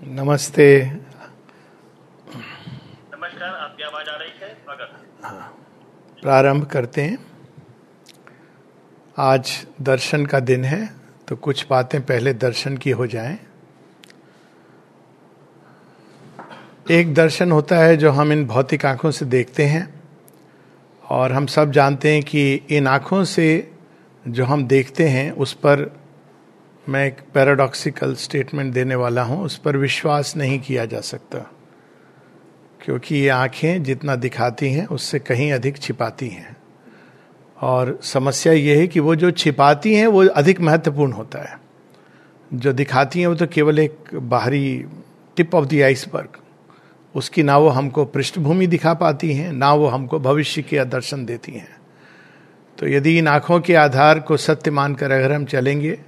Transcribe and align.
नमस्ते। 0.00 0.84
नमस्कार 0.84 3.48
आपकी 3.48 3.82
आवाज़ 3.82 4.08
आ 4.08 4.16
रही 4.16 4.30
है? 4.42 4.54
स्वागत। 4.54 4.90
हाँ। 5.24 5.58
प्रारंभ 6.22 6.64
करते 6.64 7.02
हैं। 7.02 7.18
आज 9.16 9.66
दर्शन 9.80 10.26
का 10.26 10.40
दिन 10.40 10.64
है 10.64 10.94
तो 11.28 11.36
कुछ 11.36 11.66
बातें 11.70 12.02
पहले 12.02 12.34
दर्शन 12.34 12.76
की 12.76 12.90
हो 12.90 13.06
जाएँ। 13.06 13.38
एक 16.90 17.14
दर्शन 17.14 17.52
होता 17.52 17.76
है 17.76 17.96
जो 17.96 18.10
हम 18.10 18.32
इन 18.32 18.46
भौतिक 18.46 18.86
आँखों 18.86 19.10
से 19.10 19.24
देखते 19.24 19.64
हैं 19.64 19.94
और 21.04 21.32
हम 21.32 21.46
सब 21.46 21.70
जानते 21.70 22.14
हैं 22.14 22.22
कि 22.22 22.54
इन 22.54 22.86
आँखों 22.86 23.24
से 23.24 23.72
जो 24.28 24.44
हम 24.44 24.66
देखते 24.66 25.08
हैं 25.08 25.32
उस 25.32 25.52
पर 25.52 25.99
मैं 26.88 27.06
एक 27.06 27.16
पैराडॉक्सिकल 27.34 28.14
स्टेटमेंट 28.14 28.74
देने 28.74 28.94
वाला 28.94 29.22
हूँ, 29.22 29.44
उस 29.44 29.58
पर 29.58 29.76
विश्वास 29.76 30.36
नहीं 30.36 30.60
किया 30.60 30.84
जा 30.84 31.00
सकता। 31.00 31.38
क्योंकि 32.84 33.16
ये 33.16 33.28
आँखें 33.28 33.82
जितना 33.82 34.16
दिखाती 34.16 34.72
हैं, 34.72 34.86
उससे 34.86 35.18
कहीं 35.18 35.52
अधिक 35.52 35.78
छिपाती 35.78 36.28
हैं। 36.28 36.56
और 37.60 38.00
समस्या 38.02 38.52
ये 38.52 38.76
है 38.76 38.86
कि 38.86 39.00
वो 39.00 39.14
जो 39.14 39.30
छिपाती 39.30 39.94
हैं, 39.94 40.06
वो 40.06 40.26
अधिक 40.26 40.60
महत्वपूर्ण 40.60 41.12
होता 41.12 41.38
है। 41.38 41.60
जो 42.54 42.72
दिखाती 42.72 43.20
हैं, 43.20 43.26
वो 43.26 43.34
तो 43.34 43.46
केवल 43.46 43.78
एक 43.78 43.96
बाहरी 44.14 44.86
टिप 45.36 45.54
ऑफ़ 45.54 45.66
द 45.66 45.74
आइसबर्ग। 45.74 46.28
उसकी 47.14 47.42
ना 47.42 47.58
वो 47.58 47.68
हमको 47.68 48.04
पृष्ठभूमि 48.04 48.66
दिखा 48.66 48.94
पाती 48.94 49.32
हैं, 49.32 49.52
ना 49.52 49.74
वो 49.74 49.86
हमको 49.86 50.20
भविष्य 50.20 50.62
के 50.62 50.84
दर्शन 50.84 51.24
देती 51.24 51.52
हैं। 51.52 51.80
तो 52.78 52.88
यदि 52.88 53.18
इन 53.18 53.28
आँखों 53.28 53.60
के 53.60 53.74
आधार 53.74 54.20
को 54.20 54.36
सत्य 54.36 54.70
मानकर 54.70 55.10
अगर 55.10 55.32
हम 55.32 55.44
चलेंगे 55.44 55.98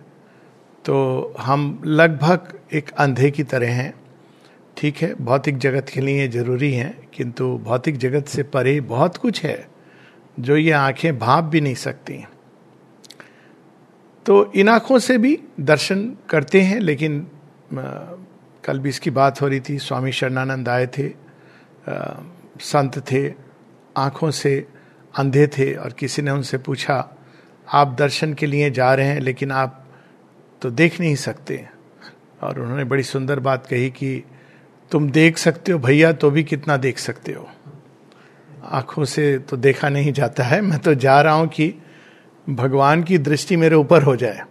तो 0.85 1.35
हम 1.41 1.83
लगभग 1.87 2.59
एक 2.73 2.91
अंधे 2.91 3.31
की 3.31 3.43
तरह 3.43 3.73
हैं। 3.75 3.95
ठीक 4.77 4.97
है 4.97 5.15
भौतिक 5.15 5.59
जगत 5.59 5.89
के 5.89 6.01
लिए 6.01 6.29
ज़रूरी 6.29 6.73
है 6.73 6.95
किंतु 7.15 7.59
भौतिक 7.59 7.97
जगत 7.97 8.27
से 8.27 8.43
परे 8.43 8.81
बहुत 8.81 9.17
कुछ 9.17 9.45
है 9.45 9.69
जो 10.41 10.57
ये 10.57 10.71
आँखें 10.71 11.19
भाप 11.19 11.45
भी 11.45 11.61
नहीं 11.61 11.75
सकती। 11.75 12.25
तो 14.27 14.53
इन 14.53 14.69
आँखों 14.69 14.99
से 14.99 15.19
भी 15.19 15.39
दर्शन 15.61 16.17
करते 16.31 16.61
हैं 16.61 16.81
लेकिन 16.81 17.27
आ, 17.73 17.83
कल 18.65 18.79
भी 18.79 18.89
इसकी 18.89 19.11
बात 19.11 19.43
हो 19.43 19.49
रही 19.49 19.61
थी 19.61 19.79
स्वामी 19.79 20.13
शरणानंद 20.13 20.69
आए 20.69 20.87
थे 20.87 21.09
आ, 21.09 22.15
संत 22.61 22.99
थे 23.13 23.35
आँखों 23.97 24.31
से 24.31 24.67
अंधे 25.15 25.47
थे 25.47 25.75
और 25.75 25.93
किसी 25.93 26.23
ने 26.23 26.31
उनसे 26.31 26.59
पूछा 26.59 27.17
आप 27.73 27.97
दर्शन 27.99 28.35
के 28.35 28.47
लिए 28.47 28.71
जा 28.71 28.95
रहे 28.95 29.07
हैं 29.07 29.21
लेकिन 29.21 29.51
आप 29.51 29.82
तो 30.63 30.71
देख 30.71 31.01
नहीं 31.01 31.15
सकते। 31.17 31.65
और 32.43 32.61
उन्होंने 32.61 32.85
बड़ी 32.85 33.03
सुंदर 33.03 33.41
बात 33.41 33.67
कही 33.67 33.91
कि 33.91 34.23
तुम 34.91 35.11
देख 35.11 35.39
सकते 35.39 35.73
हो 35.73 35.79
भैया 35.79 36.13
तो 36.13 36.31
भी 36.31 36.45
कितना 36.45 36.77
देख 36.77 36.99
सकते 36.99 37.33
हो। 37.33 37.49
आँखों 38.65 39.05
से 39.05 39.39
तो 39.39 39.57
देखा 39.57 39.89
नहीं 39.89 40.13
जाता 40.13 40.45
है। 40.45 40.61
मैं 40.61 40.79
तो 40.79 40.95
जा 40.95 41.21
रहा 41.23 41.35
हूँ 41.35 41.49
कि 41.49 41.75
भगवान 42.47 43.03
की 43.03 43.19
दृष्टि 43.19 43.57
मेरे 43.57 43.77
ऊपर 43.77 44.03
हो 44.03 44.17
जाए। 44.17 44.43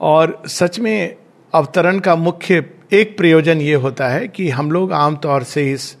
और 0.00 0.42
सच 0.46 0.78
में 0.78 1.16
अवतरण 1.52 1.98
का 1.98 2.16
मुख्य 2.16 2.64
एक 2.92 3.16
प्रयोजन 3.16 3.60
ये 3.60 3.74
होता 3.74 4.08
है 4.08 4.28
कि 4.28 4.48
हम 4.50 4.70
लोग 4.70 4.92
आमतौर 4.92 5.42
से 5.42 5.72
इस 5.72 5.96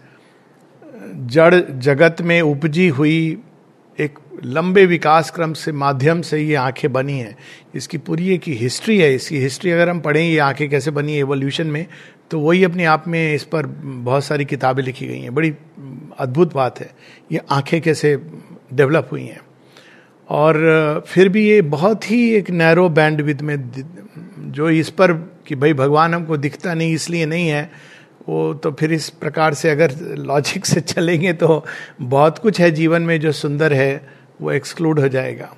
जड़ 1.04 1.54
जगत 1.78 2.16
में 2.20 2.40
उपजी 2.42 2.88
हुई 2.88 3.42
एक 4.00 4.18
लंबे 4.44 4.84
विकास 4.86 5.30
क्रम 5.30 5.52
से 5.52 5.72
माध्यम 5.72 6.20
से 6.22 6.38
ये 6.38 6.54
आँखें 6.54 6.92
बनी 6.92 7.18
हैं। 7.18 7.36
इसकी 7.74 7.98
पूरी 7.98 8.28
एक 8.34 8.42
हिस्ट्री 8.48 8.98
है। 8.98 9.14
इसकी 9.14 9.38
हिस्ट्री 9.38 9.70
अगर 9.70 9.88
हम 9.88 10.00
पढ़ें, 10.00 10.22
ये 10.22 10.38
आँखें 10.38 10.68
कैसे 10.70 10.90
बनी 10.90 11.16
एवोल्यूशन 11.18 11.66
में 11.66 11.86
तो 12.30 12.38
वही 12.40 12.64
अपने 12.64 12.84
आप 12.84 13.04
में 13.08 13.34
इस 13.34 13.44
पर 13.44 13.66
बहुत 13.66 14.24
सारी 14.24 14.44
किताबें 14.44 14.82
लिखी 14.82 15.06
गई 15.06 15.20
हैं। 15.20 15.34
बड़ी 15.34 15.54
अद्भुत 16.18 16.54
बात 16.54 16.80
है। 16.80 16.90
ये 17.32 17.40
आँखें 17.50 17.80
कैसे 17.82 18.16
डेवलप 18.74 19.08
हुई 19.12 19.24
हैं। 19.24 19.40
और 20.28 21.04
फिर 21.06 21.28
भी 21.28 21.46
ये 21.48 21.60
बहुत 21.62 22.10
ही 22.10 22.30
एक 22.34 22.50
नैरो 22.50 22.88
बैंड 22.88 23.20
विद 23.20 23.40
में 23.40 23.56
जो 24.38 24.70
इस 24.70 24.90
पर 24.90 25.12
कि 25.46 25.54
भाई 25.54 25.72
भगवान 25.72 26.14
हमको 26.14 26.36
दिखता 26.36 26.74
नहीं, 26.74 26.94
इसलिए 26.94 27.26
नहीं 27.26 27.48
है 27.48 27.70
वो 28.26 28.52
तो 28.54 28.70
फिर 28.72 28.92
इस 28.92 29.08
प्रकार 29.10 29.54
से 29.54 29.70
अगर 29.70 29.94
लॉजिक 30.18 30.66
से 30.66 30.80
चलेंगे 30.80 31.32
तो 31.32 31.64
बहुत 32.00 32.38
कुछ 32.38 32.60
है 32.60 32.70
जीवन 32.70 33.02
में 33.02 33.18
जो 33.20 33.32
सुंदर 33.32 33.72
है, 33.72 34.08
वो 34.42 34.52
एक्सक्लूड 34.52 35.00
हो 35.00 35.08
जाएगा। 35.08 35.54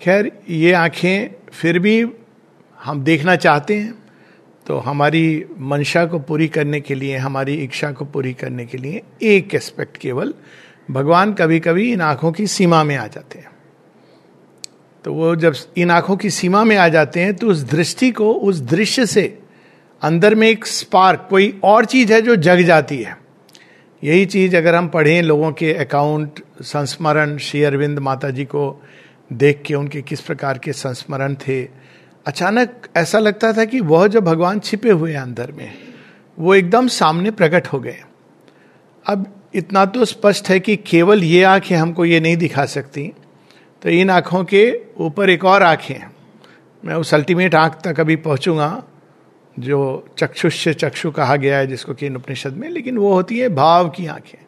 खैर, 0.00 0.30
ये 0.48 0.72
आँखें 0.72 1.50
फिर 1.52 1.78
भी 1.78 2.04
हम 2.78 3.02
देखना 3.04 3.36
चाहते 3.36 3.74
हैं 3.74 3.94
तो 4.66 4.78
हमारी 4.78 5.44
मंशा 5.58 6.04
को 6.06 6.18
पूरी 6.18 6.48
करने 6.48 6.80
के 6.80 6.94
लिए, 6.94 7.16
हमारी 7.16 7.54
इच्छा 7.54 7.90
को 7.92 8.04
पूरी 8.04 8.32
करने 8.34 8.66
के 8.66 8.78
लिए 8.78 9.02
एक 9.22 9.54
एस्पेक्ट 9.54 9.96
केवल 9.96 10.34
भगवान 10.90 11.32
कभी 11.32 11.60
कभी 11.60 11.92
इन 11.92 12.00
आँखों 12.00 12.32
की 12.32 12.46
सीमा 12.46 12.82
में 12.84 12.96
आ 12.96 13.06
जाते 13.06 13.38
हैं। 13.38 13.50
तो 15.04 15.12
वो 15.12 15.34
जब 15.36 15.54
इन 15.76 15.90
आँखों 15.90 16.16
की 16.16 16.30
सीमा 16.30 16.62
में 16.64 16.76
आ 16.76 16.88
जाते 16.88 17.20
हैं 17.20 17.34
तो 17.34 17.46
उस 17.46 17.62
दृष्टि 17.62 18.10
को, 18.10 18.32
उस 18.32 18.60
दृश्य 18.60 19.06
से 19.06 19.38
अंदर 20.02 20.34
में 20.34 20.48
एक 20.48 20.66
स्पार्क 20.66 21.26
कोई 21.30 21.60
और 21.64 21.84
चीज़ 21.84 22.12
है 22.12 22.20
जो 22.22 22.36
जग 22.36 22.60
जाती 22.60 23.02
है। 23.02 23.16
यही 24.02 24.26
चीज़ 24.26 24.56
अगर 24.56 24.74
हम 24.74 24.88
पढ़ें 24.88 25.22
लोगों 25.22 25.52
के 25.52 25.72
अकाउंट 25.74 26.40
संस्मरण, 26.62 27.36
श्री 27.38 27.62
अरविंद 27.62 27.98
माता 27.98 28.30
जी 28.30 28.44
को 28.44 28.82
देख 29.32 29.62
के 29.66 29.74
उनके 29.74 30.02
किस 30.02 30.20
प्रकार 30.20 30.58
के 30.58 30.72
संस्मरण 30.72 31.34
थे, 31.34 31.62
अचानक 32.26 32.88
ऐसा 32.96 33.18
लगता 33.18 33.52
था 33.52 33.64
कि 33.64 33.80
वह 33.80 34.06
जो 34.06 34.20
भगवान 34.20 34.60
छिपे 34.60 34.90
हुए 34.90 35.12
हैं 35.12 35.20
अंदर 35.20 35.52
में, 35.52 35.72
वो 36.38 36.54
एकदम 36.54 36.88
सामने 36.88 37.30
प्रकट 37.30 37.66
हो 37.66 37.80
गए। 37.80 37.98
अब 39.06 39.26
इतना 39.54 39.84
तो 39.84 40.04
स्पष्ट 40.04 40.48
है 40.48 40.60
कि 40.60 40.76
केवल 40.76 41.24
ये 41.24 41.42
आँखें 41.42 41.76
हमको 41.76 42.04
ये 42.04 42.20
नहीं 42.20 42.36
दिखा 42.36 42.64
सकती। 42.64 43.12
तो 43.82 43.88
इन 43.88 44.10
आँखों 44.10 44.44
के 44.44 44.80
ऊपर 44.96 45.30
एक 45.30 45.44
और 45.44 45.62
आँखें 45.62 46.02
मैं 46.84 46.94
उस 46.94 47.14
अल्टीमेट 47.14 47.54
आँख 47.54 47.80
तक 47.84 48.00
अभी 48.00 48.16
पहुंचूँगा। 48.16 48.82
जो 49.58 50.06
चक्षुष्य 50.18 50.72
चक्षु 50.74 51.10
कहा 51.10 51.36
गया 51.36 51.58
है 51.58 51.66
जिसको 51.66 51.94
कि 51.94 52.08
उपनिषद 52.08 52.52
में, 52.52 52.68
लेकिन 52.68 52.98
वो 52.98 53.12
होती 53.12 53.38
है 53.38 53.48
भाव 53.48 53.88
की 53.88 54.06
आँखें। 54.06 54.38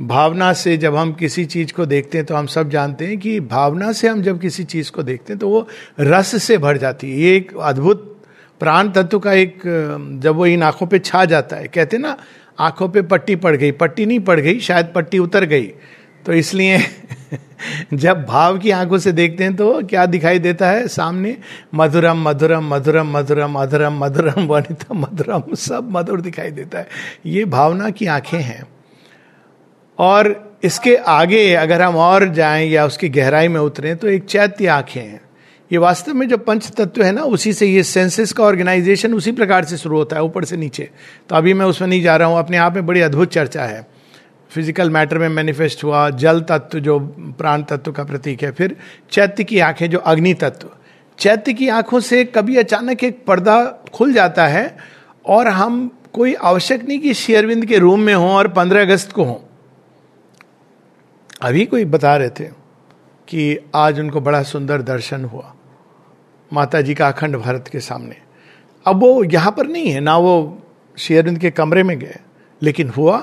भावना 0.00 0.52
से 0.52 0.76
जब 0.76 0.96
हम 0.96 1.12
किसी 1.12 1.44
चीज़ 1.44 1.72
को 1.72 1.86
देखते 1.86 2.18
हैं 2.18 2.26
तो 2.26 2.34
हम 2.34 2.46
सब 2.46 2.70
जानते 2.70 3.06
हैं 3.06 3.18
कि 3.18 3.38
भावना 3.40 3.92
से 3.92 4.08
हम 4.08 4.22
जब 4.22 4.40
किसी 4.40 4.64
चीज़ 4.64 4.90
को 4.92 5.02
देखते 5.02 5.32
हैं 5.32 5.38
तो 5.40 5.48
वो 5.48 5.66
रस 6.00 6.42
से 6.42 6.58
भर 6.58 6.76
जाती 6.76 7.10
है। 7.10 7.18
ये 7.18 7.36
एक 7.36 7.56
अद्भुत 7.56 8.04
प्राण 8.60 8.90
तत्व 8.90 9.18
का 9.18 9.32
एक, 9.32 9.60
जब 10.22 10.34
वो 10.36 10.46
इन 10.46 10.62
आँखों 10.62 10.86
पे 10.86 10.98
छा 10.98 11.24
जाता 11.24 11.56
है, 11.56 11.68
कहते 11.68 11.98
ना, 11.98 12.16
आँखों 12.58 12.88
पे 12.88 13.02
पट्टी 13.02 13.36
पड़ 13.36 13.54
गई, 13.56 13.72
पट्टी 13.72 14.06
नहीं 14.06 14.20
पड़ 14.20 14.38
गई, 14.40 14.58
शायद 14.60 14.92
पट्टी 14.94 15.18
उतर 15.18 15.44
गई। 15.44 15.72
तो 16.28 16.34
इसलिए 16.34 16.78
जब 17.94 18.24
भाव 18.26 18.58
की 18.58 18.70
आँखों 18.70 18.98
से 18.98 19.12
देखते 19.12 19.44
हैं 19.44 19.56
तो 19.56 19.82
क्या 19.82 20.06
दिखाई 20.06 20.38
देता 20.38 20.70
है? 20.70 20.88
सामने, 20.88 21.36
मधुरम 21.74 22.28
मधुरम 22.28 22.74
मधुरम 22.74 23.16
मधुरम 23.18 23.58
मधुरम 23.58 23.98
मधुरम 23.98 24.46
वनितम 24.46 24.98
मधुरम, 24.98 25.54
सब 25.54 25.88
मधुर 25.92 26.20
दिखाई 26.20 26.50
देता 26.50 26.78
है। 26.78 26.88
ये 27.26 27.44
भावना 27.44 27.90
की 27.90 28.06
आँखें 28.06 28.38
हैं। 28.38 28.62
और 29.98 30.58
इसके 30.64 30.96
आगे 30.96 31.54
अगर 31.54 31.82
हम 31.82 31.96
और 31.96 32.28
जाएँ 32.28 32.68
या 32.68 32.86
उसकी 32.86 33.08
गहराई 33.08 33.48
में 33.48 33.60
उतरें 33.60 33.96
तो 33.96 34.08
एक 34.08 34.24
चैत्य 34.24 34.66
आँखें 34.66 35.00
हैं। 35.00 35.20
ये 35.72 35.78
वास्तव 35.78 36.14
में 36.14 36.28
जो 36.28 36.38
पंच 36.38 36.70
तत्व 36.70 37.02
है 37.02 37.12
ना, 37.12 37.22
उसी 37.22 37.52
से 37.52 37.66
ये 37.66 37.82
सेंसेस 37.82 38.32
का 38.32 38.44
ऑर्गेनाइजेशन 38.44 39.14
उसी 39.14 39.32
प्रकार 39.32 39.64
से 39.64 39.76
शुरू 39.76 39.96
होता 39.96 40.16
है, 40.16 40.22
ऊपर 40.22 40.44
से 40.44 40.56
नीचे। 40.56 40.90
तो 41.28 41.36
अभी 41.36 41.54
मैं 41.54 41.66
उसमें 41.66 41.88
नहीं 41.88 42.02
जा 42.02 42.16
रहा 42.16 42.28
हूँ, 42.28 42.38
अपने 42.38 42.56
आप 42.56 42.74
में 42.74 42.86
बड़ी 42.86 43.00
अद्भुत 43.00 43.32
चर्चा 43.32 43.64
है। 43.64 43.97
फ़िज़िकल 44.50 44.90
मैटर 44.90 45.18
में 45.18 45.28
मैनिफेस्ट 45.28 45.84
हुआ, 45.84 46.08
जल 46.10 46.40
तत्व 46.40 46.78
जो 46.78 46.98
प्राण 47.38 47.62
तत्व 47.62 47.92
का 47.92 48.04
प्रतीक 48.04 48.42
है, 48.42 48.50
फिर 48.50 48.76
चैत्य 49.10 49.44
की 49.44 49.58
आँखें 49.58 49.88
जो 49.90 49.98
अग्नि 49.98 50.34
तत्व। 50.34 50.68
चैत्य 51.18 51.52
की 51.52 51.68
आँखों 51.68 52.00
से 52.00 52.24
कभी 52.24 52.56
अचानक 52.56 53.04
एक 53.04 53.24
पर्दा 53.26 53.64
खुल 53.94 54.12
जाता 54.12 54.46
है 54.46 54.76
और 55.24 55.48
हम 55.48 55.90
कोई 56.14 56.34
आवश्यक 56.34 56.84
नहीं 56.88 56.98
कि 56.98 57.14
शेयरविंद 57.14 57.64
के 57.66 57.78
रूम 57.78 58.00
में 58.00 58.14
हो 58.14 58.28
और 58.28 58.48
पंद्रह 58.48 58.82
अगस्त 58.82 59.12
को 59.12 59.24
हों। 59.24 59.36
अभी 61.42 61.64
कोई 61.64 61.84
बता 61.84 62.16
रहे 62.16 62.30
थे 62.30 62.44
कि 63.28 63.58
आज 63.74 64.00
उनको 64.00 64.20
बड़ा 64.20 64.42
सुंदर 64.42 64.82
दर्शन 64.82 65.24
हुआ 65.24 65.52
माता 66.50 66.80
जी 66.80 66.94
का 66.94 67.08
अखंड 67.08 67.36
भारत 67.36 67.68
के 67.72 67.80
सामने। 67.80 68.16
अब 68.86 69.00
वो 69.00 69.24
यहाँ 69.24 69.50
पर 69.52 69.66
नहीं 69.66 69.90
है, 69.90 70.00
ना 70.00 70.16
वो 70.16 70.62
शेयरविंद 70.98 71.38
के 71.38 71.50
कमरे 71.50 71.82
में 71.82 71.98
गए, 71.98 72.18
लेकिन 72.62 72.88
हुआ 72.88 73.18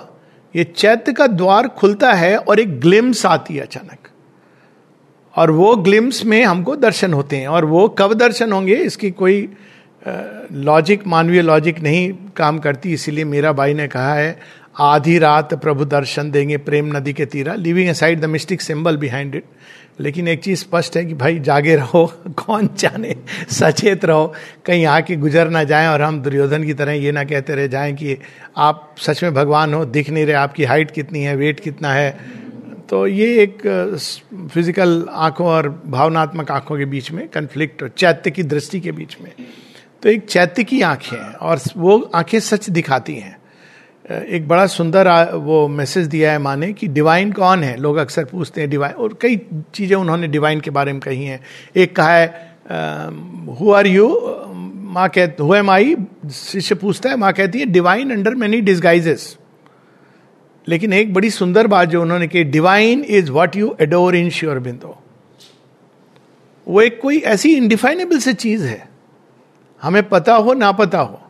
ये 0.55 0.63
चैत्य 0.63 1.13
का 1.13 1.27
द्वार 1.27 1.67
खुलता 1.67 2.11
है 2.13 2.37
और 2.37 2.59
एक 2.59 2.79
ग्लिम्स 2.79 3.25
आती 3.25 3.55
है 3.55 3.61
अचानक। 3.61 4.09
और 5.35 5.51
वो 5.51 5.75
ग्लिम्स 5.75 6.25
में 6.25 6.43
हमको 6.43 6.75
दर्शन 6.75 7.13
होते 7.13 7.37
हैं। 7.37 7.47
और 7.47 7.65
वो 7.65 7.87
कब 7.89 8.13
दर्शन 8.13 8.51
होंगे, 8.51 8.75
इसकी 8.75 9.11
कोई 9.11 9.49
लॉजिक, 10.51 11.07
मानवीय 11.07 11.41
लॉजिक 11.41 11.79
नहीं 11.79 12.13
काम 12.37 12.59
करती। 12.59 12.93
इसीलिए 12.93 13.25
मेरा 13.25 13.51
भाई 13.51 13.73
ने 13.73 13.87
कहा 13.87 14.13
है, 14.13 14.39
आधी 14.79 15.17
रात 15.19 15.53
प्रभु 15.53 15.85
दर्शन 15.85 16.31
देंगे 16.31 16.57
प्रेम 16.57 16.97
नदी 16.97 17.13
के 17.13 17.25
तीरा। 17.25 17.53
Leaving 17.53 17.93
aside 17.93 18.21
the 18.21 18.25
mystic 18.25 18.61
symbol 18.61 18.97
behind 18.97 19.35
it 19.35 19.43
लेकिन 19.99 20.27
एक 20.27 20.43
चीज़ 20.43 20.59
स्पष्ट 20.59 20.97
है 20.97 21.05
कि 21.05 21.13
भाई, 21.13 21.39
जागे 21.39 21.75
रहो, 21.75 22.05
कौन 22.27 22.69
जाने, 22.77 23.15
सचेत 23.49 24.05
रहो, 24.05 24.33
कहीं 24.65 24.85
आके 24.85 25.15
गुजर 25.15 25.49
ना 25.49 25.63
जाए 25.63 25.87
और 25.87 26.01
हम 26.01 26.21
दुर्योधन 26.21 26.63
की 26.63 26.73
तरह 26.73 26.91
ये 26.91 27.11
ना 27.11 27.23
कहते 27.23 27.55
रह 27.55 27.67
जाएँ 27.67 27.93
कि 27.93 28.17
आप 28.57 28.95
सच 28.99 29.23
में 29.23 29.33
भगवान 29.33 29.73
हो, 29.73 29.85
दिख 29.85 30.09
नहीं 30.09 30.25
रहे, 30.25 30.35
आपकी 30.35 30.63
हाइट 30.63 30.91
कितनी 30.91 31.21
है 31.21 31.35
वेट 31.35 31.59
कितना 31.59 31.93
है। 31.93 32.19
तो 32.89 33.07
ये 33.07 33.43
एक 33.43 33.61
फ़िज़िकल 34.53 35.07
आँखों 35.11 35.47
और 35.47 35.81
भावनात्मक 35.87 36.51
आँखों 36.51 36.77
के 36.77 36.85
बीच 36.85 37.11
में 37.11 37.27
कन्फ्लिक्ट 37.27 37.87
चैत्य 37.97 38.31
की 38.31 38.43
दृष्टि 38.43 38.79
के 38.79 38.91
बीच 38.91 39.17
में। 39.21 39.31
तो 40.03 40.09
एक 40.09 40.25
चैत्य 40.25 40.63
की 40.63 40.81
आँखें 40.81 41.17
हैं 41.17 41.33
और 41.33 41.59
वो 41.77 42.11
आँखें 42.15 42.39
सच 42.39 42.69
दिखाती 42.69 43.15
हैं। 43.15 43.37
एक 44.05 44.47
बड़ा 44.47 44.65
सुंदर 44.67 45.07
वो 45.35 45.67
मैसेज 45.67 46.07
दिया 46.07 46.31
है 46.31 46.39
माने 46.39 46.71
कि 46.73 46.87
डिवाइन 46.87 47.31
कौन 47.31 47.63
है? 47.63 47.75
लोग 47.77 47.97
अक्सर 47.97 48.25
पूछते 48.25 48.61
हैं 48.61 48.69
डिवाइन 48.69 48.93
और 48.93 49.17
कई 49.21 49.39
चीज़ें 49.73 49.95
उन्होंने 49.97 50.27
डिवाइन 50.27 50.59
के 50.59 50.71
बारे 50.71 50.93
में 50.93 50.99
कही 51.01 51.23
हैं। 51.25 51.39
एक 51.75 51.95
कहा 51.95 52.13
है 52.13 52.27
हु 53.59 53.71
आर 53.71 53.87
यू 53.87 54.07
माँ 54.93 55.07
कहते 55.09 55.43
हु 55.43 55.55
एम 55.55 55.69
आई 55.71 55.95
शिष्य 56.33 56.75
पूछता 56.75 57.09
है, 57.09 57.15
माँ 57.15 57.33
कहती 57.33 57.59
है 57.59 57.65
डिवाइन 57.65 58.11
अंडर 58.11 58.35
मैनी 58.35 58.61
डिस्गाइजेस 58.61 59.37
लेकिन 60.67 60.93
एक 60.93 61.13
बड़ी 61.13 61.29
सुंदर 61.29 61.67
बात 61.67 61.89
जो 61.89 62.01
उन्होंने 62.01 62.27
की 62.27 62.43
divine 62.43 63.03
is 63.03 63.31
what 63.31 63.55
you 63.55 63.75
adore 63.81 64.15
in 64.15 64.29
Sri 64.29 64.59
Aurobindo. 64.59 64.95
वो 66.67 66.81
एक 66.81 66.99
कोई 67.01 67.17
ऐसी 67.17 67.55
इनडिफाइनेबल 67.55 68.19
से 68.19 68.33
चीज़ 68.35 68.65
है। 68.65 68.87
हमें 69.81 70.03
पता 70.09 70.35
हो, 70.35 70.53
ना 70.53 70.71
पता 70.71 70.99
हो। 70.99 71.21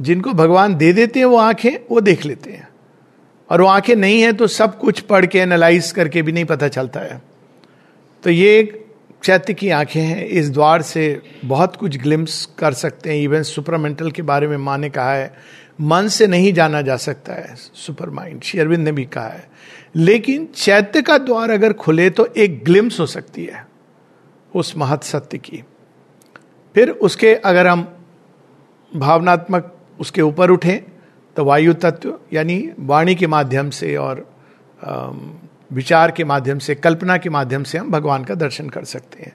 जिनको 0.00 0.32
भगवान 0.32 0.74
दे 0.74 0.92
देते 0.92 1.18
हैं 1.18 1.26
वो 1.26 1.36
आँखें, 1.36 1.70
वो 1.90 2.00
देख 2.00 2.26
लेते 2.26 2.50
हैं। 2.50 2.68
और 3.50 3.60
वो 3.60 3.68
आँखें 3.68 3.96
नहीं 3.96 4.22
है 4.22 4.32
तो 4.32 4.46
सब 4.46 4.78
कुछ 4.78 5.00
पढ़ 5.00 5.26
के 5.26 5.38
एनालाइज 5.38 5.90
करके 5.90 6.22
भी 6.22 6.32
नहीं 6.32 6.44
पता 6.44 6.68
चलता 6.68 7.00
है। 7.00 7.22
तो 8.22 8.30
ये 8.30 8.84
चैत्य 9.24 9.54
की 9.54 9.70
आँखें 9.70 10.02
हैं। 10.02 10.26
इस 10.26 10.50
द्वार 10.50 10.82
से 10.82 11.22
बहुत 11.44 11.76
कुछ 11.76 11.98
ग्लिम्स 11.98 12.48
कर 12.58 12.72
सकते 12.72 13.10
हैं। 13.10 13.16
इवन 13.16 13.42
सुपरमेंटल 13.42 14.10
के 14.10 14.22
बारे 14.22 14.48
में 14.48 14.56
माँ 14.56 14.78
ने 14.78 14.90
कहा 14.90 15.12
है, 15.12 15.34
मन 15.80 16.08
से 16.08 16.26
नहीं 16.26 16.52
जाना 16.52 16.82
जा 16.82 16.96
सकता 16.96 17.32
है। 17.32 17.54
सुपर 17.54 18.10
माइंड 18.10 18.42
शेरविंद 18.42 18.84
ने 18.84 18.92
भी 18.92 19.04
कहा 19.04 19.28
है। 19.28 19.48
लेकिन 19.96 20.48
चैत्य 20.54 21.02
का 21.02 21.18
द्वार 21.18 21.50
अगर 21.50 21.72
खुले 21.72 22.10
तो 22.10 22.26
एक 22.36 22.64
ग्लिम्स 22.64 23.00
हो 23.00 23.06
सकती 23.06 23.44
है, 23.44 23.66
उस 24.54 24.76
महत 24.76 25.02
सत्य 25.02 25.38
की। 25.38 25.64
फिर 26.74 26.90
उसके 26.90 27.34
अगर 27.34 27.66
हम 27.66 27.96
भावनात्मक 28.96 29.74
उसके 30.00 30.22
ऊपर 30.22 30.50
उठें 30.50 30.78
तो 31.36 31.44
वायु 31.44 31.72
तत्व, 31.74 32.14
यानी 32.32 32.68
वाणी 32.80 33.14
के 33.14 33.26
माध्यम 33.26 33.70
से 33.70 33.94
और 33.96 34.26
विचार 35.70 36.10
के 36.10 36.24
माध्यम 36.24 36.58
से, 36.58 36.74
कल्पना 36.74 37.16
के 37.16 37.30
माध्यम 37.30 37.62
से 37.62 37.78
हम 37.78 37.90
भगवान 37.90 38.24
का 38.24 38.34
दर्शन 38.34 38.68
कर 38.68 38.84
सकते 38.84 39.22
हैं। 39.22 39.34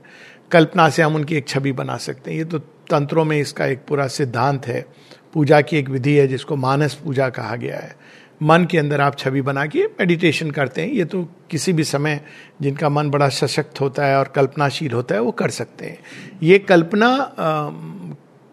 कल्पना 0.52 0.88
से 0.90 1.02
हम 1.02 1.16
उनकी 1.16 1.36
एक 1.36 1.48
छवि 1.48 1.72
बना 1.72 1.98
सकते 1.98 2.32
हैं। 2.32 2.38
ये 2.38 2.46
तो 2.46 2.60
तंत्रों 2.90 3.26
में 3.26 3.40
इसका 3.40 3.66
एक 3.66 3.86
पूरा 3.88 4.08
सिद्धांत 4.08 4.68
है। 4.68 4.86
पूजा 5.34 5.62
की 5.62 5.78
एक 5.78 5.90
विधि 5.90 6.16
है 6.16 6.28
जिसको 6.28 6.56
मानस 6.56 6.94
पूजा 6.96 7.30
कहा 7.30 7.56
गया 7.56 7.78
है। 7.78 7.96
मन 8.42 8.66
के 8.72 8.78
अंदर 8.78 9.02
आप 9.02 9.18
छवि 9.18 9.42
बना 9.42 9.66
के 9.66 9.84
मेडिटेशन 10.00 10.52
करते 10.52 10.82
हैं। 10.82 10.90
ये 10.90 11.06
तो 11.06 11.24
किसी 11.52 11.74
भी 11.74 11.84
समय 11.84 12.20
जिनका 12.62 12.90
मन 12.90 13.10
बड़ा 13.10 13.30
सशक्त 13.30 13.82
होता 13.82 14.06
है 14.06 14.18
और 14.20 14.32
कल्पनाशील 14.36 14.92
होता 14.92 15.16
है, 15.16 15.22
वो 15.22 15.32
कर 15.32 15.50
सकते 15.50 15.86
हैं। 15.86 15.98
ये 16.44 16.60
कल्पना 16.60 17.10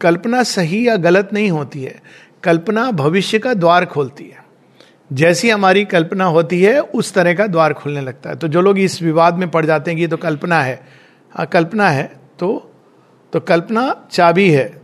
कल्पना 0.00 0.43
सही 0.43 0.87
या 0.88 0.97
गलत 0.97 1.31
नहीं 1.32 1.50
होती 1.50 1.82
है। 1.82 2.00
कल्पना 2.43 2.91
भविष्य 2.91 3.38
का 3.38 3.55
द्वार 3.55 3.85
खोलती 3.85 4.25
है। 4.25 4.44
जैसी 5.11 5.50
हमारी 5.50 5.85
कल्पना 5.85 6.25
होती 6.25 6.62
है, 6.62 6.81
उस 6.81 7.12
तरह 7.14 7.35
का 7.35 7.47
द्वार 7.47 7.73
खुलने 7.73 8.00
लगता 8.00 8.31
है। 8.31 8.37
तो 8.37 8.49
जो 8.49 8.61
लोग 8.61 8.79
इस 8.79 9.02
विवाद 9.02 9.35
में 9.35 9.49
पड़ 9.50 9.64
जाते 9.67 9.91
हैं 9.91 9.97
कि 9.97 10.02
ये 10.02 10.08
तो 10.08 10.17
कल्पना 10.17 10.61
है 10.62 10.81
हाँ 11.32 11.47
कल्पना 11.47 11.88
है 11.88 12.05
तो 12.38 12.70
तो 13.32 13.41
कल्पना 13.41 14.08
चाबी 14.11 14.50
है। 14.50 14.81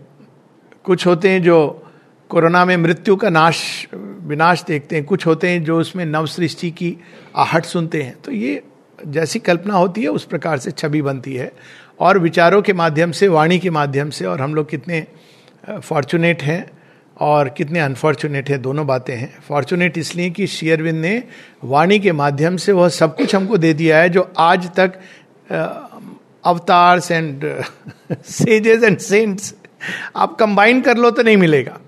कुछ 0.84 1.06
होते 1.06 1.30
हैं 1.30 1.42
जो 1.42 1.82
कोरोना 2.30 2.64
में 2.64 2.76
मृत्यु 2.76 3.16
का 3.16 3.28
नाश, 3.30 3.86
विनाश 3.94 4.62
देखते 4.62 4.96
हैं। 4.96 5.04
कुछ 5.04 5.26
होते 5.26 5.48
हैं 5.48 5.62
जो 5.64 5.78
उसमें 5.80 6.04
नव 6.06 6.26
सृष्टि 6.26 6.70
की 6.70 6.96
आहट 7.36 7.64
सुनते 7.64 8.02
हैं। 8.02 8.16
तो 8.20 8.32
ये 8.32 8.62
जैसी 9.06 9.38
कल्पना 9.38 9.74
होती 9.74 10.02
है, 10.02 10.08
उस 10.08 10.24
प्रकार 10.24 10.58
से 10.58 10.70
छवि 10.70 11.02
बनती 11.02 11.34
है। 11.34 11.52
और 12.00 12.19
विचारों 12.19 12.62
के 12.62 12.72
माध्यम 12.72 13.12
से, 13.12 13.28
वाणी 13.28 13.58
के 13.58 13.70
माध्यम 13.70 14.10
से, 14.10 14.25
और 14.25 14.40
हम 14.40 14.54
लोग 14.54 14.69
कितने 14.70 15.06
फॉर्चुनेट 15.82 16.43
हैं 16.43 16.66
और 17.16 17.48
कितने 17.48 17.81
अनफॉर्चुनेट 17.81 18.50
हैं, 18.50 18.60
दोनों 18.62 18.87
बातें 18.87 19.16
हैं। 19.16 19.32
फॉर्चुनेट 19.43 19.98
इसलिए 19.98 20.31
कि 20.31 20.46
शेयरविंद 20.46 21.00
ने 21.00 21.22
वाणी 21.64 21.98
के 21.98 22.12
माध्यम 22.12 22.56
से 22.56 22.72
वह 22.72 22.88
सब 22.88 23.16
कुछ 23.16 23.34
हमको 23.34 23.58
दे 23.58 23.72
दिया 23.75 23.98
है 23.98 24.08
जो 24.08 24.31
आज 24.38 24.69
तक 24.78 24.98
avatars 26.44 27.10
and 27.10 27.44
sages 28.25 28.82
and 28.82 28.99
saints 28.99 29.54
आप 30.16 30.37
कंबाइन 30.37 30.81
कर 30.81 30.96
लो 30.96 31.10
तो 31.10 31.22
नहीं 31.22 31.37
मिलेगा। 31.37 31.78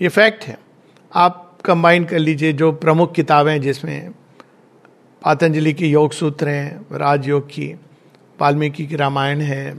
ये 0.00 0.08
फैक्ट 0.08 0.44
है। 0.44 0.56
आप 1.12 1.58
कंबाइन 1.64 2.04
कर 2.04 2.18
लीजिए 2.18 2.52
जो 2.52 2.70
प्रमुख 2.74 3.14
किताबें 3.14 3.60
जिसमें 3.60 4.10
पातंजलि 5.22 5.72
की 5.72 5.88
योग 5.88 6.12
सूत्र 6.12 6.48
हैं, 6.48 6.86
राजयोग 6.92 7.46
की 7.46 7.74
वाल्मीकि 8.42 8.86
की 8.86 8.96
रामायण 8.96 9.40
है, 9.40 9.72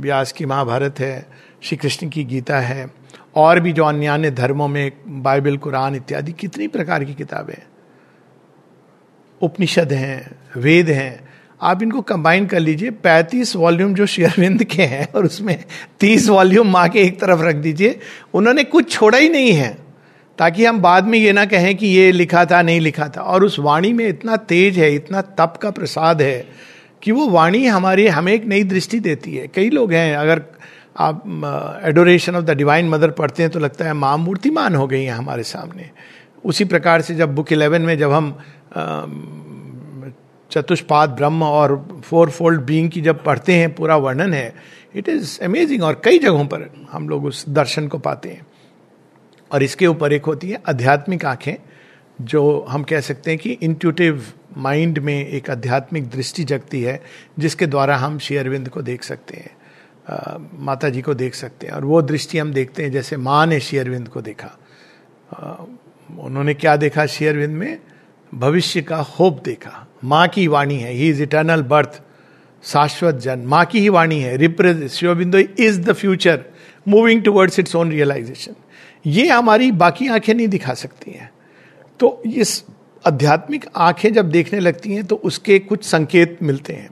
व्यास 0.00 0.32
की 0.32 0.46
महाभारत 0.46 1.00
है 1.00 1.26
श्री 1.62 1.76
कृष्ण 1.76 2.08
की 2.08 2.24
गीता 2.24 2.58
है, 2.60 2.90
और 3.36 3.60
भी 3.60 3.72
जो 3.72 3.84
अन्य 3.84 4.30
धर्मों 4.30 4.68
में 4.68 4.92
बाइबल, 5.22 5.56
कुरान 5.56 5.94
इत्यादि 5.94 6.32
कितनी 6.32 6.68
प्रकार 6.68 7.04
की 7.04 7.14
किताबें 7.14 7.58
उपनिषद 9.40 9.92
हैं, 9.92 10.30
वेद 10.56 10.90
हैं। 10.90 11.28
आप 11.60 11.82
इनको 11.82 12.00
कंबाइन 12.02 12.46
कर 12.46 12.60
लीजिए, 12.60 12.90
पैंतीस 12.90 13.54
वॉल्यूम 13.56 13.94
जो 13.94 14.06
शेयरविंद 14.06 14.64
के 14.64 14.82
हैं, 14.82 15.06
और 15.12 15.24
उसमें 15.24 15.64
तीस 16.00 16.28
वॉल्यूम 16.28 16.70
माँ 16.70 16.88
के 16.88 17.02
एक 17.02 17.20
तरफ़ 17.20 17.40
रख 17.40 17.56
दीजिए, 17.56 17.98
उन्होंने 18.34 18.64
कुछ 18.64 18.90
छोड़ा 18.90 19.18
ही 19.18 19.28
नहीं 19.28 19.52
है, 19.52 19.76
ताकि 20.38 20.64
हम 20.64 20.80
बाद 20.80 21.04
में 21.04 21.18
ये 21.18 21.32
ना 21.32 21.44
कहें 21.44 21.74
कि 21.76 21.86
ये 21.86 22.10
लिखा 22.12 22.44
था, 22.44 22.62
नहीं 22.62 22.80
लिखा 22.80 23.08
था। 23.08 23.20
और 23.20 23.44
उस 23.44 23.58
वाणी 23.58 23.92
में 23.92 24.06
इतना 24.08 24.36
तेज 24.36 24.78
है, 24.78 24.94
इतना 24.94 25.20
तप 25.20 25.58
का 25.62 25.70
प्रसाद 25.70 26.22
है 26.22 26.69
कि 27.02 27.12
वो 27.12 27.28
वाणी 27.28 27.64
हमारी, 27.66 28.06
हमें 28.06 28.32
एक 28.32 28.44
नई 28.44 28.64
दृष्टि 28.64 29.00
देती 29.00 29.34
है। 29.36 29.46
कई 29.48 29.70
लोग 29.70 29.92
हैं, 29.92 30.16
अगर 30.16 30.42
आप 30.98 31.22
adoration 31.84 32.36
of 32.36 32.44
the 32.44 32.50
divine 32.50 32.88
mother 32.88 33.10
पढ़ते 33.10 33.42
हैं 33.42 33.52
तो 33.52 33.58
लगता 33.58 33.84
है 33.84 33.92
माँ 33.94 34.16
मूर्तिमान 34.18 34.74
हो 34.74 34.86
गई 34.86 35.02
हैं 35.02 35.12
हमारे 35.12 35.42
सामने। 35.42 35.90
उसी 36.44 36.64
प्रकार 36.64 37.00
से 37.00 37.14
जब 37.14 37.34
बुक 37.34 37.52
इलेवन 37.52 37.82
में 37.82 37.96
जब 37.98 38.12
हम 38.12 38.36
चतुष्पाद 40.50 41.10
ब्रह्म 41.10 41.42
और 41.42 42.02
फोर 42.04 42.30
फोल्ड 42.30 42.60
बींग 42.60 42.90
की 42.90 43.00
जब 43.00 43.22
पढ़ते 43.24 43.54
हैं, 43.54 43.74
पूरा 43.74 43.96
वर्णन 43.96 44.32
है 44.34 44.54
इट 44.96 45.08
इज़ 45.08 45.40
अमेजिंग 45.42 45.82
और 45.82 46.00
कई 46.04 46.18
जगहों 46.18 46.44
पर 46.46 46.68
हम 46.92 47.08
लोग 47.08 47.24
उस 47.24 47.44
दर्शन 47.48 47.88
को 47.88 47.98
पाते 47.98 48.28
हैं। 48.28 48.46
और 49.50 49.62
इसके 49.62 49.86
ऊपर 49.86 50.12
एक 50.12 50.24
होती 50.24 50.50
है 50.50 50.60
आध्यात्मिक 50.68 51.24
आँखें, 51.24 51.54
जो 52.18 52.66
हम 52.68 52.82
कह 52.82 53.00
सकते 53.00 53.30
हैं 53.30 53.38
कि 53.40 53.50
इंट्यूटिव 53.52 54.24
माइंड 54.56 54.98
में 54.98 55.26
एक 55.26 55.50
आध्यात्मिक 55.50 56.08
दृष्टि 56.10 56.44
जगती 56.44 56.82
है 56.82 57.00
जिसके 57.38 57.66
द्वारा 57.66 57.96
हम 57.96 58.18
शेयरविंद 58.18 58.68
को 58.68 58.82
देख 58.82 59.02
सकते 59.02 59.36
हैं 59.36 59.50
माता 60.58 60.88
जी 60.88 61.02
को 61.02 61.14
देख 61.14 61.34
सकते 61.34 61.66
हैं। 61.66 61.74
और 61.74 61.84
वो 61.84 62.02
दृष्टि 62.02 62.38
हम 62.38 62.52
देखते 62.52 62.82
हैं 62.82 62.90
जैसे 62.92 63.16
माँ 63.16 63.46
ने 63.46 63.60
शेयरविंद 63.60 64.08
को 64.08 64.20
देखा। 64.22 64.58
आ, 65.32 65.64
उन्होंने 66.18 66.54
क्या 66.54 66.76
देखा 66.76 67.06
शेयरविंद 67.06 67.54
में? 67.54 67.78
भविष्य 68.32 68.82
का 68.82 68.96
होप 68.96 69.42
देखा। 69.44 69.86
माँ 70.04 70.26
की 70.28 70.46
वाणी 70.46 70.78
है 70.78 70.92
ही 70.92 71.08
इज़ 71.08 71.22
इटर्नल 71.22 71.62
बर्थ 71.62 72.00
शाश्वत 72.64 73.14
जन 73.14 73.38
माँ 73.38 73.64
की 73.64 73.80
ही 73.80 73.88
वाणी 73.88 74.20
है 74.20 74.36
represent 74.36 74.90
शिवबिंदु 74.90 75.38
is 75.38 75.80
the 75.80 75.92
future 75.92 76.44
moving 76.88 77.22
towards 77.22 77.58
its 77.58 77.76
own 77.76 77.90
realization 77.90 78.54
ये 79.06 79.28
हमारी 79.28 79.70
बाकी 79.72 80.08
आँखें 80.08 80.34
नहीं 80.34 80.48
दिखा 80.48 80.74
सकती 80.74 81.10
हैं। 81.10 81.30
तो 82.00 82.22
इस 82.26 82.64
आध्यात्मिक 83.06 83.64
आँखें 83.76 84.12
जब 84.12 84.30
देखने 84.30 84.60
लगती 84.60 84.92
हैं 84.92 85.04
तो 85.04 85.16
उसके 85.16 85.58
कुछ 85.58 85.84
संकेत 85.84 86.38
मिलते 86.42 86.72
हैं। 86.72 86.90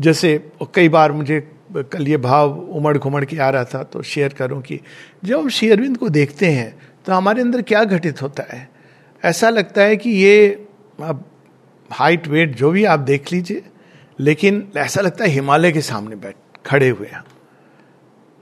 जैसे, 0.00 0.50
कई 0.74 0.88
बार 0.88 1.12
मुझे 1.12 1.40
कल 1.76 2.08
ये 2.08 2.16
भाव 2.16 2.58
उमड़ 2.58 2.98
घुमड़ 2.98 3.24
के 3.24 3.38
आ 3.38 3.50
रहा 3.50 3.64
था 3.64 3.82
तो 3.82 4.02
शेयर 4.02 4.32
करूँ 4.32 4.62
कि 4.62 4.80
जब 5.24 5.38
हम 5.38 5.48
शेयरविंद 5.48 5.96
को 5.96 6.08
देखते 6.08 6.46
हैं 6.46 6.78
तो 7.06 7.12
हमारे 7.12 7.42
अंदर 7.42 7.62
क्या 7.62 7.84
घटित 7.84 8.22
होता 8.22 8.42
है? 8.52 8.68
ऐसा 9.24 9.50
लगता 9.50 9.82
है 9.82 9.96
कि 9.96 10.10
ये, 10.10 10.66
अब 11.00 11.24
हाइट, 11.90 12.28
वेट 12.28 12.56
जो 12.56 12.70
भी 12.70 12.84
आप 12.84 13.00
देख 13.00 13.32
लीजिए, 13.32 13.62
लेकिन 14.20 14.68
ऐसा 14.76 15.00
लगता 15.00 15.24
है 15.24 15.30
हिमालय 15.30 15.72
के 15.72 15.80
सामने 15.80 16.16
बैठ, 16.16 16.34
खड़े 16.66 16.88
हुए 16.88 17.06
हैं। 17.06 17.24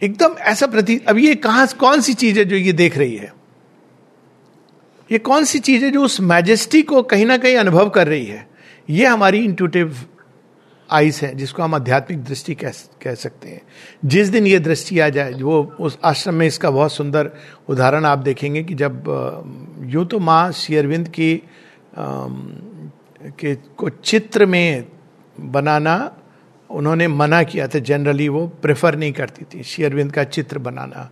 एकदम 0.02 0.34
ऐसा 0.40 0.66
प्रतीत, 0.66 1.08
अब 1.08 1.18
ये 1.18 1.34
कहाँ, 1.34 1.66
कौन 1.66 2.00
सी 2.00 2.14
चीज़ 2.14 2.38
है 2.38 2.44
जो 2.44 2.56
ये 2.56 2.72
देख 2.72 2.98
रही 2.98 3.16
है? 3.16 3.39
ये 5.10 5.18
कौन 5.18 5.44
सी 5.44 5.58
चीज़ 5.58 5.84
है 5.84 5.90
जो 5.90 6.02
उस 6.02 6.20
मैजेस्टी 6.20 6.82
को 6.82 7.02
कहीं 7.02 7.26
ना 7.26 7.36
कहीं 7.36 7.56
अनुभव 7.56 7.88
कर 7.90 8.08
रही 8.08 8.24
है? 8.24 8.48
ये 8.90 9.06
हमारी 9.06 9.38
इंटूटिव 9.44 9.96
आइस 10.90 11.22
है, 11.22 11.34
जिसको 11.34 11.62
हम 11.62 11.74
आध्यात्मिक 11.74 12.22
दृष्टि 12.24 12.54
कह 12.54 12.70
कह 13.02 13.14
सकते 13.14 13.48
हैं। 13.48 13.60
जिस 14.04 14.28
दिन 14.28 14.46
ये 14.46 14.58
दृष्टि 14.58 14.98
आ 14.98 15.08
जाए, 15.08 15.32
वो 15.32 15.76
उस 15.80 15.98
आश्रम 16.04 16.34
में 16.34 16.46
इसका 16.46 16.70
बहुत 16.70 16.92
सुंदर 16.92 17.30
उदाहरण 17.68 18.04
आप 18.04 18.18
देखेंगे 18.18 18.62
कि 18.64 18.74
जब 18.74 19.04
यूँ 19.86 20.06
तो 20.06 20.18
माँ 20.18 20.52
शेयरविंद 20.52 21.08
की 21.08 21.42
के 21.98 23.54
को 23.54 23.88
चित्र 23.88 24.46
में 24.46 24.84
बनाना 25.40 26.16
उन्होंने 26.70 27.08
मना 27.08 27.42
किया 27.42 27.68
था। 27.68 27.78
जनरली 27.78 28.28
वो 28.28 28.46
प्रेफर 28.62 28.96
नहीं 28.96 29.12
करती 29.12 29.44
थी 29.44 29.62
शेयरविंद 29.62 30.12
का 30.12 30.24
चित्र 30.24 30.58
बनाना 30.58 31.10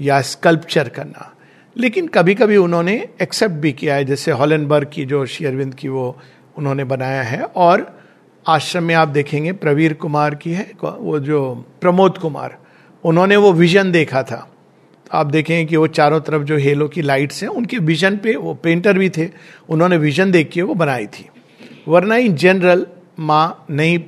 या 0.00 0.20
स्कल्पचर 0.22 0.88
करना। 0.88 1.34
लेकिन 1.78 2.06
कभी 2.06 2.34
कभी 2.34 2.56
उन्होंने 2.56 3.08
एक्सेप्ट 3.22 3.54
भी 3.54 3.72
किया 3.72 3.94
है, 3.94 4.04
जैसे 4.04 4.30
हॉलनबर्ग 4.30 4.90
की, 4.92 5.04
जो 5.04 5.26
शेयरविंद 5.26 5.74
की 5.74 5.88
वो 5.88 6.18
उन्होंने 6.56 6.84
बनाया 6.84 7.22
है, 7.22 7.42
और 7.42 7.98
आश्रम 8.48 8.84
में 8.84 8.94
आप 8.94 9.08
देखेंगे, 9.08 9.52
प्रवीर 9.52 9.92
कुमार 9.92 10.34
की 10.34 10.52
है, 10.52 10.72
वो 10.84 11.18
जो 11.18 11.66
प्रमोद 11.80 12.18
कुमार, 12.18 12.58
उन्होंने 13.04 13.36
वो 13.36 13.52
विजन 13.52 13.92
देखा 13.92 14.22
था। 14.22 14.52
आप 15.12 15.26
देखेंगे 15.26 15.64
कि 15.64 15.76
वो 15.76 15.86
चारों 15.86 16.20
तरफ़ 16.20 16.42
जो 16.42 16.56
हेलो 16.56 16.88
की 16.88 17.02
लाइट्स 17.02 17.42
हैं, 17.42 17.50
उनके 17.50 17.78
विजन 17.78 18.16
पे 18.16 18.36
वो 18.36 18.54
पेंटर 18.54 18.98
भी 18.98 19.10
थे, 19.10 19.28
उन्होंने 19.68 19.96
विजन 19.96 20.30
देख 20.30 20.50
के 20.50 20.62
वो 20.62 20.74
बनाई 20.74 21.06
थी। 21.06 21.28
वरना 21.88 22.16
इन 22.16 22.34
जनरल 22.34 22.86
माँ 23.18 23.66
नहीं, 23.70 23.98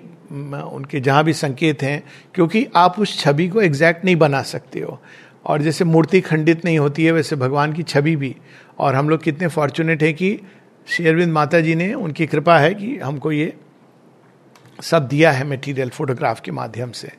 उनके 0.62 1.00
जहाँ 1.00 1.25
भी 1.25 1.33
संकेत 1.33 1.83
हैं, 1.83 2.03
क्योंकि 2.35 2.67
आप 2.77 3.00
उस 3.00 3.19
छवि 3.19 3.49
को 3.49 3.61
एग्जैक्ट 3.61 4.05
नहीं 4.05 4.17
बना 4.17 4.43
सकते 4.43 4.81
हो। 4.81 5.03
और 5.47 5.62
जैसे 5.62 5.85
मूर्ति 5.85 6.20
खंडित 6.20 6.64
नहीं 6.64 6.78
होती 6.78 7.04
है, 7.04 7.12
वैसे 7.12 7.37
भगवान 7.37 7.73
की 7.73 7.82
छवि 7.82 8.16
भी। 8.16 8.37
और 8.78 8.94
हम 8.94 9.09
लोग 9.09 9.23
कितने 9.23 9.49
फॉर्चुनेट 9.49 10.02
हैं 10.02 10.14
कि 10.14 10.40
शेरविंद 10.87 11.32
माता 11.32 11.61
जी 11.61 11.75
ने 11.75 11.92
उनकी 11.94 12.26
कृपा 12.26 12.59
है 12.59 12.75
कि 12.75 12.97
हमको 12.99 13.32
ये 13.32 13.52
सब 14.82 15.06
दिया 15.09 15.30
है 15.30 15.49
मटेरियल 15.49 15.90
फोटोग्राफ 15.90 16.40
के 16.40 16.52
माध्यम 16.52 16.90
से। 16.90 17.12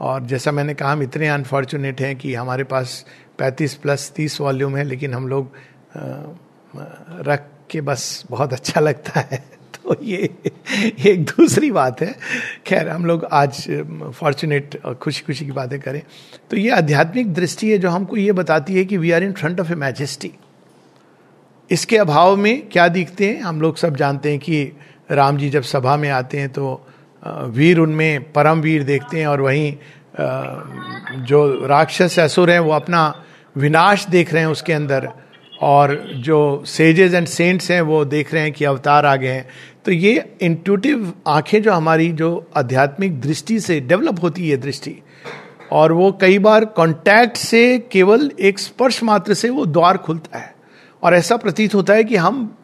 और 0.00 0.24
जैसा 0.26 0.52
मैंने 0.52 0.74
कहा, 0.74 0.92
हम 0.92 1.02
इतने 1.02 1.28
अनफॉर्चुनेट 1.28 2.00
हैं 2.00 2.16
कि 2.16 2.34
हमारे 2.34 2.64
पास 2.64 3.04
35 3.38 3.74
प्लस 3.74 4.12
30 4.16 4.40
वॉल्यूम 4.40 4.76
है, 4.76 4.84
लेकिन 4.84 5.14
हम 5.14 5.28
लोग 5.28 5.52
रख 7.26 7.48
के 7.70 7.80
बस 7.80 8.24
बहुत 8.30 8.52
अच्छा 8.52 8.80
लगता 8.80 9.20
है। 9.20 9.57
तो 9.88 9.96
ये 10.04 10.28
एक 11.06 11.24
दूसरी 11.24 11.70
बात 11.70 12.00
है। 12.02 12.14
खैर, 12.66 12.88
हम 12.88 13.04
लोग 13.06 13.24
आज 13.24 13.60
फॉर्चुनेट 14.14 14.76
खुशी 15.02 15.22
खुशी 15.26 15.44
की 15.46 15.52
बातें 15.52 15.78
करें। 15.80 16.02
तो 16.50 16.56
ये 16.56 16.70
आध्यात्मिक 16.70 17.32
दृष्टि 17.34 17.70
है 17.70 17.78
जो 17.78 17.90
हमको 17.90 18.16
ये 18.16 18.32
बताती 18.32 18.74
है 18.74 18.84
कि 18.84 18.96
we 18.96 19.10
are 19.10 19.22
in 19.22 19.32
front 19.32 19.60
of 19.60 19.72
a 19.72 19.74
majesty 19.74 20.30
इसके 21.70 21.96
अभाव 21.96 22.36
में 22.36 22.68
क्या 22.68 22.86
दिखते 22.88 23.28
हैं? 23.28 23.40
हम 23.40 23.60
लोग 23.60 23.76
सब 23.76 23.96
जानते 23.96 24.30
हैं 24.30 24.38
कि 24.38 24.72
राम 25.10 25.38
जी 25.38 25.48
जब 25.50 25.62
सभा 25.62 25.96
में 25.96 26.08
आते 26.10 26.38
हैं 26.38 26.48
तो 26.48 26.80
वीर 27.22 27.78
उनमें 27.78 28.32
परम 28.32 28.60
वीर 28.60 28.82
देखते 28.82 29.18
हैं 29.20 29.26
और 29.26 29.40
वहीं 29.40 29.72
जो 31.24 31.66
राक्षस 31.66 32.18
असुर 32.18 32.50
हैं 32.50 32.58
वो 32.60 32.72
अपना 32.72 33.02
विनाश 33.56 34.06
देख 34.06 34.32
रहे 34.32 34.42
हैं 34.42 34.50
उसके 34.50 34.72
अंदर। 34.72 35.08
और 35.60 36.10
जो 36.14 36.62
सेजेस 36.66 37.14
एंड 37.14 37.26
सेंट्स 37.26 37.70
हैं, 37.70 37.80
वो 37.80 38.04
देख 38.04 38.34
रहे 38.34 38.42
हैं 38.42 38.52
कि 38.52 38.64
अवतार 38.64 39.06
आ 39.06 39.16
गए 39.16 39.28
हैं। 39.28 39.48
तो 39.84 39.92
ये 39.92 40.32
इंट्यूटिव 40.40 41.12
आँखें 41.26 41.62
जो 41.62 41.72
हमारी, 41.72 42.12
जो 42.12 42.50
आध्यात्मिक 42.56 43.20
दृष्टि 43.20 43.60
से 43.60 43.80
डेवलप 43.80 44.22
होती 44.22 44.50
है 44.50 44.56
दृष्टि, 44.56 45.02
और 45.72 45.92
वो 45.92 46.18
कई 46.20 46.38
बार 46.38 46.64
कांटेक्ट 46.64 47.36
से 47.36 47.78
केवल 47.78 48.30
एक 48.40 48.58
स्पर्श 48.58 49.02
मात्र 49.02 49.34
से 49.34 49.50
वो 49.50 49.66
द्वार 49.66 49.96
खुलता 49.96 50.38
है। 50.38 50.54
और 51.02 51.14
ऐसा 51.14 51.36
प्रतीत 51.36 51.74
होता 51.74 51.94
है 51.94 52.04
कि 52.04 52.16
हम 52.16 52.58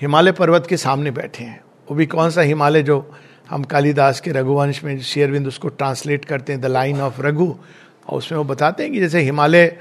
हिमालय 0.00 0.32
पर्वत 0.32 0.66
के 0.66 0.76
सामने 0.76 1.10
बैठे 1.10 1.44
हैं। 1.44 1.60
वो 1.90 1.96
भी 1.96 2.06
कौन 2.06 2.30
सा 2.30 2.40
हिमालय 2.40 2.82
जो 2.82 3.12
हम 3.50 3.62
कालिदास 3.62 4.20
के 4.20 4.30
रघुवंश 4.30 4.84
में 4.84 5.00
शेयरविंद 5.00 5.46
उसको 5.46 5.68
ट्रांसलेट 5.68 6.24
करते 6.24 6.52
हैं 6.52 6.62
द 6.62 6.66
लाइन 6.66 7.00
ऑफ़ 7.00 7.20
रघु 7.20 7.54
और 8.06 8.18
उसमें 8.18 8.38
वो 8.38 8.44
बताते 8.44 8.82
हैं 8.82 8.92
कि 8.92 9.00
जैसे 9.00 9.20
हिमालय 9.20 9.78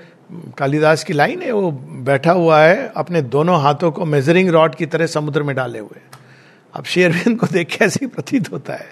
कालिदास 0.58 1.04
की 1.04 1.14
लाइन 1.14 1.42
है, 1.42 1.52
वो 1.52 1.72
बैठा 1.72 2.32
हुआ 2.32 2.62
है, 2.62 2.92
अपने 2.96 3.22
दोनों 3.24 3.62
हाथों 3.62 3.92
को 3.92 4.06
मेजरिंग 4.06 4.50
रॉड 4.50 4.76
की 4.76 4.86
तरह 4.86 5.08
समुद्र 5.08 5.44
में 5.44 5.56
डाले 5.56 5.80
हुए 5.80 6.02
अब 6.74 6.84
शेयरविंद 6.86 7.40
को 7.40 7.48
देख 7.48 7.78
कैसे 7.78 8.08
प्रतीत 8.08 8.52
होता 8.52 8.74
है। 8.74 8.92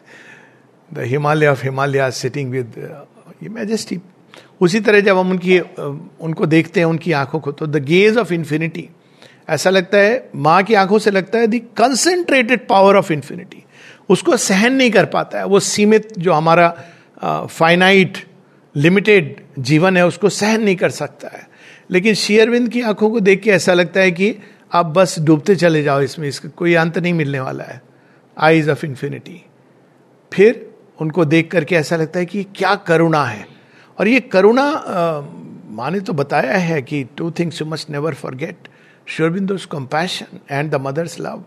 The 0.92 1.00
Himalaya 1.08 1.48
of 1.48 1.64
Himalaya 1.64 2.10
sitting 2.12 2.52
with 2.52 2.98
majesty 3.44 4.00
उसी 4.62 4.80
तरह 4.80 5.00
जब 5.02 5.18
हम 5.18 5.30
उनकी 5.32 5.60
उनको 5.60 6.46
देखते 6.46 6.80
हैं, 6.80 6.86
उनकी 6.88 7.12
आँखों 7.12 7.40
को 7.40 7.52
तो 7.52 7.68
द 7.68 7.84
गेज 7.86 8.18
ऑफ़ 8.18 8.34
इन्फिनिटी 8.34 8.90
ऐसा 9.50 9.70
लगता 9.70 9.98
है, 9.98 10.30
माँ 10.36 10.62
की 10.64 10.74
आँखों 10.74 11.00
से 11.00 11.12
लगता 11.12 11.40
है 11.40 11.48
the 11.48 11.62
concentrated 11.78 12.68
power 12.68 12.98
of 12.98 13.12
infinity 13.14 13.64
उसको 14.10 14.38
सहन 14.38 14.74
नहीं 14.74 14.92
कर 14.92 15.06
पाता 15.06 15.40
है, 15.40 15.46
वो 15.46 15.60
सीमित 15.60 16.14
जो 16.18 16.34
हमारा 16.34 17.48
फाइनाइट 17.48 18.18
लिमिटेड 18.76 19.36
जीवन 19.60 19.98
है, 19.98 20.06
उसको 20.08 20.30
सहन 20.30 20.64
नहीं 20.64 20.76
कर 20.76 20.90
सकता 20.90 21.28
है। 21.28 21.48
लेकिन 21.92 22.14
शेयरविंद 22.14 22.70
की 22.70 22.82
आँखों 22.82 23.10
को 23.10 23.20
देख 23.20 23.42
के 23.42 23.50
ऐसा 23.52 23.74
लगता 23.74 24.00
है 24.00 24.12
कि 24.12 24.36
आप 24.72 24.86
बस 24.88 25.20
डूबते 25.20 25.56
चले 25.56 25.84
जाओ 25.84 26.02
इसमें, 26.02 26.28
इसका 26.28 26.50
कोई 26.50 26.74
अंत 26.76 26.98
नहीं 26.98 27.14
मिलने 27.14 27.40
वाला 27.40 27.64
है। 27.64 27.82
आईज 28.38 28.70
ऑफ़ 28.70 28.86
इंफिनिटी 28.86 29.42
फिर 30.32 30.68
उनको 31.00 31.26
देख 31.26 31.52
करके 31.52 31.76
ऐसा 31.76 31.96
लगता 31.96 32.20
है 32.20 32.26
कि 32.26 32.44
क्या 32.56 32.76
करुणा 32.88 33.24
है। 33.26 33.46
और 33.98 34.08
ये 34.08 34.20
करुणा 34.20 34.66
माने 35.72 36.00
तो 36.00 36.14
बताया 36.14 36.58
है 36.58 36.82
कि 36.82 37.04
two 37.18 37.32
things 37.32 37.62
you 37.62 37.68
must 37.68 37.90
never 37.90 38.14
forget 38.14 38.68
Sri Aurobindo's 39.08 39.66
compassion 39.66 40.40
and 40.52 40.72
the 40.72 40.82
mother's 40.82 41.20
love 41.20 41.44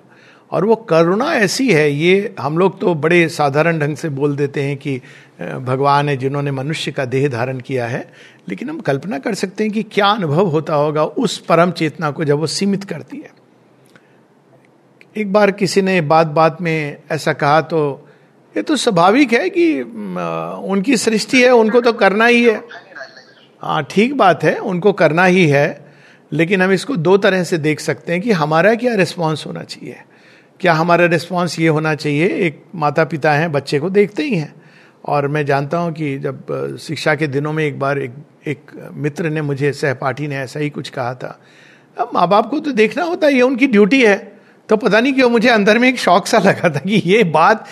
और 0.53 0.65
वो 0.65 0.75
करुणा 0.89 1.33
ऐसी 1.35 1.69
है, 1.73 1.91
ये 1.91 2.35
हम 2.41 2.59
लोग 2.59 2.81
तो 2.81 2.95
बड़े 2.95 3.29
साधारण 3.29 3.79
ढंग 3.79 3.97
से 3.97 4.09
बोल 4.09 4.37
देते 4.37 4.63
हैं 4.63 4.77
कि 4.77 5.01
भगवान 5.39 6.09
है 6.09 6.17
जिन्होंने 6.17 6.51
मनुष्य 6.51 6.93
का 6.93 7.05
देह 7.05 7.29
धारण 7.29 7.61
किया 7.61 7.87
है, 7.87 8.07
लेकिन 8.49 8.71
हम 8.71 8.79
कल्पना 8.81 9.19
कर 9.19 9.35
सकते 9.35 9.65
हैं 9.65 9.73
कि 9.73 9.83
क्या 9.85 10.07
अनुभव 10.07 10.47
होता 10.47 10.75
होगा 10.75 11.05
उस 11.05 11.39
परम 11.39 11.71
चेतना 11.73 12.11
को 12.11 12.25
जब 12.25 12.39
वो 12.39 12.47
सीमित 12.49 12.85
करती 12.85 13.17
है। 13.17 13.31
एक 15.17 15.33
बार 15.33 15.51
किसी 15.51 15.83
ने 15.83 16.01
बात 16.03 16.27
बात 16.29 16.61
में 16.63 16.97
ऐसा 17.13 17.33
कहा 17.35 17.61
तो 17.63 17.81
ये 18.55 18.63
तो 18.63 18.77
स्वाभाविक 18.77 19.33
है 19.33 19.49
कि 19.51 19.81
उनकी 19.81 20.97
सृष्टि 20.97 21.43
है, 21.43 21.51
उनको 21.51 21.81
तो 21.81 21.93
करना 21.93 22.27
ही 22.27 22.45
है। 22.45 22.61
हाँ 23.63 23.83
ठीक 23.91 24.17
बात 24.17 24.45
है, 24.45 24.57
उनको 24.59 24.93
करना 24.95 25.25
ही 25.25 25.47
है, 25.47 25.87
लेकिन 26.33 26.63
हम 26.63 26.73
इसको 26.73 26.97
दो 26.97 27.17
तरह 27.19 27.43
से 27.45 27.59
देख 27.59 27.81
सकते 27.81 28.13
हैं 28.13 28.21
कि 28.23 28.33
हमारा 28.33 28.75
क्या 28.75 28.95
रिस्पॉन्स 28.95 29.47
होना 29.47 29.63
चाहिए। 29.63 29.97
क्या 30.61 30.73
हमारा 30.73 31.07
रिस्पॉन्स 31.07 31.59
ये 31.59 31.69
होना 31.69 31.95
चाहिए, 31.95 32.27
एक 32.27 32.63
माता 32.75 33.05
पिता 33.05 33.33
हैं, 33.33 33.51
बच्चे 33.53 33.79
को 33.79 33.91
देखते 33.91 34.23
ही 34.23 34.37
हैं। 34.37 34.53
और 35.05 35.29
मैं 35.29 35.45
जानता 35.47 35.79
हूँ 35.79 35.93
कि 35.93 36.19
जब 36.19 36.77
शिक्षा 36.81 37.15
के 37.15 37.27
दिनों 37.27 37.53
में 37.53 37.65
एक 37.65 37.79
बार 37.79 37.99
एक 37.99 38.13
एक 38.47 38.71
मित्र 38.93 39.31
ने 39.31 39.43
मुझे, 39.43 39.73
सहपाठी 39.73 40.29
ने 40.29 40.37
ऐसा 40.37 40.61
ही 40.61 40.71
कुछ 40.71 40.89
कहा 40.89 41.15
था। 41.15 41.41
अब 41.97 42.11
माँ 42.15 42.29
बाप 42.29 42.51
को 42.51 42.59
तो 42.61 42.73
देखना 42.73 43.05
होता 43.05 43.27
है 43.27 43.35
ये 43.35 43.43
उनकी 43.43 43.67
ड्यूटी 43.67 44.03
है। 44.03 44.17
तो 44.69 44.77
पता 44.77 45.01
नहीं 45.01 45.13
क्यों 45.13 45.31
मुझे 45.31 45.49
अंदर 45.49 45.79
में 45.79 45.89
एक 45.89 45.99
शौक 45.99 46.27
सा 46.27 46.39
लगा 46.39 46.69
था 46.71 46.79
कि 46.79 47.03
ये 47.07 47.25
बात 47.25 47.67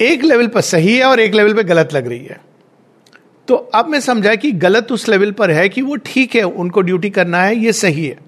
एक 0.00 0.24
लेवल 0.24 0.46
पर 0.46 0.60
सही 0.60 0.96
है 0.96 1.04
और 1.04 1.20
एक 1.20 1.34
लेवल 1.34 1.54
पर 1.54 1.62
गलत 1.62 1.94
लग 1.94 2.06
रही 2.06 2.24
है। 2.24 2.40
तो 3.48 3.54
अब 3.54 3.88
मैं 3.88 4.00
समझा 4.00 4.34
कि 4.34 4.52
गलत 4.52 4.92
उस 4.92 5.08
लेवल 5.08 5.32
पर 5.32 5.50
है 5.50 5.68
कि 5.68 5.82
वो 5.82 5.96
ठीक 5.96 6.34
है, 6.34 6.42
उनको 6.42 6.80
ड्यूटी 6.80 7.10
करना 7.10 7.42
है, 7.42 7.56
ये 7.56 7.72
सही 7.72 8.06
है। 8.06 8.18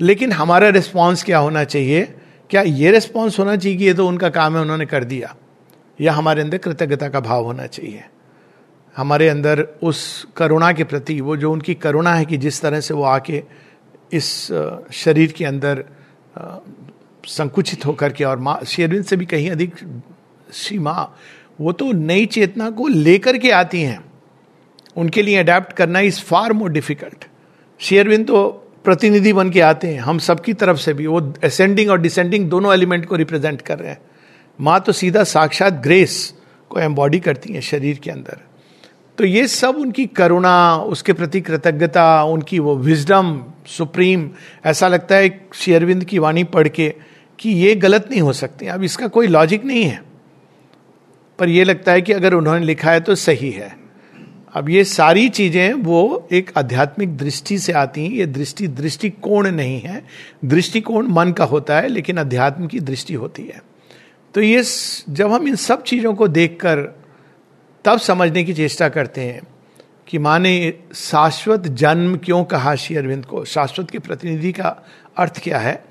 लेकिन 0.00 0.32
हमारा 0.32 0.68
रिस्पॉन्स 0.68 1.22
क्या 1.22 1.38
होना 1.38 1.64
चाहिए? 1.64 2.14
क्या 2.50 2.62
ये 2.62 2.90
रिस्पॉन्स 2.90 3.38
होना 3.38 3.56
चाहिए 3.56 3.78
कि 3.78 3.84
ये 3.84 3.94
तो 3.94 4.08
उनका 4.08 4.28
काम 4.28 4.56
है, 4.56 4.62
उन्होंने 4.62 4.86
कर 4.86 5.04
दिया? 5.04 5.36
या 6.00 6.12
हमारे 6.12 6.42
अंदर 6.42 6.58
कृतज्ञता 6.58 7.08
का 7.08 7.20
भाव 7.20 7.44
होना 7.44 7.66
चाहिए। 7.66 8.04
हमारे 8.96 9.28
अंदर 9.28 9.60
उस 9.82 10.26
करुणा 10.36 10.72
के 10.72 10.84
प्रति, 10.84 11.20
वो 11.20 11.36
जो 11.36 11.52
उनकी 11.52 11.74
करुणा 11.74 12.14
है 12.14 12.24
कि 12.24 12.36
जिस 12.36 12.60
तरह 12.62 12.80
से 12.80 12.94
वो 12.94 13.02
आके 13.02 13.42
इस 14.12 14.26
शरीर 14.92 15.32
के 15.32 15.44
अंदर 15.44 15.84
संकुचित 17.24 17.86
होकर 17.86 18.12
के 18.12 18.24
और 18.24 18.38
माँ 18.38 18.58
शेरविन 18.66 19.02
से 19.02 19.16
भी 19.16 19.26
कहीं 19.26 19.50
अधिक 19.50 19.74
श्री 20.52 20.78
माँ 20.78 21.16
वो 21.60 21.72
तो 21.72 21.90
नई 21.92 22.26
चेतना 22.26 22.70
को 22.70 22.86
लेकर 22.88 23.38
के 23.38 23.50
आती 23.50 23.80
हैं। 23.82 24.04
उनके 24.96 25.22
लिए 25.22 25.36
अडेप्ट 25.36 25.72
करना 25.72 26.00
इज़ 26.00 26.20
फार 26.20 26.52
मोर 26.52 26.70
डिफ़िकल्ट। 26.70 27.24
शेयरविन 27.80 28.24
तो 28.24 28.48
प्रतिनिधि 28.84 29.32
बन 29.32 29.50
के 29.50 29.60
आते 29.60 29.88
हैं, 29.88 30.00
हम 30.00 30.18
सबकी 30.18 30.52
तरफ़ 30.54 30.78
से 30.78 30.92
भी, 30.94 31.06
वो 31.06 31.20
असेंडिंग 31.44 31.90
और 31.90 32.00
डिसेंडिंग 32.00 32.48
दोनों 32.50 32.72
एलिमेंट 32.74 33.04
को 33.06 33.16
रिप्रेजेंट 33.16 33.62
कर 33.62 33.78
रहे 33.78 33.90
हैं। 33.90 34.00
माँ 34.60 34.80
तो 34.80 34.92
सीधा 34.92 35.24
साक्षात 35.24 35.72
ग्रेस 35.72 36.34
को 36.68 36.80
एम्बॉडी 36.80 37.20
करती 37.20 37.52
हैं 37.52 37.60
शरीर 37.60 37.98
के 37.98 38.10
अंदर। 38.10 38.38
तो 39.18 39.24
ये 39.24 39.46
सब 39.48 39.68
उनकी 39.68 40.06
करुणा, 40.06 40.76
उसके 40.76 41.12
प्रति 41.12 41.40
कृतज्ञता, 41.40 42.24
उनकी 42.24 42.58
वो 42.58 42.76
विजडम 42.76 43.44
सुप्रीम 43.66 44.30
ऐसा 44.64 44.88
लगता 44.88 45.16
है 45.16 45.48
शेयरविंद 45.54 46.04
की 46.04 46.18
वाणी 46.18 46.44
पढ़ 46.44 46.68
के 46.68 46.94
कि 47.38 47.50
ये 47.50 47.74
गलत 47.74 48.08
नहीं 48.10 48.20
हो 48.20 48.32
सकती। 48.32 48.66
अब 48.66 48.82
इसका 48.82 49.08
कोई 49.08 49.26
लॉजिक 49.26 49.64
नहीं 49.64 49.84
है। 49.84 50.02
पर 51.38 51.48
यह 51.48 51.64
लगता 51.64 51.92
है 51.92 52.02
कि 52.02 52.12
अगर 52.12 52.34
उन्होंने 52.34 52.66
लिखा 52.66 52.90
है 52.90 53.00
तो 53.00 53.14
सही 53.14 53.50
है। 53.50 53.76
अब 54.54 54.68
ये 54.68 54.84
सारी 54.84 55.28
चीज़ें 55.28 55.72
वो 55.72 56.28
एक 56.32 56.50
आध्यात्मिक 56.58 57.16
दृष्टि 57.16 57.58
से 57.58 57.72
आती 57.72 58.04
हैं। 58.04 58.10
ये 58.10 58.26
दृष्टि, 58.26 58.68
दृष्टिकोण 58.68 59.50
नहीं 59.50 59.80
है। 59.80 60.04
दृष्टिकोण 60.44 61.06
मन 61.06 61.32
का 61.32 61.44
होता 61.44 61.76
है, 61.76 61.88
लेकिन 61.88 62.16
अध्यात्म 62.16 62.66
की 62.66 62.80
दृष्टि 62.80 63.14
होती 63.14 63.42
है। 63.42 63.62
तो 64.34 64.40
ये 64.40 64.62
जब 65.08 65.32
हम 65.32 65.48
इन 65.48 65.56
सब 65.56 65.82
चीज़ों 65.82 66.14
को 66.14 66.28
देखकर 66.28 66.80
तब 67.84 67.98
समझने 67.98 68.44
की 68.44 68.54
चेष्टा 68.54 68.88
करते 68.88 69.20
हैं 69.20 69.40
कि 70.08 70.18
माने 70.18 70.52
शाश्वत 70.94 71.60
जन्म 71.60 72.16
क्यों 72.16 72.44
कहा 72.44 72.74
श्री 72.74 72.96
अरविंद 72.96 73.24
को? 73.26 73.44
शाश्वत 73.44 73.90
के 73.90 73.98
प्रतिनिधि 73.98 74.52
का 74.52 74.76
अर्थ 75.16 75.42
क्या 75.42 75.58
है? 75.58 75.84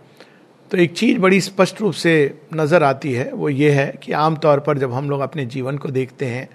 तो 0.71 0.77
एक 0.77 0.93
चीज़ 0.93 1.19
बड़ी 1.19 1.41
स्पष्ट 1.41 1.81
रूप 1.81 1.93
से 1.93 2.41
नज़र 2.53 2.83
आती 2.83 3.13
है, 3.13 3.31
वो 3.31 3.49
ये 3.49 3.71
है 3.71 3.87
कि 4.03 4.11
आमतौर 4.11 4.59
पर 4.59 4.77
जब 4.77 4.93
हम 4.93 5.09
लोग 5.09 5.21
अपने 5.21 5.45
जीवन 5.45 5.77
को 5.77 5.89
देखते 5.89 6.25
हैं 6.25 6.47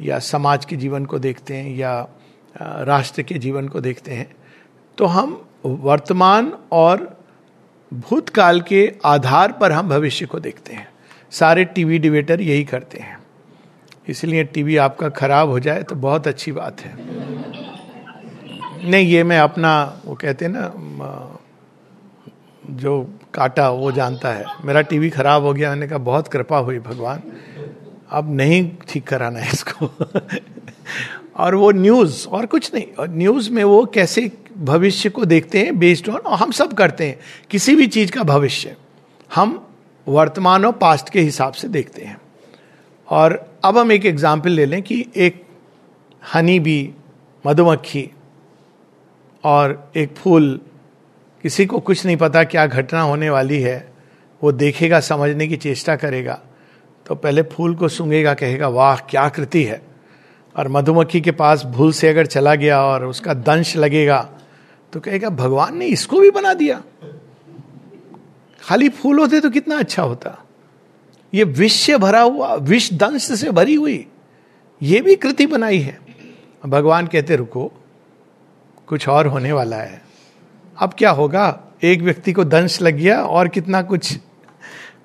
या 0.00 0.18
समाज 0.18 0.64
के 0.64 0.76
जीवन 0.76 1.04
को 1.04 1.18
देखते 1.18 1.56
हैं 1.56 1.76
या 1.76 2.08
राष्ट्र 2.56 3.22
के 3.22 3.34
जीवन 3.34 3.68
को 3.68 3.80
देखते 3.80 4.12
हैं 4.12 4.34
तो 4.98 5.06
हम 5.06 5.42
वर्तमान 5.66 6.52
और 6.72 7.16
भूतकाल 7.92 8.60
के 8.60 8.92
आधार 9.04 9.52
पर 9.52 9.72
हम 9.72 9.88
भविष्य 9.88 10.26
को 10.26 10.40
देखते 10.40 10.72
हैं। 10.72 10.88
सारे 11.38 11.64
टीवी 11.64 11.98
डिबेटर 11.98 12.40
यही 12.40 12.64
करते 12.64 12.98
हैं। 12.98 13.18
इसलिए 14.08 14.44
टीवी 14.44 14.76
आपका 14.76 15.08
खराब 15.08 15.48
हो 15.48 15.60
जाए 15.60 15.82
तो 15.82 15.94
बहुत 15.94 16.28
अच्छी 16.28 16.52
बात 16.52 16.80
है। 16.80 16.94
नहीं, 18.90 19.06
ये 19.06 19.24
मैं 19.24 19.38
अपना, 19.38 20.00
वो 20.04 20.14
कहते 20.14 20.44
हैं 20.44 20.52
ना 20.56 20.72
जो 22.70 23.18
काटा, 23.34 23.70
वो 23.70 23.92
जानता 23.92 24.32
है। 24.32 24.44
मेरा 24.64 24.80
टीवी 24.80 25.10
खराब 25.10 25.42
हो 25.42 25.54
गया 25.54 25.70
मैंने 25.70 25.88
कहा 25.88 25.98
बहुत 25.98 26.28
कृपा 26.28 26.58
हुई 26.58 26.78
भगवान। 26.78 27.22
अब 28.10 28.36
नहीं 28.36 28.70
ठीक 28.88 29.04
कराना 29.08 29.38
है 29.38 29.48
इसको। 29.52 29.90
और 31.36 31.54
वो 31.54 31.70
न्यूज़, 31.70 32.28
और 32.28 32.46
कुछ 32.46 32.74
नहीं। 32.74 32.84
और 32.98 33.08
न्यूज़ 33.08 33.50
में 33.50 33.64
वो 33.64 33.84
कैसे 33.84 34.32
भविष्य 34.58 35.10
को 35.10 35.24
देखते 35.24 35.58
हैं 35.58 35.78
बेस्ड 35.78 36.08
ऑन 36.08 36.16
और 36.16 36.38
हम 36.38 36.50
सब 36.50 36.72
करते 36.72 37.06
हैं। 37.06 37.18
किसी 37.50 37.76
भी 37.76 37.86
चीज़ 37.86 38.12
का 38.12 38.22
भविष्य। 38.22 38.76
हम 39.34 39.65
वर्तमान 40.06 40.64
और 40.64 40.72
पास्ट 40.74 41.08
के 41.08 41.20
हिसाब 41.20 41.52
से 41.52 41.68
देखते 41.68 42.02
हैं। 42.02 42.20
और 43.08 43.34
अब 43.64 43.78
हम 43.78 43.92
एक 43.92 44.06
एग्ज़ाम्पल 44.06 44.50
ले 44.50 44.66
लें 44.66 44.82
कि 44.82 45.04
एक 45.16 45.42
हनी 46.22 46.58
बी 46.60 46.92
मधुमक्खी 47.44 48.10
और 49.44 49.90
एक 49.96 50.14
फूल, 50.14 50.60
किसी 51.44 51.66
को 51.66 51.78
कुछ 51.80 52.04
नहीं 52.06 52.16
पता 52.16 52.44
क्या 52.44 52.66
घटना 52.66 53.00
होने 53.00 53.30
वाली 53.30 53.60
है, 53.60 53.92
वो 54.42 54.52
देखेगा, 54.52 55.00
समझने 55.00 55.46
की 55.48 55.56
चेष्टा 55.56 55.96
करेगा 55.96 56.40
तो 57.06 57.14
पहले 57.14 57.42
फूल 57.44 57.74
को 57.74 57.88
सूंघेगा, 57.88 58.32
कहेगा, 58.34 58.68
वाह, 58.68 58.96
क्या 59.00 59.28
कृति 59.28 59.62
है। 59.64 59.80
और 60.54 60.68
मधुमक्खी 60.68 61.20
के 61.20 61.30
पास 61.32 61.62
भूल 61.66 61.92
से 61.92 62.08
अगर 62.08 62.26
चला 62.26 62.54
गया 62.54 62.80
और 62.82 63.04
उसका 63.04 63.34
दंश 63.34 63.76
लगेगा 63.76 64.18
तो 64.92 65.00
कहेगा, 65.00 65.28
भगवान 65.30 65.76
ने 65.76 65.86
इसको 65.86 66.20
भी 66.20 66.30
बना 66.30 66.54
दिया। 66.54 66.82
खाली 68.66 68.88
फूल 68.88 69.18
होते 69.18 69.40
तो 69.40 69.50
कितना 69.50 69.78
अच्छा 69.78 70.02
होता। 70.02 70.38
ये 71.34 71.44
विष 71.44 71.72
से 71.72 71.96
भरा 71.98 72.20
हुआ 72.20 72.54
विष 72.54 72.92
दंश 72.92 73.30
से 73.32 73.50
भरी 73.50 73.74
हुई, 73.74 74.06
ये 74.82 75.00
भी 75.00 75.14
कृति 75.16 75.46
बनाई 75.46 75.78
है। 75.78 75.98
भगवान 76.66 77.06
कहते, 77.06 77.36
रुको, 77.36 77.72
कुछ 78.86 79.08
और 79.08 79.26
होने 79.26 79.52
वाला 79.52 79.76
है। 79.76 80.02
अब 80.78 80.94
क्या 80.98 81.10
होगा? 81.10 81.62
एक 81.82 82.00
व्यक्ति 82.00 82.32
को 82.32 82.44
दंश 82.44 82.80
लग 82.82 82.94
गया 82.94 83.22
और 83.22 83.48
कितना 83.48 83.82
कुछ। 83.82 84.18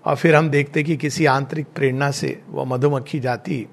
और 0.06 0.16
फिर 0.16 0.36
हम 0.36 0.50
देखते 0.50 0.84
कि 0.84 0.98
किसी 0.98 1.26
आंतरिक 1.26 1.68
प्रेरणा 1.76 2.12
से 2.12 2.42
वह 2.50 2.66
मधुमक्खी 2.66 3.20
जाती, 3.20 3.66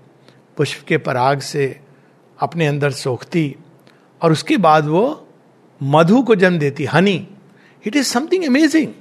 पुष्प 0.57 0.85
के 0.87 0.99
पराग 0.99 1.41
से 1.41 1.81
अपने 2.39 2.67
अंदर 2.67 2.91
सोखती, 2.91 3.55
और 4.23 4.33
उसके 4.33 4.57
बाद 4.57 4.87
वो 4.87 5.29
मधु 5.81 6.23
को 6.23 6.35
जन्म 6.35 6.59
देती। 6.59 6.85
Honey 6.85 7.29
it 7.87 7.97
is 7.97 8.07
something 8.07 8.45
amazing 8.45 8.93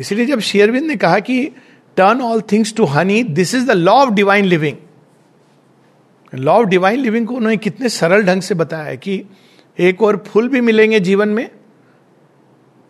इसलिए 0.00 0.26
जब 0.26 0.40
शेयरविंद 0.40 0.86
ने 0.86 0.96
कहा 0.96 1.18
कि 1.18 1.44
turn 1.96 2.20
all 2.20 2.40
things 2.52 2.74
to 2.76 2.84
honey 2.84 3.22
this 3.22 3.54
is 3.54 3.66
the 3.66 3.70
law 3.70 3.92
of 3.92 4.10
divine 4.10 4.44
living 4.44 4.76
law 6.34 6.52
of 6.52 6.66
divine 6.66 7.00
living 7.00 7.26
को 7.26 7.34
उन्होंने 7.34 7.56
कितने 7.56 7.88
सरल 7.88 8.22
ढंग 8.22 8.42
से 8.42 8.54
बताया 8.54 8.84
है 8.84 8.96
कि 8.96 9.24
एक 9.78 10.02
और 10.02 10.16
फूल 10.26 10.48
भी 10.48 10.60
मिलेंगे 10.60 11.00
जीवन 11.00 11.28
में, 11.28 11.48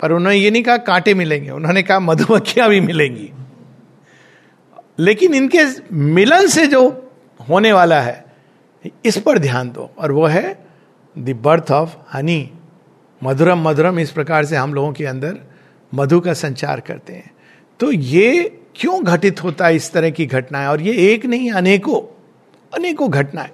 पर 0.01 0.13
उन्होंने 0.13 0.39
ये 0.39 0.51
नहीं 0.51 0.63
कहा 0.63 0.77
कांटे 0.77 1.15
मिलेंगे, 1.15 1.51
उन्होंने 1.51 1.83
कहा 1.83 2.01
मधुमक्खियाँ 2.01 2.69
भी 2.69 2.81
मिलेंगी। 2.81 3.31
लेकिन 4.99 5.35
इनके 5.35 5.65
मिलन 5.93 6.47
से 6.47 6.67
जो 6.67 7.11
होने 7.49 7.73
वाला 7.73 8.01
है, 8.01 8.25
इस 9.05 9.19
पर 9.19 9.39
ध्यान 9.39 9.71
दो, 9.71 9.91
और 9.99 10.13
वो 10.13 10.27
है 10.27 10.67
द 11.19 11.39
बर्थ 11.43 11.71
ऑफ़ 11.71 11.97
हनी 12.13 12.51
मधुरम 13.23 13.69
मधुरम 13.69 13.99
इस 13.99 14.11
प्रकार 14.11 14.45
से 14.45 14.57
हम 14.57 14.75
लोगों 14.75 14.93
के 14.93 15.05
अंदर 15.05 15.39
मधु 15.95 16.21
का 16.21 16.33
संचार 16.33 16.81
करते 16.81 17.13
हैं। 17.13 17.31
तो 17.81 17.93
ये 17.93 18.59
क्यों 18.77 19.05
घटित 19.05 19.43
होता 19.43 19.67
है 19.67 19.77
इस 19.77 19.93
तरह 19.93 20.11
की 20.11 20.27
घटनाएँ? 20.27 20.67
और 20.67 20.81
ये 20.81 21.13
एक 21.13 21.27
नहीं, 21.27 21.51
अनेकों 21.53 22.01
अनेकों 22.75 23.11
घटनाएँ। 23.11 23.51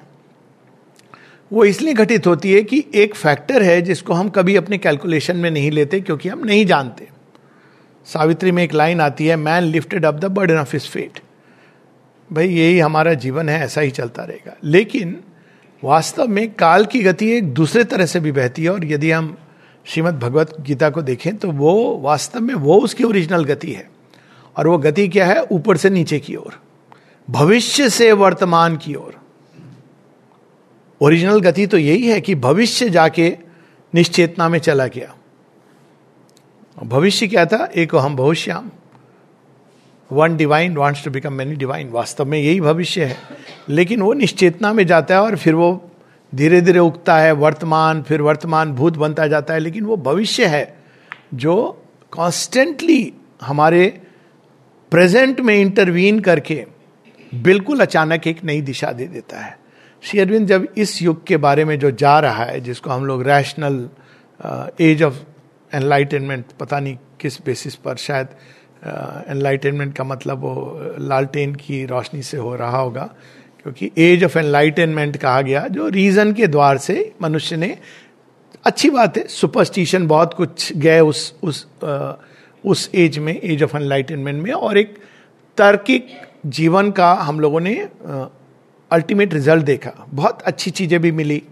वो 1.52 1.64
इसलिए 1.64 1.94
घटित 1.94 2.26
होती 2.26 2.52
है 2.52 2.62
कि 2.62 2.84
एक 2.94 3.14
फैक्टर 3.14 3.62
है 3.62 3.80
जिसको 3.82 4.12
हम 4.12 4.28
कभी 4.28 4.56
अपने 4.56 4.78
कैलकुलेशन 4.78 5.36
में 5.36 5.50
नहीं 5.50 5.70
लेते 5.70 6.00
क्योंकि 6.00 6.28
हम 6.28 6.44
नहीं 6.44 6.66
जानते। 6.66 7.08
सावित्री 8.06 8.52
में 8.52 8.62
एक 8.62 8.74
लाइन 8.74 9.00
आती 9.00 9.26
है 9.26 9.36
man 9.36 9.62
lifted 9.62 10.04
up 10.04 10.14
the 10.14 10.24
burden 10.24 10.56
of 10.56 10.70
his 10.72 10.88
fate 10.88 11.20
भाई, 12.32 12.48
यही 12.48 12.78
हमारा 12.78 13.14
जीवन 13.14 13.48
है, 13.48 13.60
ऐसा 13.64 13.80
ही 13.80 13.90
चलता 13.90 14.24
रहेगा। 14.24 14.56
लेकिन 14.64 15.20
वास्तव 15.84 16.28
में 16.28 16.50
काल 16.54 16.84
की 16.84 17.02
गति 17.02 17.30
एक 17.30 17.52
दूसरे 17.54 17.84
तरह 17.84 18.06
से 18.06 18.20
भी 18.20 18.32
बहती 18.32 18.64
है 18.64 18.70
और 18.70 18.84
यदि 18.84 19.10
हम 19.10 19.36
श्रीमद 19.84 20.18
भगवत 20.18 20.60
गीता 20.60 20.90
को 20.90 21.02
देखें 21.02 21.36
तो 21.36 21.50
वो 21.50 21.98
वास्तव 21.98 22.40
में 22.40 22.54
वो 22.54 22.80
उसकी 22.80 23.04
ओरिजिनल 23.04 23.44
गति 23.44 23.72
है। 23.72 23.90
और 24.56 24.66
वो 24.66 24.78
गति 24.78 25.08
क्या 25.08 25.26
है? 25.26 25.42
ऊपर 25.42 25.76
से 25.76 25.90
नीचे 25.90 26.18
की 26.18 26.36
ओर। 26.36 26.60
भविष्य 27.30 27.90
से 27.90 28.12
वर्तमान 28.12 28.76
की 28.76 28.94
ओर। 28.94 29.20
ओरिजिनल 31.00 31.40
गति 31.40 31.66
तो 31.66 31.78
यही 31.78 32.06
है 32.06 32.20
कि 32.20 32.34
भविष्य 32.34 32.90
जाके 32.90 33.38
निश्चेतना 33.94 34.48
में 34.48 34.58
चला 34.58 34.86
गया। 34.86 35.14
भविष्य 36.82 37.26
क्या 37.26 37.46
था? 37.46 37.68
एक 37.76 37.94
हम 37.94 38.16
भविष्याम 38.16 38.70
one 40.12 40.36
divine 40.36 40.76
wants 40.76 41.04
to 41.04 41.10
become 41.10 41.32
many 41.32 41.54
divine 41.54 41.88
वास्तव 41.88 42.24
में 42.24 42.38
यही 42.38 42.60
भविष्य 42.60 43.04
है। 43.04 43.16
लेकिन 43.68 44.02
वो 44.02 44.12
निश्चेतना 44.12 44.72
में 44.72 44.86
जाता 44.86 45.14
है 45.14 45.22
और 45.22 45.36
फिर 45.36 45.54
वो 45.54 45.89
धीरे 46.34 46.60
धीरे 46.60 46.78
उगता 46.78 47.18
है 47.18 47.32
वर्तमान 47.32 48.02
फिर 48.02 48.22
वर्तमान 48.22 48.72
भूत 48.72 48.96
बनता 48.96 49.26
जाता 49.26 49.54
है 49.54 49.60
लेकिन 49.60 49.84
वो 49.84 49.96
भविष्य 49.96 50.46
है 50.46 50.76
जो 51.34 51.82
कॉन्स्टेंटली 52.10 53.12
हमारे 53.42 54.00
प्रेजेंट 54.90 55.40
में 55.40 55.54
इंटरवीन 55.54 56.20
करके 56.20 56.66
बिल्कुल 57.34 57.80
अचानक 57.80 58.26
एक 58.26 58.44
नई 58.44 58.60
दिशा 58.60 58.92
दे 58.92 59.06
देता 59.06 59.40
है। 59.40 59.58
श्री 60.02 60.20
अरविंद 60.20 60.48
जब 60.48 60.68
इस 60.76 61.02
युग 61.02 61.26
के 61.26 61.36
बारे 61.36 61.64
में 61.64 61.78
जो 61.78 61.90
जा 61.90 62.20
रहा 62.20 62.44
है 62.44 62.60
जिसको 62.60 62.90
हम 62.90 63.06
लोग 63.06 63.22
रैशनल 63.22 63.90
एज 64.80 65.02
ऑफ़ 65.02 65.14
एनलाइटनमेंट 65.76 66.44
पता 66.60 66.80
नहीं 66.80 66.98
किस 67.20 67.44
बेसिस 67.44 67.74
पर 67.74 67.96
शायद 67.96 68.26
एनलाइटनमेंट 69.28 69.92
uh, 69.92 69.98
का 69.98 70.04
मतलब 70.04 70.38
वो 70.38 70.78
लालटेन 70.98 71.54
की 71.54 71.86
रोशनी 71.86 72.22
से 72.22 72.36
हो 72.36 72.56
रहा 72.56 72.78
होगा 72.78 73.14
क्योंकि 73.62 73.90
एज 73.98 74.24
ऑफ़ 74.24 74.38
एनलाइटनमेंट 74.38 75.16
कहा 75.16 75.40
गया 75.42 75.66
जो 75.68 75.88
रीजन 75.88 76.32
के 76.32 76.46
द्वार 76.46 76.78
से 76.78 77.12
मनुष्य 77.22 77.56
ने 77.56 77.76
अच्छी 78.64 78.90
बात 78.90 79.16
है 79.16 79.26
सुपरस्टिशन 79.26 80.06
बहुत 80.06 80.34
कुछ 80.34 80.72
गए 80.76 81.00
उस 81.00 81.34
उस 81.42 81.66
आ, 81.84 82.12
उस 82.64 82.90
एज 82.94 83.18
में 83.18 83.40
एज 83.40 83.62
ऑफ़ 83.62 83.76
एनलाइटनमेंट 83.76 84.42
में 84.42 84.52
और 84.52 84.78
एक 84.78 84.98
तार्किक 85.58 86.06
जीवन 86.46 86.90
का 86.90 87.12
हम 87.12 87.40
लोगों 87.40 87.60
ने 87.60 87.74
अल्टीमेट 88.90 89.34
रिज़ल्ट 89.34 89.64
देखा। 89.64 89.90
बहुत 90.10 90.42
अच्छी 90.42 90.70
चीज़ें 90.70 91.00
भी 91.00 91.12
मिली 91.12 91.42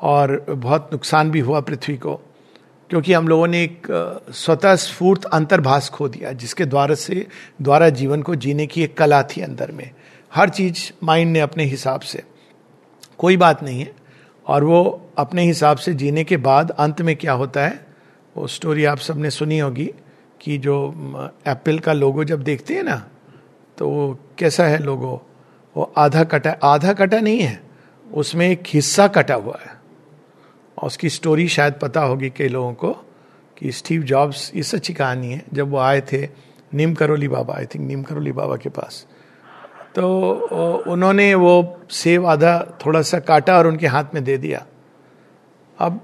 और 0.00 0.44
बहुत 0.48 0.88
नुकसान 0.92 1.30
भी 1.30 1.40
हुआ 1.40 1.60
पृथ्वी 1.60 1.96
को 1.96 2.14
क्योंकि 2.90 3.12
हम 3.12 3.28
लोगों 3.28 3.46
ने 3.46 3.62
एक 3.64 3.86
स्वतः 4.34 4.74
स्फूर्त 4.76 5.24
अंतर्भाष 5.24 5.88
खो 5.88 6.08
दिया 6.08 6.32
जिसके 6.32 6.64
द्वारा 6.64 6.94
से 6.94 7.26
द्वारा 7.62 7.88
जीवन 7.90 8.22
को 8.22 8.34
जीने 8.34 8.66
की 8.66 8.82
एक 8.82 8.96
कला 8.96 9.22
थी 9.22 9.40
अंदर 9.40 9.70
में। 9.72 9.90
हर 10.36 10.48
चीज़ 10.48 10.90
माइंड 11.02 11.32
ने 11.32 11.40
अपने 11.40 11.64
हिसाब 11.64 12.00
से। 12.00 12.22
कोई 13.18 13.36
बात 13.36 13.62
नहीं 13.62 13.80
है। 13.80 13.92
और 14.46 14.64
वो 14.64 15.10
अपने 15.18 15.42
हिसाब 15.42 15.76
से 15.76 15.94
जीने 15.94 16.24
के 16.24 16.36
बाद 16.36 16.70
अंत 16.70 17.00
में 17.02 17.14
क्या 17.16 17.32
होता 17.32 17.66
है, 17.66 17.86
वो 18.36 18.46
स्टोरी 18.46 18.84
आप 18.84 18.98
सबने 18.98 19.30
सुनी 19.30 19.58
होगी 19.58 19.90
कि 20.40 20.58
जो 20.58 20.76
एप्पल 21.46 21.78
का 21.78 21.92
लोगो 21.92 22.24
जब 22.24 22.42
देखते 22.42 22.74
हैं 22.74 22.82
ना 22.82 22.96
तो 23.78 23.88
वो 23.88 24.18
कैसा 24.38 24.64
है 24.64 24.78
लोगो 24.78 25.22
वो 25.76 25.92
आधा 25.96 26.24
कटा 26.24 26.50
आधा 26.62 26.92
कटा 26.92 27.20
नहीं 27.20 27.40
है, 27.40 27.60
उसमें 28.06 28.48
एक 28.48 28.62
हिस्सा 28.66 29.06
कटा 29.08 29.34
हुआ 29.34 29.58
है। 29.62 29.74
और 30.78 30.86
उसकी 30.86 31.08
स्टोरी 31.08 31.48
शायद 31.48 31.74
पता 31.74 32.00
होगी 32.00 32.30
कई 32.30 32.48
लोगों 32.48 32.72
को 32.74 32.92
कि 33.58 33.72
स्टीव 33.72 34.02
जॉब्स 34.02 34.50
ये 34.56 34.62
सच्ची 34.62 34.94
कहानी 34.94 35.32
है, 35.32 35.42
जब 35.52 35.70
वो 35.70 35.78
आए 35.78 36.00
थे, 36.12 36.28
नीम 36.74 36.94
करोली 36.94 37.28
बाबा 37.28 37.54
आई 37.54 37.64
थिंक 37.64 37.86
नीम 37.88 38.02
करोली 38.02 38.32
बाबा 38.32 38.56
के 38.56 38.68
पास। 38.68 39.06
तो 39.96 40.82
उन्होंने 40.88 41.34
वो 41.34 41.52
सेब 41.90 42.26
आधा 42.26 42.78
थोड़ा 42.84 43.00
सा 43.02 43.18
काटा 43.20 43.56
और 43.58 43.66
उनके 43.66 43.86
हाथ 43.86 44.14
में 44.14 44.22
दे 44.24 44.36
दिया। 44.38 44.64
अब 45.78 46.00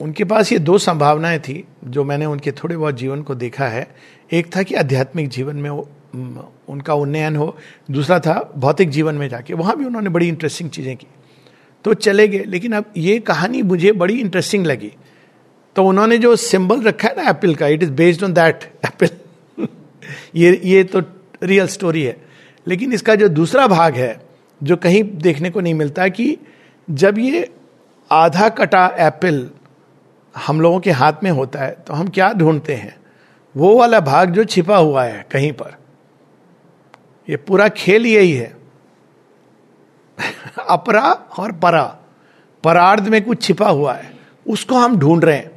उनके 0.00 0.24
पास 0.24 0.52
ये 0.52 0.58
दो 0.58 0.76
संभावनाएँ 0.78 1.38
थी, 1.38 1.64
जो 1.84 2.04
मैंने 2.04 2.26
उनके 2.26 2.52
थोड़े 2.52 2.76
बहुत 2.76 2.94
जीवन 2.94 3.22
को 3.22 3.34
देखा 3.34 3.68
है। 3.68 3.86
एक 4.32 4.56
था 4.56 4.62
कि 4.62 4.74
आध्यात्मिक 4.74 5.28
जीवन 5.28 5.56
में 5.56 5.70
उनका 5.70 6.94
उन्नयन 6.94 7.36
हो। 7.36 7.56
दूसरा 7.90 8.18
था 8.20 8.52
भौतिक 8.56 8.90
जीवन 8.90 9.14
में 9.14 9.28
जाके। 9.28 9.54
वहाँ 9.54 9.76
भी 9.76 9.84
उन्होंने 9.84 10.10
बड़ी 10.10 10.28
इंटरेस्टिंग 10.28 10.70
चीज़ें 10.70 10.96
की। 10.96 11.06
तो 11.84 11.94
चले 11.94 12.26
गए, 12.28 12.44
लेकिन 12.44 12.72
अब 12.72 12.84
ये 12.96 13.18
कहानी 13.20 13.62
मुझे 13.62 13.92
बड़ी 13.92 14.20
इंटरेस्टिंग 14.20 14.66
लगी। 14.66 14.92
तो 15.76 15.84
उन्होंने 15.84 16.18
जो 16.18 16.34
सिंबल 16.36 16.82
रखा 16.82 17.08
है 17.08 17.14
ना 17.16 17.30
एप्पल 17.30 17.54
का 17.54 17.66
it 17.68 17.82
is 17.82 17.92
based 17.92 18.24
on 18.24 18.32
that 18.32 18.64
Apple 18.84 19.66
ये 20.36 20.60
ये 20.64 20.84
तो 20.84 21.02
रियल 21.42 21.66
स्टोरी 21.66 22.02
है। 22.02 22.16
लेकिन 22.68 22.92
इसका 22.92 23.14
जो 23.14 23.28
दूसरा 23.28 23.66
भाग 23.66 23.94
है, 23.94 24.20
जो 24.62 24.76
कहीं 24.76 25.02
देखने 25.04 25.50
को 25.50 25.60
नहीं 25.60 25.74
मिलता, 25.74 26.08
कि 26.08 26.38
जब 26.90 27.18
ये 27.18 27.50
आधा 28.10 28.48
कटा 28.48 28.86
एप्पल 28.98 29.50
हम 30.36 30.60
लोगों 30.60 30.80
के 30.80 30.90
हाथ 30.90 31.12
में 31.22 31.30
होता 31.30 31.60
है 31.60 31.76
तो 31.86 31.94
हम 31.94 32.08
क्या 32.08 32.32
ढूंढते 32.32 32.74
हैं? 32.74 32.96
वो 33.56 33.78
वाला 33.78 34.00
भाग 34.00 34.30
जो 34.30 34.44
छिपा 34.44 34.76
हुआ 34.76 35.04
है 35.04 35.26
कहीं 35.32 35.52
पर, 35.52 35.74
ये 37.28 37.36
पूरा 37.36 37.68
खेल 37.68 38.06
यही 38.06 38.32
है। 38.32 38.56
अपरा 40.68 41.12
और 41.12 41.52
परा, 41.52 41.96
परार्ध 42.64 43.08
में 43.08 43.24
कुछ 43.24 43.42
छिपा 43.42 43.68
हुआ 43.68 43.94
है, 43.94 44.12
उसको 44.48 44.74
हम 44.74 44.98
ढूंढ 44.98 45.24
रहे 45.24 45.36
हैं। 45.36 45.50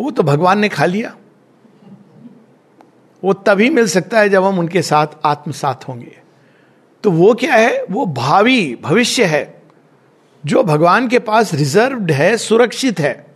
वो 0.00 0.10
तो 0.10 0.22
भगवान 0.22 0.58
ने 0.58 0.68
खा 0.68 0.84
लिया। 0.84 1.16
वो 3.24 3.32
तभी 3.32 3.70
मिल 3.70 3.86
सकता 3.88 4.18
है 4.18 4.28
जब 4.28 4.44
हम 4.44 4.58
उनके 4.58 4.82
साथ 4.82 5.06
आत्मसात 5.24 5.88
होंगे। 5.88 6.25
तो 7.06 7.10
वो 7.10 7.34
क्या 7.34 7.54
है? 7.54 7.84
वो 7.90 8.06
भावी 8.06 8.78
भविष्य 8.82 9.24
है, 9.24 9.62
जो 10.46 10.62
भगवान 10.62 11.08
के 11.08 11.18
पास 11.18 11.54
रिजर्व्ड 11.54 12.10
है, 12.10 12.36
सुरक्षित 12.36 13.00
है। 13.00 13.26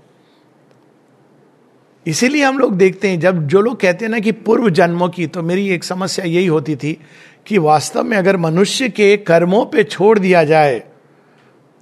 इसीलिए 2.07 2.43
हम 2.45 2.59
लोग 2.59 2.77
देखते 2.77 3.09
हैं, 3.09 3.21
जब 3.21 3.47
जो 3.47 3.61
लोग 3.61 3.81
कहते 3.81 4.05
हैं 4.05 4.11
ना 4.13 4.19
कि 4.19 4.33
पूर्व 4.33 4.71
जन्मों 4.71 5.09
की 5.09 5.27
तो 5.27 5.43
मेरी 5.43 5.69
एक 5.69 5.85
समस्या 5.85 6.25
यही 6.25 6.47
होती 6.47 6.77
थी 6.77 7.01
कि 7.47 7.59
वास्तव 7.59 8.03
में 8.03 8.17
अगर 8.17 8.37
मनुष्य 8.37 8.89
के 8.89 9.17
कर्मों 9.17 9.65
पे 9.67 9.85
छोड़ 9.85 10.19
दिया 10.19 10.45
जाए 10.45 10.83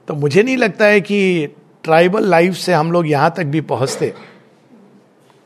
तो 0.08 0.14
मुझे 0.14 0.42
नहीं 0.42 0.56
लगता 0.56 0.86
है 0.86 1.00
कि 1.00 1.46
ट्राइबल 1.84 2.24
लाइफ 2.24 2.54
से 2.54 2.72
हम 2.72 2.92
लोग 2.92 3.08
यहाँ 3.08 3.34
तक 3.36 3.44
भी 3.44 3.60
पहुँचते। 3.60 4.14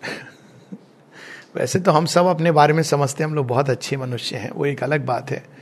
वैसे 1.57 1.81
तो 1.81 1.92
हम 1.92 2.07
सब 2.07 2.26
अपने 2.26 2.52
बारे 2.52 2.72
में 2.72 2.83
समझते 2.83 3.24
हैं, 3.24 3.31
हम 3.31 3.37
लोग 3.37 3.46
बहुत 3.46 3.70
अच्छे 3.70 3.96
मनुष्य 3.96 4.37
हैं, 4.37 4.50
वो 4.50 4.66
एक 4.66 4.83
अलग 4.83 5.07
बात 5.07 5.31
है। 5.31 5.62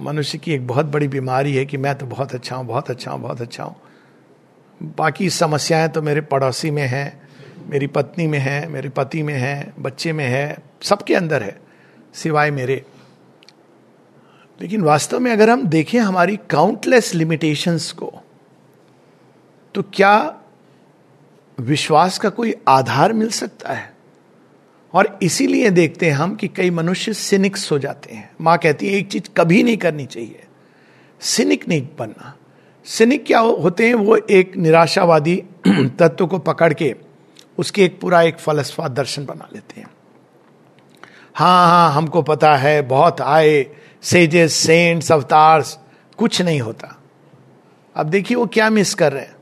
मनुष्य 0.00 0.38
की 0.38 0.52
एक 0.52 0.66
बहुत 0.66 0.86
बड़ी 0.86 1.08
बीमारी 1.08 1.54
है 1.56 1.64
कि 1.66 1.76
मैं 1.76 1.98
तो 1.98 2.06
बहुत 2.06 2.34
अच्छा 2.34 2.56
हूँ, 2.56 2.66
बहुत 2.66 2.90
अच्छा 2.90 3.10
हूँ, 3.10 3.20
बहुत 3.20 3.40
अच्छा 3.40 3.64
हूँ। 3.64 3.76
बाकी 4.96 5.30
समस्याएँ 5.30 5.88
तो 5.88 6.02
मेरे 6.02 6.20
पड़ोसी 6.20 6.70
में 6.70 6.86
हैं, 6.86 7.28
मेरी 7.68 7.86
पत्नी 7.86 8.26
में 8.26 8.38
है, 8.38 8.68
मेरे 8.68 8.88
पति 8.88 9.22
में 9.22 9.34
है, 9.34 9.72
बच्चे 9.78 10.12
में 10.12 10.26
है, 10.26 10.58
सबके 10.82 11.14
अंदर 11.14 11.42
है, 11.42 11.60
सिवाय 12.14 12.50
मेरे। 12.50 12.84
लेकिन 14.60 14.82
वास्तव 14.82 15.20
में 15.20 15.32
अगर 15.32 15.50
हम 15.50 15.66
देखें 15.66 15.98
हमारी 16.00 16.36
काउंटलेस 16.50 17.14
लिमिटेशंस 17.14 17.92
को 17.92 18.12
तो 19.74 19.82
क्या 19.82 20.40
विश्वास 21.58 22.18
का 22.18 22.28
कोई 22.28 22.54
आधार 22.68 23.12
मिल 23.12 23.28
सकता 23.28 23.72
है? 23.72 23.97
और 24.98 25.18
इसीलिए 25.22 25.70
देखते 25.70 26.06
हैं 26.06 26.12
हम 26.12 26.34
कि 26.34 26.48
कई 26.48 26.70
मनुष्य 26.70 27.12
सिनिक्स 27.12 27.72
हो 27.72 27.78
जाते 27.78 28.14
हैं। 28.14 28.30
माँ 28.40 28.58
कहती 28.58 28.86
है, 28.86 28.92
एक 28.92 29.08
चीज़ 29.08 29.30
कभी 29.36 29.62
नहीं 29.62 29.76
करनी 29.76 30.06
चाहिए। 30.06 30.44
सिनिक 31.20 31.68
नहीं 31.68 31.88
बनना। 31.98 32.36
सिनिक 32.84 33.26
क्या 33.26 33.38
होते 33.38 33.86
हैं, 33.86 33.94
वो 33.94 34.16
एक 34.16 34.56
निराशावादी 34.56 35.42
तत्व 35.68 36.26
को 36.26 36.38
पकड़ 36.38 36.72
के 36.72 36.94
उसके 37.58 37.84
एक 37.84 38.00
पूरा 38.00 38.22
एक 38.22 38.38
फलसफा 38.38 38.88
दर्शन 38.88 39.24
बना 39.24 39.48
लेते 39.54 39.80
हैं। 39.80 39.90
हाँ 41.34 41.68
हाँ 41.68 41.92
हमको 41.92 42.22
पता 42.22 42.56
है, 42.56 42.82
बहुत 42.82 43.20
आए 43.20 43.66
सेजेस 44.02 44.54
सेंट्स 44.54 45.12
अवतार्स 45.12 45.78
कुछ 46.16 46.42
नहीं 46.42 46.60
होता। 46.60 47.02
अब 47.96 48.06
देखिए 48.06 48.36
वो 48.36 48.46
क्या 48.46 48.70
मिस 48.70 48.94
कर 48.94 49.12
रहे 49.12 49.22
हैं। 49.22 49.36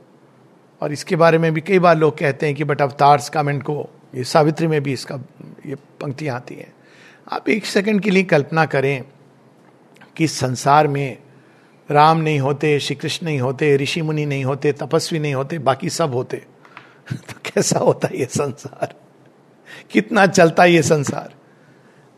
और 0.81 0.91
इसके 0.91 1.15
बारे 1.15 1.37
में 1.37 1.53
भी 1.53 1.61
कई 1.61 1.79
बार 1.79 1.97
लोग 1.97 2.17
कहते 2.17 2.45
हैं 2.45 2.55
कि, 2.55 2.63
बट 2.63 2.81
अवतार्स 2.81 3.29
कमेंट 3.29 3.63
को 3.63 3.89
ये 4.17 4.23
सावित्री 4.23 4.67
में 4.67 4.83
भी 4.83 4.93
इसका, 4.93 5.19
ये 5.65 5.75
पंक्तियाँ 5.75 6.35
आती 6.35 6.55
हैं। 6.55 6.73
आप 7.31 7.49
एक 7.49 7.65
सेकंड 7.65 8.01
के 8.01 8.11
लिए 8.11 8.23
कल्पना 8.23 8.65
करें 8.65 9.03
कि 10.17 10.27
संसार 10.27 10.87
में 10.87 11.17
राम 11.91 12.17
नहीं 12.17 12.39
होते 12.39 12.79
श्री 12.79 12.95
कृष्ण 12.95 13.25
नहीं 13.25 13.39
होते, 13.39 13.77
ऋषि 13.77 14.01
मुनि 14.01 14.25
नहीं 14.25 14.45
होते, 14.45 14.71
तपस्वी 14.71 15.19
नहीं 15.19 15.33
होते, 15.33 15.59
बाकी 15.59 15.89
सब 15.89 16.13
होते। 16.13 16.37
तो 17.13 17.33
कैसा 17.45 17.79
होता 17.79 18.09
ये 18.15 18.25
संसार? 18.25 18.95
कितना 19.91 20.25
चलता 20.25 20.65
ये 20.65 20.83
संसार? 20.83 21.33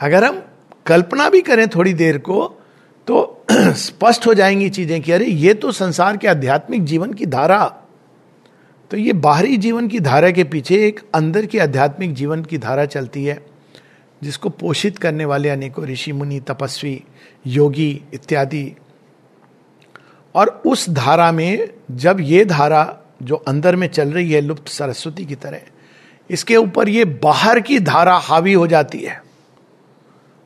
अगर 0.02 0.24
हम 0.24 0.46
कल्पना 0.86 1.30
भी 1.30 1.42
करें 1.42 1.68
थोड़ी 1.68 1.94
देर 1.94 2.18
को 2.18 2.56
तो 3.08 3.46
स्पष्ट 3.52 4.28
हो 4.28 4.34
जाएँगी 4.34 4.70
चीज़ें 4.70 5.02
कि 5.02 5.12
अरे 5.12 5.26
ये 5.26 5.54
तो 5.54 5.72
संसार 5.72 6.18
के 6.18 6.28
आध्यात्मिक 6.28 6.84
जीवन 6.84 7.14
की 7.14 7.26
धारा 7.26 7.79
तो 8.92 8.98
ये 8.98 9.14
बाहरी 9.14 9.58
जीवन 9.58 9.88
की 9.88 10.00
धारा 10.00 10.32
के 10.32 10.44
पीछे 10.44 10.76
एक 10.88 11.00
अंदर 11.16 11.46
की 11.46 11.58
आध्यात्मिक 11.58 12.14
जीवन 12.14 12.44
की 12.44 12.58
धारा 12.58 12.86
चलती 12.86 13.26
है, 13.26 13.38
जिसको 14.22 14.50
पोषित 14.50 14.98
करने 14.98 15.26
वाले 15.26 15.50
अनेकों 15.50 15.86
ऋषि, 15.86 16.12
मुनि, 16.12 16.40
तपस्वी, 16.40 17.04
योगी 17.48 18.02
इत्यादि। 18.14 18.76
और 20.36 20.50
उस 20.66 20.90
धारा 20.90 21.32
में 21.32 21.70
जब 21.92 22.20
ये 22.20 22.44
धारा 22.46 22.98
जो 23.24 23.36
अंदर 23.36 23.76
में 23.76 23.88
चल 23.88 24.12
रही 24.12 24.32
है, 24.32 24.42
लुप्त 24.42 24.68
सरस्वती 24.68 25.26
की 25.26 25.36
तरह, 25.36 25.62
इसके 26.30 26.56
ऊपर 26.56 26.90
ये 26.90 27.06
बाहर 27.06 27.60
की 27.60 27.80
धारा 27.80 28.16
हावी 28.16 28.54
हो 28.54 28.68
जाती 28.68 29.00
है, 29.00 29.22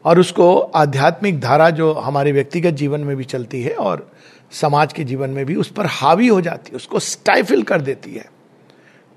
और 0.05 0.19
उसको 0.19 0.57
आध्यात्मिक 0.59 1.39
धारा 1.39 1.69
जो 1.69 1.93
हमारे 1.93 2.31
व्यक्तिगत 2.31 2.73
जीवन 2.73 2.99
में 2.99 3.15
भी 3.17 3.23
चलती 3.23 3.61
है 3.61 3.73
और 3.73 4.09
समाज 4.53 4.93
के 4.93 5.03
जीवन 5.03 5.29
में 5.29 5.45
भी 5.45 5.55
उस 5.55 5.71
पर 5.71 5.85
हावी 5.85 6.27
हो 6.27 6.41
जाती 6.41 6.69
है, 6.71 6.75
उसको 6.75 6.99
स्टाइफिल 6.99 7.63
कर 7.63 7.81
देती 7.81 8.13
है 8.13 8.31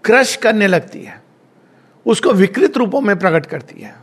क्रश 0.04 0.36
करने 0.36 0.66
लगती 0.66 1.02
है, 1.02 1.22
उसको 2.06 2.32
विकृत 2.32 2.76
रूपों 2.76 3.00
में 3.00 3.18
प्रकट 3.18 3.46
करती 3.46 3.80
है। 3.80 3.96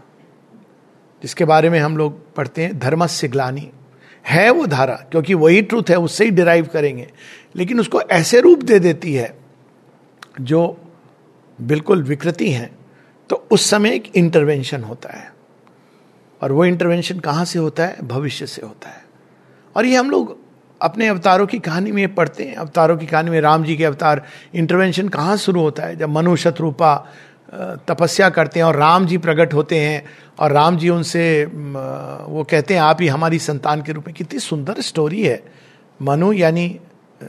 जिसके 1.22 1.46
बारे 1.46 1.69
में 1.69 1.80
हम 1.80 1.98
लोग 1.98 2.36
पढ़ते 2.36 2.63
हैं, 2.63 2.80
धर्म 2.80 3.08
सिग्लानी। 3.08 3.72
है 4.28 4.50
वो 4.50 4.65
धारा, 4.65 4.93
क्योंकि 4.93 5.34
वही 5.34 5.62
ट्रूथ 5.62 5.84
है, 5.89 5.96
उससे 5.96 6.26
ही 6.26 6.32
डिराइव 6.32 6.67
करेंगे। 6.67 7.12
लेकिन 7.56 7.80
उसको 7.80 8.02
ऐसे 8.02 8.39
रूप 8.39 8.60
दे 8.60 8.80
देती 8.80 9.13
है, 9.13 9.38
जो 10.41 10.78
बिल्कुल 11.62 12.04
विकृति 12.04 12.52
है 12.52 12.72
तो 13.30 13.48
उस 13.52 13.69
समय 13.69 13.96
एक 13.96 14.15
इंटरवेंशन 14.15 14.84
होता 14.84 15.10
है। 15.10 15.34
और 16.41 16.52
वो 16.52 16.65
इंटरवेंशन 16.65 17.19
कहाँ 17.19 17.46
से 17.46 17.60
होता 17.60 17.86
है? 17.86 17.98
भविष्य 18.04 18.48
से 18.48 18.62
होता 18.62 18.89
है। 18.89 19.04
और 19.76 19.86
ये 19.86 19.96
हम 19.96 20.10
लोग 20.10 20.42
अपने 20.84 21.08
अवतारों 21.08 21.46
की 21.48 21.60
कहानी 21.60 21.91
में 21.91 22.15
पढ़ते 22.15 22.43
हैं। 22.43 22.56
अवतारों 22.56 22.98
की 22.98 23.06
कहानी 23.06 23.30
में 23.30 23.39
राम 23.41 23.63
जी 23.63 23.76
के 23.78 23.86
अवतार 23.86 24.22
इंटरवेंशन 24.54 25.10
कहाँ 25.10 25.38
शुरू 25.38 25.62
होता 25.62 25.84
है? 25.84 25.96
जब 25.96 26.10
मनु 26.10 26.36
शत्रुपा 26.36 26.96
तपस्या 27.88 28.30
करते 28.30 28.60
हैं 28.60 28.65
और 28.67 28.76
राम 28.76 29.06
जी 29.06 29.17
प्रकट 29.17 29.54
होते 29.54 29.80
हैं 29.80 30.04
और 30.39 30.52
राम 30.52 30.78
जी 30.78 30.89
उनसे 30.89 31.46
वो 31.46 32.46
कहते 32.50 32.74
हैं, 32.74 32.82
आप 32.82 33.02
ही 33.02 33.08
हमारी 33.08 33.39
संतान 33.39 33.82
के 33.82 33.91
रूप 33.91 34.08
में। 34.08 34.15
कितनी 34.15 34.39
सुंदर 34.39 34.82
स्टोरी 34.82 35.24
है। 35.24 35.43
मनु 36.02 36.32
यानी, 36.34 36.80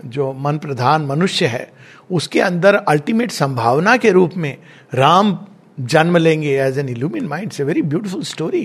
जो 0.07 0.33
मन 0.33 0.59
प्रधान 0.59 1.05
मनुष्य 1.07 1.47
है, 1.47 1.73
उसके 2.11 2.40
अंदर 2.40 2.75
अल्टीमेट 2.75 3.31
संभावना 3.31 3.97
के 3.97 4.11
रूप 4.11 4.37
में 4.37 4.57
राम 4.95 5.38
जन्म 5.81 6.17
लेंगे। 6.17 6.57
As 6.61 6.79
an 6.79 6.88
illumined 6.88 7.27
mind 7.27 7.53
a 7.61 7.64
very 7.64 7.83
beautiful 7.83 8.23
story 8.23 8.64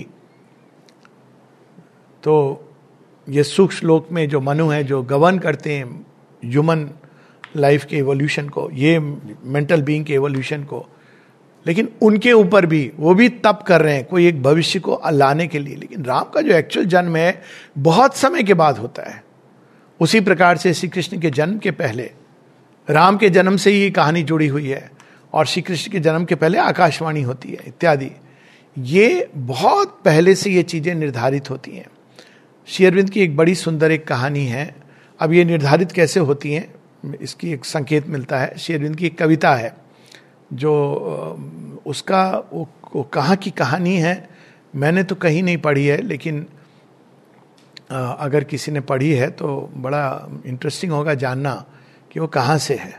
तो 2.22 2.34
ये 3.28 3.42
सूक्ष्म 3.42 3.86
लोक 3.86 4.08
में 4.12 4.28
जो 4.28 4.40
मनु 4.40 4.68
है, 4.68 4.84
जो 4.84 5.02
गवर्न 5.02 5.38
करते 5.38 5.72
हैं 5.72 6.06
ह्यूमन 6.44 6.88
लाइफ 7.56 7.84
के 7.84 7.96
एवोल्यूशन 7.96 8.48
को, 8.48 8.68
ये 8.70 8.98
मेंटल 8.98 9.82
बीइंग 9.82 10.04
के 10.04 10.14
एवोल्यूशन 10.14 10.64
को, 10.64 10.86
लेकिन 11.66 11.88
उनके 12.02 12.32
ऊपर 12.32 12.66
भी, 12.66 12.92
वो 12.96 13.14
भी 13.14 13.28
तप 13.28 13.64
कर 13.66 13.82
रहे 13.82 13.94
हैं 13.94 14.04
कोई 14.04 14.26
एक 14.26 14.42
भविष्य 14.42 14.80
को 14.80 15.00
लाने 15.06 15.46
के 15.46 15.58
लिए। 15.58 15.76
लेकिन 15.76 16.04
राम 16.04 16.24
का 16.24 16.40
जो 16.40 16.52
एक्चुअल 16.52 16.86
जन्म 16.86 17.16
है, 17.16 17.42
बहुत 17.78 18.16
समय 18.16 18.42
के 18.42 18.54
बाद 18.54 18.78
होता 18.78 19.10
है। 19.10 19.22
उसी 20.00 20.20
प्रकार 20.20 20.56
से 20.56 20.74
श्री 20.74 20.88
कृष्ण 20.88 21.20
के 21.20 21.30
जन्म 21.30 21.58
के 21.58 21.70
पहले, 21.70 22.10
राम 22.88 23.16
के 23.16 23.30
जन्म 23.30 23.56
से 23.56 23.70
ही 23.70 23.90
कहानी 23.90 24.22
जुड़ी 24.22 24.46
हुई 24.46 24.68
है 24.68 24.90
और 25.32 25.46
श्री 25.46 25.62
कृष्ण 25.62 25.92
के 25.92 26.00
जन्म 26.00 26.24
के 26.24 26.34
पहले 26.34 26.58
आकाशवाणी 26.58 27.22
होती 27.22 27.48
है, 27.48 27.58
इत्यादि। 27.66 28.10
ये 28.76 29.30
बहुत 29.34 30.00
पहले 30.04 30.34
से 30.34 30.50
ये 30.50 30.62
चीज़ें 30.62 30.94
निर्धारित 30.94 31.50
होती 31.50 31.70
हैं। 31.70 31.86
शेयरविंद 32.70 33.10
की 33.10 33.20
एक 33.20 33.36
बड़ी 33.36 33.54
सुंदर 33.54 33.92
एक 33.92 34.06
कहानी 34.06 34.44
है। 34.46 34.74
अब 35.20 35.32
ये 35.32 35.44
निर्धारित 35.44 35.92
कैसे 35.92 36.20
होती 36.20 36.52
हैं 36.52 37.16
इसकी 37.20 37.52
एक 37.52 37.64
संकेत 37.64 38.06
मिलता 38.08 38.38
है। 38.38 38.56
शेरविंद 38.58 38.96
की 38.96 39.06
एक 39.06 39.18
कविता 39.18 39.54
है 39.54 39.74
जो 40.52 40.72
उसका 41.86 42.22
वो, 42.52 42.68
वो 42.94 43.02
कहाँ 43.04 43.36
की 43.36 43.50
कहानी 43.52 43.96
है 43.96 44.28
मैंने 44.74 45.02
तो 45.02 45.14
कहीं 45.14 45.42
नहीं 45.42 45.58
पढ़ी 45.58 45.86
है 45.86 46.00
लेकिन 46.02 46.46
अगर 47.90 48.44
किसी 48.44 48.72
ने 48.72 48.80
पढ़ी 48.82 49.10
है 49.12 49.30
तो 49.30 49.48
बड़ा 49.76 50.28
इंटरेस्टिंग 50.46 50.92
होगा 50.92 51.14
जानना 51.14 51.54
कि 52.12 52.20
वो 52.20 52.26
कहाँ 52.26 52.58
से 52.58 52.74
है। 52.74 52.92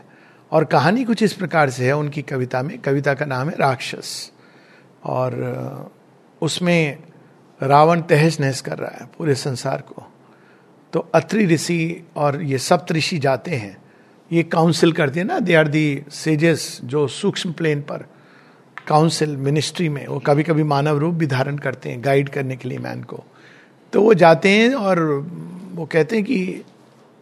और 0.52 0.64
कहानी 0.64 1.04
कुछ 1.04 1.22
इस 1.22 1.32
प्रकार 1.32 1.70
से 1.70 1.86
है 1.86 1.96
उनकी 1.96 2.22
कविता 2.22 2.62
में 2.62 2.78
कविता 2.78 3.14
का 3.14 3.26
नाम 3.26 3.48
है 3.48 3.56
राक्षस। 3.58 4.32
और 5.04 5.90
उसमें 6.42 6.98
रावण 7.62 8.00
तहस 8.00 8.40
नहस 8.40 8.60
कर 8.60 8.78
रहा 8.78 8.96
है 9.00 9.08
पूरे 9.18 9.34
संसार 9.34 9.80
को। 9.80 10.06
तो 10.92 11.08
अत्रि 11.14 11.46
ऋषि 11.46 12.04
और 12.16 12.42
ये 12.42 12.58
सप्त 12.58 12.92
ऋषि 12.92 13.18
जाते 13.18 13.50
हैं। 13.50 13.76
ये 14.32 14.42
काउंसिल 14.42 14.92
करते 14.92 15.20
हैं 15.20 15.26
ना 15.26 15.38
दे 15.38 15.54
आर 15.54 15.68
दी 15.68 16.02
सेजेस 16.10 16.80
जो 16.84 17.06
सूक्ष्म 17.08 17.52
प्लेन 17.52 17.80
पर 17.80 18.06
काउंसिल 18.86 19.36
मिनिस्ट्री 19.36 19.88
में, 19.88 20.06
वो 20.06 20.18
कभी 20.18 20.42
कभी 20.42 20.62
मानव 20.62 20.98
रूप 20.98 21.14
भी 21.14 21.26
धारण 21.26 21.58
करते 21.58 21.90
हैं 21.90 22.04
गाइड 22.04 22.28
करने 22.28 22.56
के 22.56 22.68
लिए 22.68 22.78
मैन 22.78 23.02
को। 23.02 23.24
तो 23.92 24.02
वो 24.02 24.14
जाते 24.14 24.48
हैं 24.48 24.74
और 24.74 25.26
वो 25.72 25.86
कहते 25.86 26.16
हैं 26.16 26.24
कि 26.24 26.62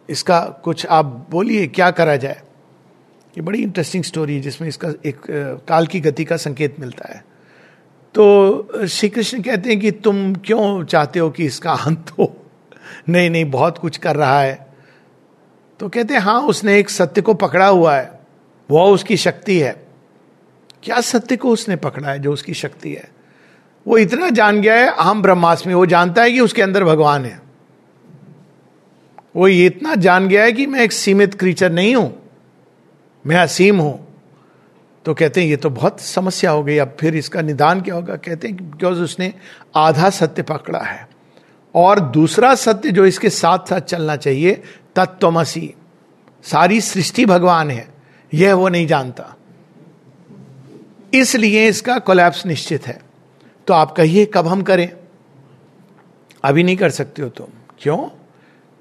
इसका 0.09 0.39
कुछ 0.39 0.85
आप 0.85 1.27
बोलिए, 1.31 1.67
क्या 1.67 1.91
करा 1.91 2.15
जाए? 2.15 2.41
ये 3.37 3.41
बड़ी 3.41 3.63
इंटरेस्टिंग 3.63 4.03
स्टोरी 4.03 4.35
है, 4.35 4.41
जिसमें 4.41 4.67
इसका 4.67 4.89
एक 5.05 5.21
काल 5.67 5.87
की 5.87 5.99
गति 5.99 6.25
का 6.25 6.37
संकेत 6.37 6.79
मिलता 6.79 7.13
है। 7.13 7.30
तो 8.15 8.87
श्री 8.87 9.09
कृष्ण 9.09 9.41
कहते 9.41 9.69
हैं 9.69 9.79
कि 9.79 9.91
तुम 9.91 10.35
क्यों 10.35 10.83
चाहते 10.83 11.19
हो 11.19 11.29
कि 11.29 11.45
इसका 11.45 11.71
अंत 11.71 12.11
हो? 12.19 12.45
नहीं 13.09 13.29
नहीं, 13.29 13.51
बहुत 13.51 13.77
कुछ 13.77 13.97
कर 13.97 14.15
रहा 14.15 14.41
है। 14.41 14.67
तो 15.79 15.89
कहते 15.89 16.13
हैं 16.13 16.21
हाँ 16.21 16.41
उसने 16.41 16.79
एक 16.79 16.89
सत्य 16.89 17.21
को 17.21 17.33
पकड़ा 17.33 17.67
हुआ 17.67 17.95
है। 17.95 18.19
वह 18.71 18.83
उसकी 18.83 19.17
शक्ति 19.17 19.59
है। 19.59 19.87
क्या 20.83 21.01
सत्य 21.01 21.37
को 21.37 21.49
उसने 21.49 21.75
पकड़ा 21.75 22.09
है 22.09 22.19
जो 22.19 22.33
उसकी 22.33 22.53
शक्ति 22.53 22.93
है? 22.93 23.11
वो 23.87 23.97
इतना 23.97 24.29
जान 24.29 24.61
गया 24.61 24.75
है 24.75 24.95
हम 24.95 25.21
ब्रह्मास्मि, 25.21 25.73
वो 25.73 25.85
जानता 25.85 26.23
है 26.23 26.31
कि 26.31 26.39
उसके 26.39 26.61
अंदर 26.61 26.83
भगवान 26.83 27.25
है। 27.25 27.41
वो 29.35 29.47
ये 29.47 29.65
इतना 29.65 29.95
जान 29.95 30.27
गया 30.27 30.43
है 30.43 30.51
कि 30.51 30.65
मैं 30.65 30.81
एक 30.81 30.91
सीमित 30.91 31.33
क्रीचर 31.33 31.71
नहीं 31.71 31.95
हूँ। 31.95 32.31
मैं 33.25 33.37
असीम 33.37 33.79
हूँ। 33.79 34.10
तो 35.05 35.13
कहते 35.13 35.41
हैं, 35.41 35.47
ये 35.47 35.55
तो 35.55 35.69
बहुत 35.69 36.01
समस्या 36.01 36.51
हो 36.51 36.63
गई, 36.63 36.77
अब 36.77 36.97
फिर 36.99 37.15
इसका 37.15 37.41
निदान 37.41 37.81
क्या 37.81 37.95
होगा? 37.95 38.15
कहते 38.15 38.47
हैं 38.47 38.71
बिकॉज़ 38.71 38.99
उसने 38.99 39.33
आधा 39.75 40.09
सत्य 40.09 40.41
पकड़ा 40.41 40.79
है 40.79 41.09
और 41.75 41.99
दूसरा 41.99 42.55
सत्य 42.55 42.91
जो 42.91 43.05
इसके 43.05 43.29
साथ 43.29 43.59
साथ 43.69 43.79
चलना 43.79 44.15
चाहिए, 44.15 44.63
तत्वमसी। 44.95 45.73
सारी 46.43 46.81
सृष्टि 46.81 47.25
भगवान 47.25 47.71
है, 47.71 47.87
यह 48.33 48.53
वो 48.53 48.69
नहीं 48.69 48.87
जानता। 48.87 49.35
इसलिए 51.13 51.67
इसका 51.67 51.99
कोलैप्स 51.99 52.45
निश्चित 52.45 52.87
है। 52.87 53.01
तो 53.67 53.73
आप 53.73 53.91
कहिए, 53.91 54.25
कब 54.25 54.47
हम 54.47 54.61
करें? 54.61 54.89
अभी 56.43 56.63
नहीं 56.63 56.77
कर 56.77 56.89
सकते 56.89 57.21
हो 57.21 57.29
तुम। 57.29 57.47
क्यों? 57.79 57.97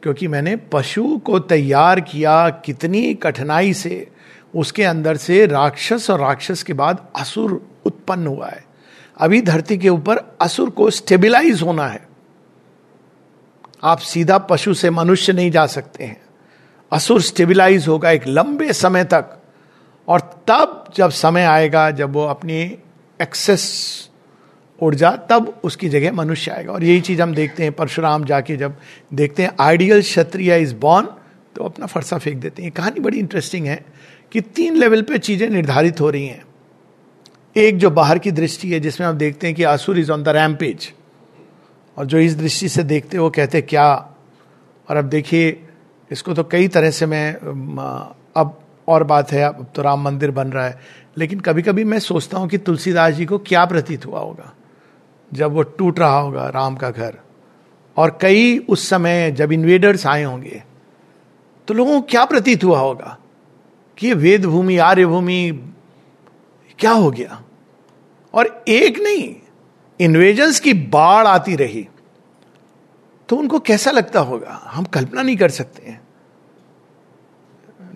क्योंकि 0.03 0.29
मैंने 0.29 0.57
पशु 0.57 1.19
को 1.19 1.39
तैयार 1.39 2.01
किया 2.01 2.51
कितनी 2.51 3.15
कठिनाई 3.15 3.75
से 3.75 4.09
उसके 4.55 4.85
अंदर 4.85 5.17
से 5.17 5.47
राक्षस 5.47 6.11
और 6.11 6.21
राक्षस 6.21 6.63
के 6.63 6.73
बाद 6.73 7.07
असुर 7.17 7.71
उत्पन्न 7.85 8.27
हुआ 8.27 8.49
है। 8.49 8.65
अभी 9.19 9.43
धरती 9.43 9.79
के 9.79 9.89
ऊपर 9.89 10.37
असुर 10.41 10.71
को 10.71 10.91
स्टेबिलाईज 10.91 11.63
होना 11.63 11.87
है। 11.87 12.09
आप 13.85 13.99
सीधा 13.99 14.39
पशु 14.39 14.75
से 14.75 14.91
मनुष्य 14.91 15.33
नहीं 15.33 15.51
जा 15.51 15.67
सकते 15.67 16.05
हैं। 16.05 16.21
असुर 16.93 17.23
स्टेबिलाईज 17.23 17.89
होगा 17.89 18.11
एक 18.11 18.27
लंबे 18.27 18.73
समय 18.73 19.05
तक। 19.05 19.43
और 20.09 20.21
तब 20.21 20.93
जब 20.97 21.11
समय 21.11 21.45
आएगा, 21.45 21.91
जब 21.91 22.13
वो 22.13 22.27
अपनी 22.27 22.79
एक्सेस 23.23 24.11
ऊर्जा 24.83 25.11
तब 25.11 25.61
उसकी 25.65 25.89
जगह 25.89 26.13
मनुष्य 26.13 26.51
आएगा। 26.51 26.73
और 26.73 26.85
यही 26.85 27.01
चीज़ 27.01 27.23
हम 27.23 27.35
देखते 27.35 27.63
हैं, 27.63 27.73
परशुराम 27.73 28.25
जाके 28.25 28.57
जब 28.57 28.77
देखते 29.15 29.43
हैं 29.43 29.53
आइडियल 29.61 30.03
क्षत्रिय 30.03 30.59
इज़ 30.59 30.75
बॉर्न 30.75 31.07
तो 31.57 31.65
अपना 31.65 31.87
फरसा 31.87 32.19
फेंक 32.19 32.37
देते 32.41 32.63
हैं। 32.63 32.73
कहानी 32.73 33.01
बड़ी 33.01 33.19
इंटरेस्टिंग 33.19 33.67
है। 33.67 33.85
कि 34.33 34.41
तीन 34.41 34.77
लेवल 34.77 35.03
पे 35.03 35.19
चीज़ें 35.19 35.49
निर्धारित 35.51 36.01
हो 36.01 36.11
रही 36.11 36.27
हैं। 36.27 36.45
एक 37.57 37.79
जो 37.79 37.91
बाहर 37.91 38.19
की 38.19 38.31
दृष्टि 38.33 38.71
है, 38.71 38.81
जिसमें 38.81 39.07
हम 39.09 39.17
देखते 39.19 39.47
हैं 39.47 39.57
कि 39.57 39.63
आसुर 39.65 39.99
इज़ 39.99 40.13
ऑन 40.13 40.23
द 40.23 40.29
रैमपेज 40.29 40.93
और 41.97 42.07
जो 42.07 42.19
इस 42.19 42.37
दृष्टि 42.37 42.69
से 42.69 42.83
देखते 42.85 43.19
वो 43.19 43.31
कहते 43.31 43.59
हैं, 43.59 43.67
क्या? 43.67 43.95
और 44.89 44.97
अब 44.97 45.05
देखिए, 45.07 45.61
इसको 46.11 46.35
तो 46.35 46.45
कई 46.45 46.69
तरह 46.69 46.91
से 46.91 47.07
मैं 47.07 47.33
अब 48.37 48.59
और 48.89 49.05
बात 49.05 49.33
है, 49.33 49.43
अब 49.43 49.67
तो 49.75 49.83
राम 49.83 50.03
मंदिर 50.03 50.31
बन 50.31 50.49
रहा 50.49 50.67
है। 50.67 50.79
लेकिन 51.19 51.41
कभी 51.41 51.63
कभी 51.63 51.85
मैं 51.85 51.99
सोचता 52.01 52.39
हूँ 52.39 52.49
कि 52.49 52.59
तुलसीदास 52.59 53.15
जी 53.15 53.27
को 53.27 53.39
क्या 53.41 53.65
प्रतीत 53.67 54.07
हुआ 54.07 54.21
होगा, 54.21 54.53
जब 55.33 55.53
वो 55.53 55.63
टूट 55.63 55.99
रहा 56.01 56.19
होगा 56.19 56.49
राम 56.49 56.77
का 56.77 56.91
घर। 56.91 57.19
और 57.97 58.19
कई 58.23 58.59
उस 58.61 58.89
समय 58.89 59.31
जब 59.33 59.53
इन्वेडर्स 59.53 60.07
आए 60.07 60.23
होंगे 60.23 60.63
तो 61.69 61.75
लोगों 61.75 62.01
को 62.01 62.07
क्या 62.07 62.25
प्रतीत 62.25 62.65
हुआ 62.65 62.79
होगा? 62.81 63.17
कि 64.01 64.07
ये 64.07 64.15
वेद 64.15 64.47
भूमि 64.47 64.77
आर्य 64.77 65.07
भूमि 65.07 65.73
क्या 66.79 66.91
हो 66.91 67.11
गया? 67.11 67.43
और 68.35 68.65
एक 68.69 68.99
नहीं 68.99 69.37
इन्वेजन्स 70.01 70.61
की 70.61 70.75
बाढ़ 70.75 71.27
आती 71.27 71.57
रही। 71.57 71.89
तो 73.29 73.37
उनको 73.37 73.59
कैसा 73.59 73.91
लगता 73.91 74.21
होगा? 74.21 74.63
हम 74.65 74.85
कल्पना 74.85 75.23
नहीं 75.23 75.37
कर 75.37 75.49
सकते 75.49 75.91
हैं। 75.91 76.01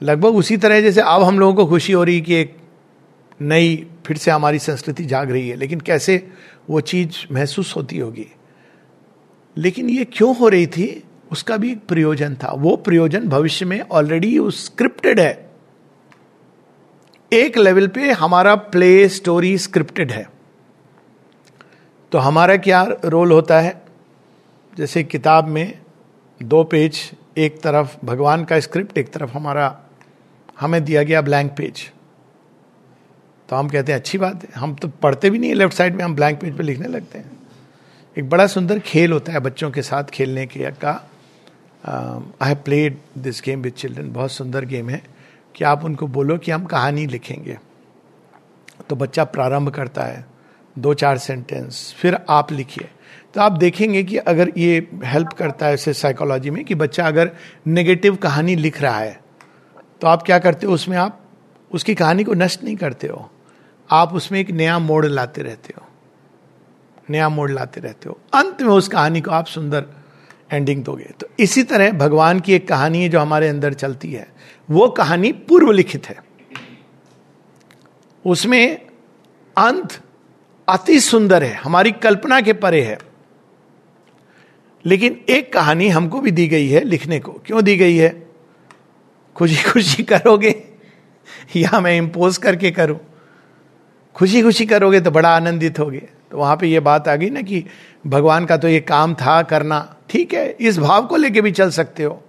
लगभग 0.03 0.37
उसी 0.37 0.57
तरह 0.57 0.81
जैसे 0.81 1.01
अब 1.01 1.23
हम 1.23 1.38
लोगों 1.38 1.55
को 1.55 1.67
खुशी 1.67 1.93
हो 1.93 2.05
रही 2.05 2.21
कि 2.21 2.35
एक 2.35 2.57
नई, 3.40 3.87
फिर 4.07 4.17
से 4.17 4.31
हमारी 4.31 4.59
संस्कृति 4.59 5.05
जाग 5.05 5.31
रही 5.31 5.49
है। 5.49 5.57
लेकिन 5.57 5.81
कैसे 5.81 6.29
वो 6.71 6.81
चीज़ 6.81 7.33
महसूस 7.33 7.77
होती 7.77 7.99
होगी? 7.99 8.27
लेकिन 9.57 9.90
ये 9.90 10.05
क्यों 10.05 10.37
हो 10.37 10.49
रही 10.49 10.67
थी? 10.67 11.05
उसका 11.33 11.57
भी 11.57 11.73
एक 11.73 11.87
प्रयोजन 11.87 12.35
था। 12.35 12.53
वो 12.53 12.77
प्रयोजन 12.77 13.29
भविष्य 13.29 13.64
में 13.64 13.81
ऑलरेडी 13.81 14.38
स्क्रिप्टेड 14.43 15.21
है। 15.21 15.54
एक 17.33 17.59
लेवल 17.59 17.89
पे 17.89 18.11
हमारा 18.11 18.55
प्ले 18.55 19.09
स्टोरी 19.09 19.59
स्क्रिप्टेड 19.59 20.13
है। 20.13 20.31
तो 22.13 22.19
हमारा 22.19 22.57
क्या 22.57 22.87
रोल 23.05 23.33
होता 23.33 23.61
है? 23.61 23.83
जैसे 24.77 25.05
किताब 25.05 25.49
में 25.49 25.79
दो 26.43 26.65
पेज, 26.65 27.13
एक 27.39 27.61
तरफ़ 27.61 27.97
भगवान 28.05 28.45
का 28.45 28.61
स्क्रिप्ट, 28.61 28.99
एक 28.99 29.13
तरफ़ 29.13 29.31
हमारा, 29.31 29.81
हमें 30.61 30.85
दिया 30.85 31.03
गया 31.03 31.23
ब्लैंक 31.23 31.53
पेज। 31.53 31.91
तो 33.49 33.57
हम 33.57 33.69
कहते 33.69 33.93
हैं, 33.93 33.99
अच्छी 33.99 34.19
बात 34.19 34.45
है। 34.45 34.49
हम 34.55 34.75
तो 34.75 34.89
पढ़ते 34.89 35.31
भी 35.31 35.39
नहीं 35.39 35.51
है, 35.51 35.57
लेफ़्ट 35.57 35.77
साइड 35.77 35.95
में 35.95 36.05
हम 36.05 36.15
ब्लैंक 36.15 36.41
पेज 36.41 36.57
पे 36.57 36.63
लिखने 36.63 36.89
लगते 36.89 37.19
हैं। 37.19 37.31
एक 38.19 38.31
बड़ा 38.31 38.47
सुंदर 38.47 38.79
खेल 38.79 39.13
होता 39.13 39.33
है 39.33 39.41
बच्चों 39.41 39.71
के 39.71 39.83
साथ 39.83 40.05
खेलने 40.05 40.47
के 40.47 40.71
का। 40.71 41.11
I 42.43 42.49
have 42.49 42.57
played 42.65 42.99
this 43.19 43.43
game 43.45 43.63
with 43.63 43.73
children 43.73 44.13
बहुत 44.13 44.33
सुंदर 44.33 44.65
गेम 44.65 44.91
है। 44.91 45.13
कि 45.55 45.64
आप 45.64 45.85
उनको 45.85 46.07
बोलो 46.07 46.38
कि 46.38 46.51
हम 46.51 46.64
कहानी 46.64 47.07
लिखेंगे। 47.07 47.59
तो 48.88 48.97
बच्चा 48.97 49.25
प्रारंभ 49.25 49.69
करता 49.69 50.03
है, 50.03 50.25
दो 50.77 50.95
चार 50.95 51.19
सेंटेंस 51.19 51.95
फिर 51.99 52.19
आप 52.31 52.53
लिखिए। 52.53 52.88
तो 53.35 53.40
आप 53.40 53.53
देखेंगे 53.53 54.03
कि 54.05 54.17
अगर 54.17 54.53
ये 54.57 54.88
हेल्प 55.05 55.29
करता 55.29 55.67
है 55.67 55.75
ऐसे 55.75 55.93
साइकोलॉजी 55.93 56.51
में 56.51 56.64
कि 56.64 56.75
बच्चा 56.75 57.07
अगर 57.07 57.31
नेगेटिव 57.67 58.17
कहानी 58.17 58.55
लिख 58.57 58.81
रहा 58.83 58.99
है 58.99 59.21
तो 60.01 60.07
आप 60.07 60.23
क्या 60.23 60.38
करते 60.38 60.67
हो 60.67 60.73
उसमें 60.73 60.97
आप, 60.97 61.21
उसकी 61.71 61.95
कहानी 61.95 62.25
को 62.25 62.35
नष्ट 62.35 62.64
नहीं 62.64 62.77
करते 62.77 63.07
हो। 63.07 63.31
आप 63.90 64.14
उसमें 64.14 64.38
एक 64.40 64.51
नया 64.51 64.79
मोड़ 64.79 65.07
लाते 65.07 65.43
रहते 65.43 65.75
हो। 65.79 65.87
नया 67.11 67.29
मोड़ 67.29 67.51
लाते 67.51 67.81
रहते 67.81 68.09
हो। 68.09 68.19
अंत 68.35 68.62
में 68.62 68.69
उस 68.69 68.88
कहानी 68.88 69.21
को 69.21 69.31
आप 69.31 69.47
सुंदर 69.47 69.87
एंडिंग 70.53 70.85
दोगे। 70.85 71.11
तो 71.21 71.29
इसी 71.39 71.63
तरह 71.63 71.93
भगवान 71.93 72.41
की 72.41 72.53
एक 72.53 72.69
कहानी 72.69 73.03
है 73.03 73.09
जो 73.09 73.21
हमारे 73.21 73.49
अंदर 73.49 73.73
चलती 73.73 74.13
है। 74.13 74.29
वो 74.71 74.89
कहानी 74.89 75.33
पूर्व 75.33 75.71
लिखित 75.71 76.07
है। 76.07 76.17
उसमें 78.27 78.87
अंत 79.57 80.01
अति 80.69 81.01
सुंदर 81.01 81.45
है। 81.45 81.55
हमारी 81.55 81.93
कल्पना 81.93 82.41
के 82.41 82.53
परे 82.53 82.83
है। 82.83 82.99
लेकिन 84.87 85.21
एक 85.29 85.53
कहानी 85.53 85.89
हमको 85.89 86.21
भी 86.21 86.31
दी 86.31 86.49
गई 86.49 86.69
है 86.69 86.85
लिखने 86.85 87.21
को। 87.21 87.33
क्यों 87.33 87.65
दी 87.65 87.77
गई 87.77 87.97
है? 87.97 88.27
खुशी 89.35 89.63
खुशी 89.63 90.03
करोगे? 90.03 90.65
या 91.57 91.81
मैं 91.81 91.97
इम्पोज 91.97 92.39
करके 92.39 92.71
करूँ? 92.71 93.01
खुशी 94.15 94.43
खुशी 94.43 94.67
करोगे 94.67 95.01
तो 95.01 95.11
बड़ा 95.11 95.37
आनंदित 95.37 95.79
होगे। 95.79 96.09
तो 96.31 96.39
वहाँ 96.39 96.57
पे 96.57 96.67
ये 96.67 96.81
बात 96.81 97.09
आ 97.09 97.17
गई 97.17 97.31
ना 97.31 97.43
कि 97.43 97.65
भगवान 98.07 98.45
का 98.47 98.57
तो 98.57 98.69
ये 98.69 98.81
काम 98.81 99.14
था 99.14 99.43
करना। 99.43 99.97
ठीक 100.11 100.35
है, 100.35 100.49
इस 100.51 100.79
भाव 100.79 101.07
को 101.07 101.17
लेके 101.17 101.40
भी 101.40 101.51
चल 101.51 101.71
सकते 101.71 102.03
हो। 102.03 102.23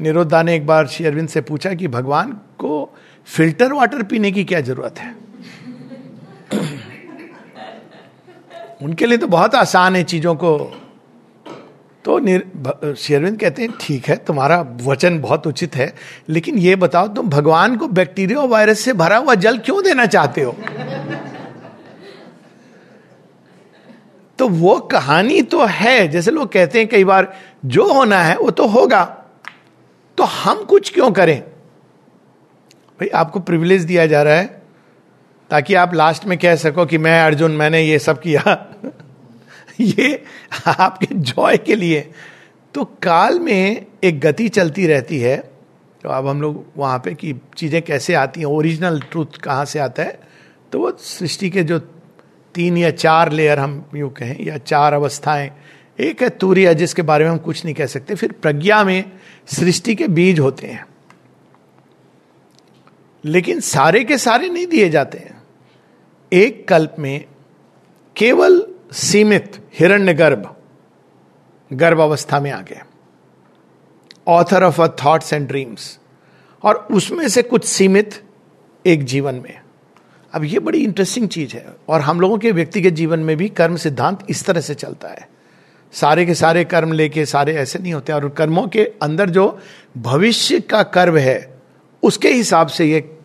निरोधा 0.00 0.42
ने 0.42 0.54
एक 0.54 0.66
बार 0.66 0.86
श्री 0.86 1.06
अरविंद 1.06 1.28
से 1.28 1.40
पूछा 1.40 1.74
कि 1.74 1.88
भगवान 1.88 2.32
को 2.58 2.96
फ़िल्टर 3.26 3.72
वाटर 3.72 4.02
पीने 4.02 4.32
की 4.32 4.44
क्या 4.44 4.60
ज़रूरत 4.60 4.98
है? 4.98 5.14
उनके 8.82 9.06
लिए 9.06 9.18
तो 9.18 9.26
बहुत 9.26 9.54
आसान 9.54 9.96
है 9.96 10.04
चीज़ों 10.04 10.34
को। 10.34 10.58
तो 12.04 12.18
शेरविंद 12.94 13.40
कहते 13.40 13.62
हैं, 13.62 13.72
ठीक 13.80 14.06
है, 14.06 14.16
तुम्हारा 14.16 14.60
वचन 14.82 15.20
बहुत 15.20 15.46
उचित 15.46 15.76
है, 15.76 15.94
लेकिन 16.28 16.58
ये 16.58 16.76
बताओ, 16.76 17.08
तुम 17.08 17.28
भगवान 17.28 17.76
को 17.76 17.88
बैक्टीरिया 17.88 18.40
वायरस 18.40 18.80
से 18.80 18.92
भरा 18.92 19.16
हुआ 19.16 19.34
जल 19.34 19.58
क्यों 19.58 19.82
देना 19.84 20.06
चाहते 20.06 20.42
हो? 20.42 20.56
तो 24.42 24.48
वो 24.48 24.78
कहानी 24.78 25.42
तो 25.42 25.64
है। 25.64 26.08
जैसे 26.08 26.30
लोग 26.30 26.52
कहते 26.52 26.78
हैं 26.78 26.88
कई 26.88 27.04
बार, 27.04 27.36
जो 27.64 27.92
होना 27.92 28.18
है, 28.18 28.38
वो 28.38 28.50
तो 28.50 28.66
होगा। 28.66 29.04
तो 30.18 30.24
हम 30.24 30.64
कुछ 30.64 30.92
क्यों 30.92 31.12
करें? 31.12 31.42
भाई, 33.00 33.08
आपको 33.08 33.40
प्रिविलेज 33.40 33.82
दिया 33.82 34.06
जा 34.06 34.22
रहा 34.22 34.34
है 34.34 34.62
ताकि 35.50 35.74
आप 35.74 35.94
लास्ट 35.94 36.24
में 36.24 36.38
कह 36.38 36.56
सको 36.56 36.86
कि 36.86 36.98
मैं, 36.98 37.22
अर्जुन, 37.22 37.50
मैंने 37.50 37.82
ये 37.82 37.98
सब 37.98 38.20
किया। 38.20 38.66
ये 39.80 40.24
आपके 40.66 41.14
जॉय 41.14 41.56
के 41.56 41.74
लिए। 41.74 42.12
तो 42.74 42.84
काल 42.84 43.40
में 43.40 43.86
एक 44.04 44.20
गति 44.20 44.48
चलती 44.48 44.86
रहती 44.86 45.18
है। 45.18 45.36
तो 46.02 46.08
अब 46.08 46.26
हम 46.26 46.42
लोग 46.42 46.66
वहाँ 46.76 46.98
पे 46.98 47.14
कि 47.14 47.34
चीज़ें 47.56 47.82
कैसे 47.82 48.14
आती 48.14 48.40
हैं 48.40 48.46
ओरिजिनल 48.46 49.00
ट्रूथ 49.00 49.26
कहाँ 49.26 49.64
से 49.64 49.78
आता 49.78 50.02
है 50.02 50.20
तो 50.72 50.78
वो 50.78 50.96
सृष्टि 51.00 51.50
के 51.50 51.62
जो 51.62 51.78
तीन 52.54 52.76
या 52.76 52.90
चार 52.90 53.32
लेयर 53.32 53.58
हम 53.58 53.90
यूँ 53.94 54.10
कहें, 54.10 54.44
या 54.44 54.58
चार 54.58 54.92
अवस्थाएँ। 54.92 55.50
एक 56.00 56.22
है 56.22 56.28
तूर्य, 56.28 56.74
जिसके 56.74 57.02
बारे 57.02 57.24
में 57.24 57.30
हम 57.30 57.38
कुछ 57.38 57.64
नहीं 57.64 57.74
कह 57.74 57.86
सकते। 57.86 58.14
फिर 58.14 58.32
प्रज्ञा 58.32 58.84
में 58.84 59.12
सृष्टि 59.46 59.94
के 59.94 60.08
बीज 60.08 60.40
होते 60.40 60.66
हैं। 60.66 60.86
लेकिन 63.24 63.60
सारे 63.60 64.04
के 64.04 64.18
सारे 64.18 64.48
नहीं 64.48 64.66
दिए 64.66 64.88
जाते 64.88 65.18
हैं। 65.18 65.42
एक 66.32 66.68
कल्प 66.68 66.96
में 66.98 67.24
केवल 68.16 68.66
सीमित 68.92 69.68
हिरण्य 69.78 70.14
गर्भ 70.14 70.56
गर्भ 71.72 72.00
अवस्था 72.00 72.40
में 72.40 72.50
आ 72.50 72.60
गए 72.60 72.80
author 74.28 74.64
of 74.64 74.82
a 74.82 74.88
thoughts 75.04 75.32
and 75.32 75.48
dreams 75.48 75.98
और 76.62 76.88
उसमें 76.90 77.28
से 77.28 77.42
कुछ 77.42 77.64
सीमित 77.64 78.22
एक 78.86 79.04
जीवन 79.04 79.34
में। 79.34 79.61
अब 80.32 80.44
ये 80.44 80.58
बड़ी 80.58 80.84
इंटरेस्टिंग 80.84 81.28
चीज़ 81.28 81.54
है। 81.54 81.66
और 81.88 82.00
हम 82.00 82.20
लोगों 82.20 82.38
के 82.38 82.52
व्यक्तिगत 82.52 82.90
जीवन 82.90 83.18
में 83.18 83.36
भी 83.36 83.48
कर्म 83.48 83.76
सिद्धांत 83.76 84.26
इस 84.30 84.44
तरह 84.44 84.60
से 84.60 84.74
चलता 84.74 85.08
है। 85.08 85.28
सारे 85.92 86.26
के 86.26 86.34
सारे 86.34 86.64
कर्म 86.64 86.92
लेके 86.92 87.26
सारे 87.26 87.54
ऐसे 87.54 87.78
नहीं 87.78 87.92
होते। 87.92 88.12
और 88.12 88.28
कर्मों 88.28 88.68
के 88.68 88.84
अंदर 89.02 89.30
जो 89.30 89.60
भविष्य 89.98 90.60
का 90.60 90.82
कर्म 90.82 91.16
है, 91.16 91.58
उसके 92.02 92.28
हिसाब 92.28 92.66
से 92.66 92.84
ये 92.84 93.18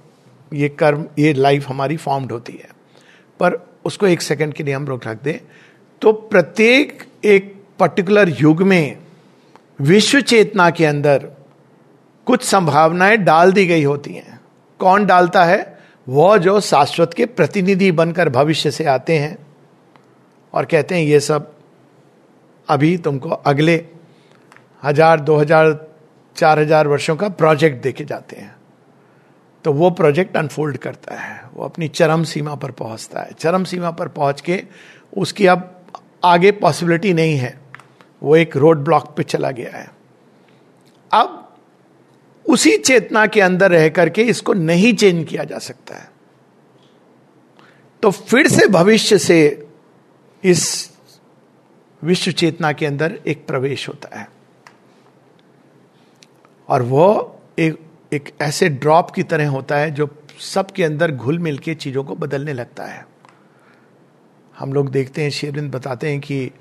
ये 0.53 0.69
कर्म, 0.69 1.05
ये 1.19 1.33
लाइफ 1.33 1.69
हमारी 1.69 1.97
फॉर्म्ड 1.97 2.31
होती 2.31 2.53
है। 2.53 2.69
पर 3.39 3.69
उसको 3.85 4.07
एक 4.07 4.21
सेकंड 4.21 4.53
के 4.53 4.63
लिए 4.63 4.73
हम 4.73 4.85
रोक 4.85 5.07
रख 5.07 5.23
दें। 5.23 5.47
तो 6.01 6.13
प्रत्येक 6.13 7.03
एक 7.25 7.63
पर्टिकुलर 7.79 8.35
युग 8.39 8.61
में 8.61 8.97
विश्व 9.81 10.21
चेतना 10.21 10.69
के 10.69 10.85
अंदर 10.85 11.29
कुछ 12.25 12.43
संभावनाएँ 12.43 13.17
डाल 13.17 13.51
दी 13.51 13.65
गई 13.65 13.83
होती 13.83 14.13
हैं। 14.13 14.39
कौन 14.79 15.05
डालता 15.05 15.45
है? 15.45 15.76
वह 16.07 16.37
जो 16.37 16.59
शाश्वत 16.61 17.13
के 17.13 17.25
प्रतिनिधि 17.25 17.91
बनकर 17.91 18.29
भविष्य 18.29 18.71
से 18.71 18.85
आते 18.85 19.17
हैं 19.19 19.37
और 20.53 20.65
कहते 20.65 20.95
हैं, 20.95 21.03
ये 21.03 21.19
सब 21.19 21.51
अभी 22.67 22.97
तुमको 22.97 23.29
अगले 23.29 23.75
हज़ार, 24.83 25.19
दो 25.19 25.35
हज़ार, 25.37 25.87
चार 26.35 26.59
हज़ार 26.59 26.87
वर्षों 26.87 27.15
का 27.15 27.29
प्रोजेक्ट 27.29 27.81
देखे 27.83 28.05
जाते 28.05 28.35
हैं। 28.35 28.55
तो 29.65 29.73
वो 29.73 29.89
प्रोजेक्ट 29.89 30.37
अनफोल्ड 30.37 30.77
करता 30.77 31.15
है। 31.15 31.41
वो 31.53 31.63
अपनी 31.65 31.87
चरम 31.87 32.23
सीमा 32.23 32.55
पर 32.55 32.71
पहुँचता 32.71 33.21
है। 33.21 33.31
चरम 33.31 33.63
सीमा 33.63 33.91
पर 33.91 34.07
पहुँच 34.07 34.41
के 34.41 34.63
उसकी 35.13 35.47
अब 35.47 35.73
आगे 36.23 36.51
पॉसिबिलिटी 36.51 37.13
नहीं 37.13 37.35
है। 37.37 37.57
वो 38.21 38.35
एक 38.35 38.57
रोड 38.57 38.83
ब्लॉक 38.83 39.13
पे 39.17 39.23
चला 39.23 39.51
गया 39.51 39.77
है। 39.77 39.87
अब 41.11 41.43
उसी 42.47 42.77
चेतना 42.77 43.27
के 43.27 43.41
अंदर 43.41 43.71
रह 43.71 43.89
करके 43.89 44.21
इसको 44.21 44.53
नहीं 44.53 44.93
चेंज 44.93 45.29
किया 45.29 45.43
जा 45.43 45.57
सकता 45.57 45.95
है। 45.95 46.11
तो 48.03 48.11
फिर 48.11 48.47
से 48.47 48.67
भविष्य 48.67 49.17
से 49.17 49.67
इस 50.43 50.91
विश्व 52.03 52.31
चेतना 52.31 52.71
के 52.71 52.85
अंदर 52.85 53.19
एक 53.27 53.47
प्रवेश 53.47 53.87
होता 53.87 54.19
है। 54.19 54.29
और 56.69 56.81
वो 56.81 57.39
एक 57.59 57.79
एक 58.13 58.29
ऐसे 58.41 58.69
ड्रॉप 58.69 59.11
की 59.11 59.23
तरह 59.23 59.49
होता 59.49 59.77
है 59.77 59.91
जो 59.91 60.23
सबके 60.39 60.83
अंदर 60.83 61.11
घुल 61.11 61.39
मिल 61.39 61.57
के 61.57 61.75
चीज़ों 61.75 62.03
को 62.03 62.15
बदलने 62.15 62.53
लगता 62.53 62.85
है। 62.85 63.07
हम 64.57 64.73
लोग 64.73 64.89
देखते 64.89 65.21
हैं, 65.21 65.29
शेरविंद 65.29 65.71
बताते 65.71 66.09
हैं 66.09 66.19
कि 66.19 66.51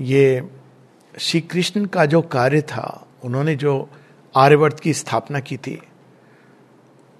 ये 0.00 0.42
श्री 1.18 1.40
कृष्ण 1.40 1.84
का 1.84 2.06
जो 2.06 2.22
कार्य 2.22 2.62
था, 2.62 3.06
उन्होंने 3.24 3.56
जो 3.56 3.90
आर्यवर्त 4.36 4.80
की 4.80 4.94
स्थापना 4.94 5.40
की 5.40 5.56
थी। 5.56 5.82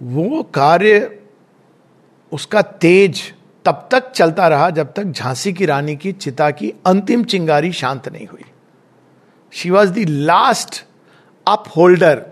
वो 0.03 0.43
कार्य 0.43 1.23
उसका 2.33 2.63
तेज 2.63 3.35
तब 3.65 3.89
तक 3.91 4.11
चलता 4.11 4.49
रहा 4.49 4.71
जब 4.71 4.93
तक 4.93 5.05
झांसी 5.05 5.53
की 5.53 5.67
रानी 5.67 5.97
की 5.97 6.13
चिता 6.13 6.51
की 6.51 6.73
अंतिम 6.87 7.25
चिंगारी 7.25 7.73
शांत 7.73 8.09
नहीं 8.09 8.27
हुई। 8.27 8.45
She 9.53 9.71
was 9.71 9.93
the 9.93 9.99
last 10.09 10.85
upholder 11.77 12.27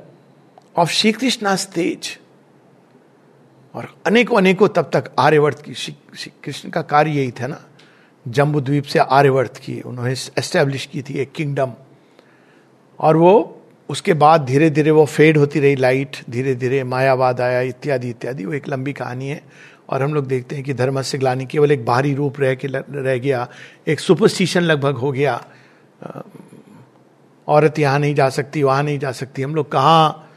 of 0.77 0.91
Shri 0.91 1.13
Krishna 1.13 1.57
तेज। 1.57 2.19
और 3.75 3.97
अनेकों 4.07 4.37
अनेकों 4.37 4.69
तब 4.69 4.91
तक 4.93 5.13
आर्यवर्त 5.19 5.63
की, 5.63 5.75
श्री 5.75 6.31
कृष्ण 6.45 6.71
का 6.71 6.83
कार्य 6.83 7.11
यही 7.11 7.31
था 7.31 7.47
ना। 7.47 7.63
जम्बू 8.29 8.61
द्वीप 8.61 8.85
से 8.85 8.99
आर्यवर्त 8.99 9.57
की, 9.57 9.81
उन्होंने 9.81 10.13
एस्टेब्लिश 10.13 10.87
की 10.87 11.03
थी 11.03 11.15
एक 11.15 11.33
किंगडम 11.33 11.73
और 12.99 13.17
वो 13.17 13.62
उसके 13.89 14.15
बाद 14.15 14.45
धीरे 14.45 14.71
धीरे 14.71 14.91
वो 14.91 15.05
फेड 15.07 15.39
होती 15.39 15.61
रही 15.61 15.77
लाइट 15.77 16.17
धीरे 16.31 16.55
धीरे 16.55 16.83
मायावाद 16.85 17.41
आया, 17.41 17.61
इत्यादि 17.61 18.11
इत्यादि। 18.11 18.45
वो 18.45 18.53
एक 18.53 18.69
लंबी 18.69 18.93
कहानी 18.93 19.29
है। 19.29 19.43
और 19.89 20.03
हम 20.03 20.15
लोग 20.15 20.27
देखते 20.27 20.57
हैं 20.57 20.65
कि 20.65 20.75
धर्म 20.75 21.01
से 21.03 21.19
ग्लानी 21.19 21.47
केवल 21.47 21.73
एक 21.73 21.85
बाहरी 21.85 22.15
रूप 22.15 22.41
रह 22.41 22.55
के 22.55 22.69
रह 22.69 23.19
गया, 23.19 23.49
एक 23.89 24.01
सुपरस्टिशन 24.01 24.61
लगभग 24.61 24.97
हो 24.97 25.13
गया। 25.13 25.45
औरत 27.49 27.79
यहाँ 27.79 27.99
नहीं 27.99 28.15
जा 28.15 28.29
सकती, 28.29 28.63
वहाँ 28.63 28.83
नहीं 28.83 28.99
जा 28.99 29.13
सकती। 29.13 29.43
हम 29.43 29.55
लोग 29.55 29.71
कहाँ 29.73 30.29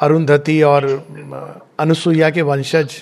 अरुंधति 0.00 0.60
और 0.62 0.86
अनुसुईया 1.80 2.30
के 2.30 2.42
वंशज? 2.42 2.94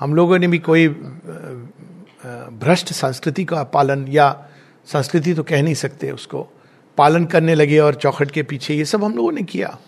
हम 0.00 0.14
लोगों 0.14 0.38
ने 0.38 0.48
भी 0.48 0.58
कोई 0.58 0.88
भ्रष्ट 0.88 2.92
संस्कृति 2.92 3.44
का 3.44 3.62
पालन 3.64 4.06
या 4.08 4.48
संस्कृति 4.86 5.34
तो 5.34 5.42
कह 5.42 5.62
नहीं 5.62 5.74
सकते 5.74 6.10
उसको। 6.10 6.48
पालन 6.96 7.24
करने 7.24 7.54
लगे 7.54 7.78
और 7.78 7.94
चौखट 7.94 8.30
के 8.30 8.42
पीछे, 8.42 8.74
ये 8.74 8.84
सब 8.84 9.04
हम 9.04 9.16
लोगों 9.16 9.32
ने 9.32 9.42
किया। 9.42 9.78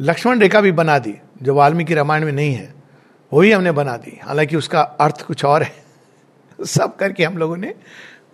लक्ष्मण 0.00 0.38
रेखा 0.38 0.60
भी 0.60 0.72
बना 0.72 0.98
दी, 0.98 1.14
जो 1.42 1.54
वाल्मीकि 1.54 1.94
रामायण 1.94 2.24
में 2.24 2.32
नहीं 2.32 2.54
है 2.54 2.74
वही 3.32 3.50
हमने 3.50 3.72
बना 3.72 3.96
दी। 3.96 4.20
हालाँकि 4.22 4.56
उसका 4.56 4.80
अर्थ 4.80 5.22
कुछ 5.22 5.44
और 5.44 5.62
है। 5.62 5.84
सब 6.64 6.96
करके 6.96 7.24
हम 7.24 7.38
लोगों 7.38 7.56
ने 7.56 7.74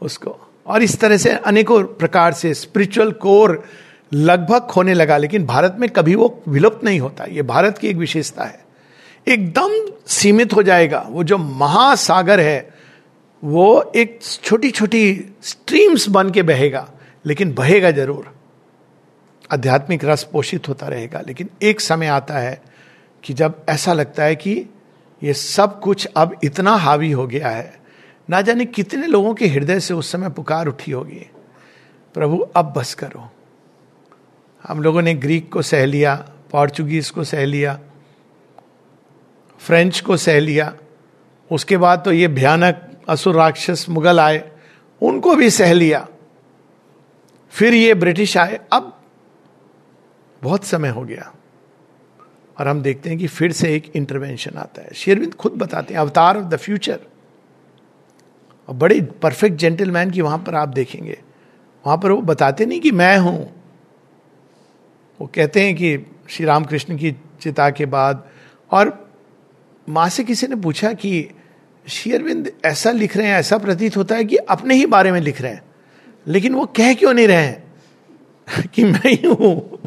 उसको, 0.03 0.51
और 0.67 0.83
इस 0.83 1.01
तरह 1.01 1.17
से 1.17 1.31
अनेकों 1.31 1.85
प्रकार 1.85 2.33
से 2.33 2.55
स्पिरिचुअल 2.55 3.13
कोर 3.13 3.65
लगभग 4.13 4.61
खोने 4.61 4.95
लगा, 4.95 5.17
लेकिन 5.17 5.47
भारत 5.47 5.77
में 5.79 5.91
कभी 5.91 6.15
वो 6.15 6.43
विलुप्त 6.49 6.85
नहीं 6.85 7.01
होता। 7.01 7.25
ये 7.25 7.43
भारत 7.43 7.79
की 7.79 7.89
एक 7.89 7.97
विशेषता 7.97 8.45
है। 8.45 8.65
एकदम 9.29 9.93
सीमित 10.07 10.53
हो 10.53 10.63
जाएगा। 10.63 11.07
वो 11.09 11.25
जो 11.25 11.39
महासागर 11.39 12.41
है, 12.41 12.75
वो 13.45 13.93
एक 13.97 14.21
छोटी 14.43 14.71
छोटी 14.71 15.25
स्ट्रीम्स 15.43 16.09
बन 16.09 16.31
के 16.31 16.43
बहेगा। 16.43 16.91
लेकिन 17.25 17.53
बहेगा 17.55 17.91
ज़रूर। 17.91 18.35
आध्यात्मिक 19.51 20.05
रस 20.05 20.23
पोषित 20.33 20.69
होता 20.69 20.89
रहेगा, 20.89 21.21
लेकिन 21.21 21.49
एक 21.63 21.81
समय 21.81 22.07
आता 22.07 22.39
है 22.39 22.61
कि 23.25 23.35
जब 23.35 23.65
ऐसा 23.69 23.93
लगता 23.93 24.25
है 24.25 24.37
कि 24.37 24.53
ये 25.23 25.33
सब 25.35 25.79
कुछ 25.81 26.07
अब 26.07 26.39
इतना 26.45 26.75
हावी 26.77 27.11
हो 27.11 27.27
गया 27.27 27.49
है, 27.49 27.81
ना 28.29 28.41
जाने 28.41 28.65
कितने 28.67 29.07
लोगों 29.07 29.35
के 29.35 29.47
हृदय 29.47 29.81
से 29.81 29.95
उस 29.95 30.13
समय 30.13 30.29
पुकार 30.31 30.67
उठी 30.67 30.93
होगी। 30.93 31.27
प्रभु, 32.15 32.39
अब 32.39 32.73
बस 32.77 32.95
करो। 32.95 33.29
हम 34.65 34.83
लोगों 34.83 35.03
ने 35.03 35.15
ग्रीक 35.15 35.53
को 35.53 35.63
सह 35.63 35.85
लिया, 35.85 36.15
पोर्चुगीज 36.51 37.11
को 37.11 37.25
सह 37.25 37.45
लिया, 37.45 37.79
फ्रेंच 39.61 40.01
को 40.01 40.17
सह 40.17 40.39
लिया, 40.41 40.73
उसके 41.51 41.77
बाद 41.77 42.03
तो 42.05 42.13
ये 42.13 42.29
भयानक 42.29 42.89
असुर 43.09 43.35
राक्षस 43.35 43.87
मुगल 43.89 44.21
आए, 44.21 44.43
उनको 45.03 45.35
भी 45.37 45.51
सह 45.51 45.73
लिया। 45.73 46.07
फिर 47.51 47.75
ये 47.75 47.95
ब्रिटिश 47.95 48.37
आए। 48.37 48.61
अब 48.73 49.01
बहुत 50.43 50.65
समय 50.65 50.89
हो 50.89 51.03
गया 51.03 51.33
और 52.59 52.69
हम 52.69 52.83
देखते 52.83 53.09
हैं 53.09 53.19
कि 53.19 53.27
फिर 53.27 53.53
से 53.53 53.75
एक 53.75 53.93
इंटरवेंशन 53.97 54.57
आता 54.57 54.83
है। 54.83 54.89
शेरविंद 54.95 55.35
खुद 55.35 55.53
बताते 55.53 55.95
हैं, 55.95 56.01
अवतार 56.01 56.37
ऑफ़ 56.37 56.45
द 56.45 56.57
फ्यूचर 56.57 57.01
और 58.69 58.75
बड़े 58.75 59.01
परफेक्ट 59.01 59.57
जेंटलमैन 59.57 60.11
की 60.11 60.21
वहाँ 60.21 60.39
पर 60.39 60.55
आप 60.55 60.69
देखेंगे। 60.69 61.19
वहाँ 61.87 61.99
पर 61.99 62.11
वो 62.11 62.21
बताते 62.23 62.67
नहीं 62.67 62.81
कि 62.81 62.91
मैं 62.91 63.19
हूँ। 63.19 63.55
वो 65.21 65.27
कहते 65.27 65.65
हैं 65.65 65.75
कि 65.75 66.07
श्री 66.29 66.47
रामकृष्ण 66.47 66.99
की 66.99 67.13
चिता 67.41 67.71
के 67.71 67.87
बाद। 67.87 68.29
और 68.71 69.11
माँ 69.89 70.09
से 70.09 70.25
किसी 70.25 70.47
ने 70.47 70.57
पूछा 70.57 70.93
कि 70.93 71.31
शेयरविंद 71.89 72.53
ऐसा 72.65 72.91
लिख 72.91 73.17
रहे 73.17 73.27
हैं, 73.27 73.35
ऐसा 73.35 73.59
प्रतीत 73.59 73.97
होता 73.97 74.15
है 74.15 74.25
कि 74.25 74.37
अपने 74.37 74.75
ही 74.75 74.87
बारे 74.87 75.13
में 75.13 75.21
लिख 75.21 75.41
रहे 75.41 75.53
हैं। 75.53 75.70
लेकिन 76.27 76.55
वो 76.55 76.67
कह 76.67 76.95
क्यों 76.95 77.15
नहीं 77.15 77.29
रहे 77.29 77.53
कि 78.75 78.85
मैं 78.85 79.11
ही 79.11 79.29
हूँ? 79.29 79.79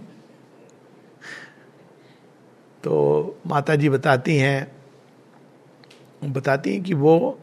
तो 2.83 3.39
माता 3.47 3.75
जी 3.75 3.89
बताती 3.89 4.37
हैं 4.37 4.71
बताती 6.23 6.73
हैं 6.73 6.83
कि 6.83 6.93
वो 6.93 7.39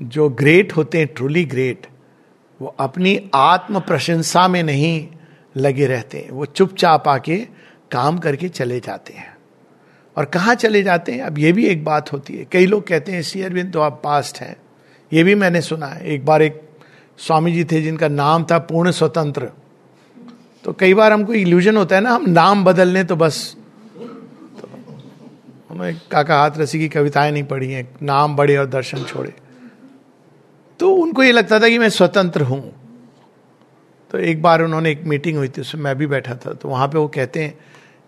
जो 0.00 0.28
ग्रेट 0.28 0.76
होते 0.76 0.98
हैं 0.98 1.06
ट्रूली 1.06 1.44
ग्रेट 1.44 1.86
वो 2.60 2.68
अपनी 2.68 3.30
आत्म 3.34 3.80
प्रशंसा 3.80 4.48
में 4.48 4.62
नहीं 4.62 5.08
लगे 5.56 5.86
रहते 5.86 6.18
हैं। 6.18 6.30
वो 6.30 6.46
चुपचाप 6.46 7.08
आके 7.08 7.36
काम 7.90 8.18
करके 8.18 8.48
चले 8.48 8.80
जाते 8.80 9.12
हैं। 9.12 9.36
और 10.16 10.24
कहाँ 10.24 10.54
चले 10.54 10.82
जाते 10.82 11.12
हैं? 11.12 11.22
अब 11.22 11.38
ये 11.38 11.52
भी 11.52 11.66
एक 11.66 11.84
बात 11.84 12.12
होती 12.12 12.36
है। 12.36 12.44
कई 12.44 12.66
लोग 12.66 12.86
कहते 12.86 13.12
हैं, 13.12 13.22
सी 13.22 13.42
अरविंद 13.42 13.72
तो 13.72 13.80
आप 13.80 14.00
पास्ट 14.04 14.38
हैं। 14.38 14.56
ये 15.12 15.24
भी 15.24 15.34
मैंने 15.34 15.60
सुना 15.60 15.86
है। 15.86 16.06
एक 16.06 16.24
बार 16.24 16.42
एक 16.42 16.69
स्वामी 17.20 17.52
जी 17.52 17.64
थे, 17.64 17.80
जिनका 17.82 18.08
नाम 18.08 18.44
था 18.44 18.58
पूर्ण 18.58 18.90
स्वतंत्र। 18.90 19.50
तो 20.64 20.72
कई 20.72 20.94
बार 20.94 21.12
हमको 21.12 21.34
इल्यूजन 21.34 21.76
होता 21.76 21.96
है 21.96 22.02
ना, 22.02 22.10
हम 22.10 22.24
नाम 22.28 22.64
बदल 22.64 22.88
लें 22.88 23.06
तो 23.06 23.16
बस। 23.16 23.56
तो 24.56 24.68
हमें 25.70 26.00
काका 26.10 26.36
हाथ 26.36 26.58
रसी 26.58 26.78
की 26.78 26.88
कविताएँ 26.88 27.32
नहीं 27.32 27.44
पढ़ी 27.44 27.70
हैं, 27.72 27.88
नाम 28.02 28.36
बड़े 28.36 28.56
और 28.56 28.66
दर्शन 28.66 29.04
छोड़े। 29.04 29.32
तो 30.80 30.92
उनको 30.94 31.22
ये 31.22 31.32
लगता 31.32 31.60
था 31.60 31.68
कि 31.68 31.78
मैं 31.78 31.88
स्वतंत्र 31.88 32.42
हूँ। 32.42 32.62
तो 34.10 34.18
एक 34.18 34.42
बार 34.42 34.62
उन्होंने 34.62 34.90
एक 34.90 35.04
मीटिंग 35.04 35.36
हुई 35.36 35.48
थी, 35.48 35.60
उसमें 35.60 35.82
मैं 35.82 35.96
भी 35.98 36.06
बैठा 36.06 36.34
था 36.36 36.52
तो 36.52 36.68
वहाँ 36.68 36.88
पे 36.88 36.98
वो 36.98 37.08
कहते 37.08 37.42
हैं 37.42 37.58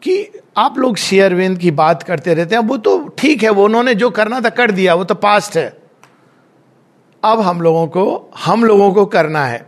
कि 0.02 0.40
आप 0.56 0.78
लोग 0.78 0.96
शेयरविंद 0.96 1.58
की 1.58 1.70
बात 1.70 2.02
करते 2.02 2.34
रहते 2.34 2.54
हैं 2.54 2.62
वो 2.62 2.76
तो 2.76 3.06
ठीक 3.18 3.42
है, 3.42 3.50
वो 3.50 3.64
उन्होंने 3.64 3.94
जो 3.94 4.10
करना 4.10 4.40
था 4.40 4.50
कर 4.50 4.70
दिया, 4.70 4.94
वो 4.94 5.04
तो 5.04 5.14
पास्ट 5.14 5.56
है। 5.56 5.81
अब 7.24 7.40
हम 7.40 7.60
लोगों 7.60 7.86
को, 7.86 8.30
हम 8.38 8.64
लोगों 8.64 8.94
को 8.94 9.06
करना 9.06 9.46
है। 9.46 9.58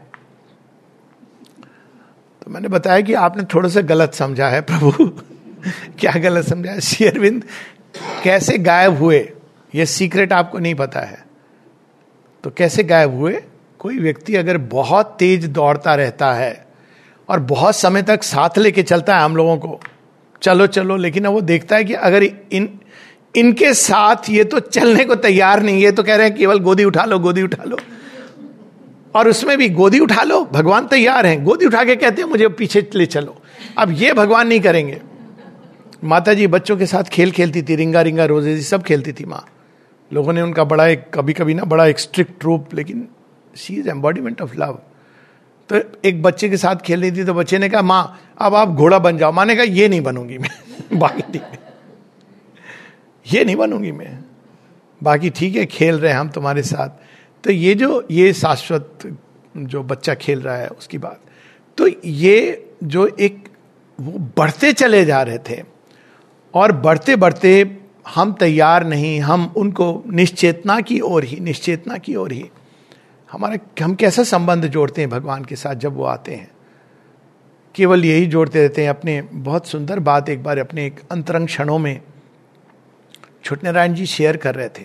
तो 2.43 2.51
मैंने 2.51 2.69
बताया 2.69 3.01
कि 3.01 3.15
आपने 3.15 3.43
थोड़ा 3.43 3.69
सा 3.69 3.81
गलत 3.81 4.15
समझा 4.15 4.49
है, 4.49 4.61
प्रभु। 4.61 4.91
क्या 5.99 6.13
गलत 6.13 6.45
समझा 6.45 6.71
है? 6.71 6.81
शेयरविंद 6.81 7.45
कैसे 8.25 8.59
गायब 8.59 8.99
हुए? 8.99 9.33
ये 9.75 9.87
सीक्रेट 9.87 10.33
आपको 10.33 10.59
नहीं 10.59 10.75
पता 10.75 11.01
है। 11.01 11.25
तो 12.45 12.51
कैसे 12.51 12.85
गायब 12.85 13.15
हुए? 13.15 13.43
कोई 13.79 13.99
व्यक्ति 13.99 14.35
अगर 14.35 14.59
बहुत 14.59 15.17
तेज 15.19 15.47
दौड़ता 15.47 15.95
रहता 15.95 16.33
है 16.33 16.67
और 17.29 17.41
बहुत 17.41 17.77
समय 17.77 18.03
तक 18.03 18.23
साथ 18.23 18.59
लेके 18.59 18.83
चलता 18.83 19.17
है 19.17 19.25
हम 19.25 19.37
लोगों 19.37 19.57
को, 19.57 19.81
चलो 20.43 20.67
चलो, 20.67 20.97
लेकिन 20.97 21.25
अब 21.25 21.33
वो 21.33 21.41
देखता 21.41 21.77
है 21.77 21.85
कि 21.85 21.95
अगर 21.95 22.23
इन 22.53 22.81
इनके 23.37 23.74
साथ 23.74 24.30
ये 24.30 24.45
तो 24.45 24.61
चलने 24.61 25.05
को 25.05 25.14
तैयार 25.14 25.62
नहीं 25.62 25.85
है 25.85 25.93
तो 25.93 26.03
कह 26.03 26.16
रहे 26.16 26.26
हैं 26.26 26.37
केवल 26.37 26.59
गोदी 26.59 26.85
उठा 26.85 27.05
लो, 27.05 27.18
गोदी 27.18 27.43
उठा 27.43 27.64
लो। 27.64 27.76
और 29.14 29.28
उसमें 29.28 29.59
भी 29.59 29.68
गोदी 29.68 29.99
उठा 29.99 30.22
लो, 30.22 30.45
भगवान 30.45 30.87
तैयार 30.87 31.26
हैं। 31.26 31.45
गोदी 31.45 31.66
उठा 31.66 31.85
के 31.85 31.97
कहते 31.97 32.22
हैं, 32.22 32.28
मुझे 32.28 32.49
पीछे 32.49 32.91
ले 32.95 33.07
चलो। 33.07 33.37
अब 33.78 33.91
ये 33.93 34.12
भगवान 34.12 34.49
नहीं 34.49 34.61
करेंगे। 34.61 35.01
माता 36.05 36.35
जी 36.35 36.47
बच्चों 36.47 36.76
के 36.76 36.87
साथ 36.87 37.05
खेल 37.05 37.30
खेलती 37.30 37.62
थी, 37.62 37.76
रिंगा 37.76 38.03
रिंगा 38.03 38.24
रोज़े 38.24 38.57
जी 38.57 38.62
सब 38.62 38.82
खेलती 38.82 39.12
थी 39.12 39.24
माँ। 39.24 39.45
लोगों 40.12 40.32
ने 40.32 40.43
उनका 40.43 40.64
बड़ा 40.64 40.87
एक 40.87 41.05
कभी 41.14 41.32
कभी 41.32 41.55
ना 41.55 41.64
बड़ा 41.64 41.87
एक 41.87 41.99
स्ट्रिक्ट 41.99 42.45
रूप, 42.45 42.74
लेकिन 42.74 43.09
she 43.57 43.74
is 43.74 43.89
embodiment 43.89 44.41
of 44.41 44.57
love 44.59 44.78
तो 45.68 45.80
एक 46.05 46.22
बच्चे 46.22 46.49
के 46.49 46.57
साथ 46.57 46.76
खेल 46.76 47.01
रही 47.01 47.12
थी 47.12 47.24
तो 47.24 47.35
बच्चे 47.35 47.59
ने 47.59 47.68
कहा, 47.68 47.82
माँ, 47.82 48.20
अब 48.39 48.55
आप 48.55 48.68
घोड़ा 48.68 48.99
बन 48.99 49.18
जाओ। 49.18 49.32
माँ 49.32 49.47
ने 49.47 49.55
कहा, 49.55 49.64
ये 49.64 49.89
नहीं 49.89 50.01
बनूँगी 50.01 50.39
मैं, 50.39 50.51
बाकी 50.99 51.41
ये 53.33 53.45
नहीं 53.45 53.57
बनूँगी 53.57 53.93
मैं। 53.93 54.25
बाकी 55.03 55.31
ठीक 55.31 55.57
है, 55.57 55.66
खेल 55.66 55.99
रहे 55.99 56.12
हैं 56.12 56.18
हम 56.18 56.29
तुम्हारे 56.29 56.62
साथ। 56.62 56.89
तो 57.45 57.53
ये 57.53 57.75
जो, 57.75 58.07
ये 58.11 58.33
शाश्वत 58.33 58.99
जो 59.57 59.83
बच्चा 59.83 60.14
खेल 60.14 60.41
रहा 60.41 60.57
है, 60.57 60.68
उसकी 60.68 60.99
बात। 60.99 61.20
तो 61.79 61.89
ये 62.05 62.66
जो 62.85 63.07
एक, 63.07 63.49
वो 64.01 64.12
बढ़ते 64.37 64.72
चले 64.72 65.05
जा 65.05 65.22
रहे 65.22 65.39
थे, 65.39 65.62
और 66.55 66.72
बढ़ते 66.72 67.16
बढ़ते 67.16 67.79
हम 68.14 68.33
तैयार 68.33 68.87
नहीं, 68.87 69.20
हम 69.20 69.55
उनको 69.57 70.03
निश्चेतना 70.07 70.81
की 70.81 71.01
ओर 71.01 71.25
ही, 71.25 71.41
निश्चेतना 71.41 71.99
की 71.99 72.14
ओर 72.14 72.33
ही। 72.33 72.51
हमारे, 73.33 73.85
हम 73.85 73.95
कैसा 73.95 74.22
संबंध 74.22 74.66
जोड़ते 74.66 75.01
हैं 75.01 75.11
भगवान 75.11 75.45
के 75.45 75.57
साथ 75.57 75.75
जब 75.75 75.95
वो 75.95 76.05
आते 76.05 76.35
हैं? 76.35 76.51
केवल 77.75 78.05
यही 78.05 78.27
जोड़ते 78.27 78.61
रहते 78.62 78.83
हैं 78.83 78.91
अपने, 78.91 79.22
बहुत 79.22 79.66
सुंदर 79.66 79.99
बात 79.99 80.29
एक 80.29 80.43
बार 80.43 80.59
अपने 80.59 80.87
एक 80.87 81.01
अंतरंग 81.11 81.47
क्षणों 81.47 81.79
में 81.79 82.01
छोटे 83.45 83.66
नारायण 83.66 83.95
जी 83.95 84.07
शेयर 84.07 84.36
कर 84.36 84.55
रहे 84.55 84.68
थे 84.68 84.84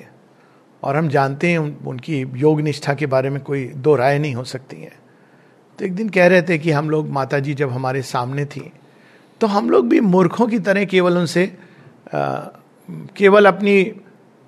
और 0.84 0.96
हम 0.96 1.10
जानते 1.10 1.50
हैं 1.52 1.58
उन, 1.58 1.76
उनकी 1.88 2.20
योग 2.36 2.62
निष्ठा 2.62 2.94
के 2.94 3.06
बारे 3.06 3.30
में 3.30 3.42
कोई 3.42 3.66
दो 3.66 3.96
राय 3.96 4.20
नहीं 4.20 4.36
हो 4.36 4.44
सकती 4.44 4.82
है। 4.82 4.92
तो 5.80 5.86
एक 5.86 5.96
दिन 5.96 6.10
कह 6.10 6.28
रहे 6.28 6.42
थे 6.42 6.58
कि 6.58 6.72
हम 6.72 6.90
लोग 6.90 7.10
माता 7.10 7.40
जी 7.40 7.54
जब 7.54 7.72
हमारे 7.72 8.02
सामने 8.02 8.46
थी 8.46 8.72
तो 9.42 9.48
हम 9.48 9.70
लोग 9.70 9.88
भी 9.90 10.00
मूर्खों 10.00 10.48
की 10.48 10.60
तरह 10.60 10.86
केवल 10.86 11.18
उनसे 11.18 11.46
केवल 13.18 13.46
अपनी 13.46 13.94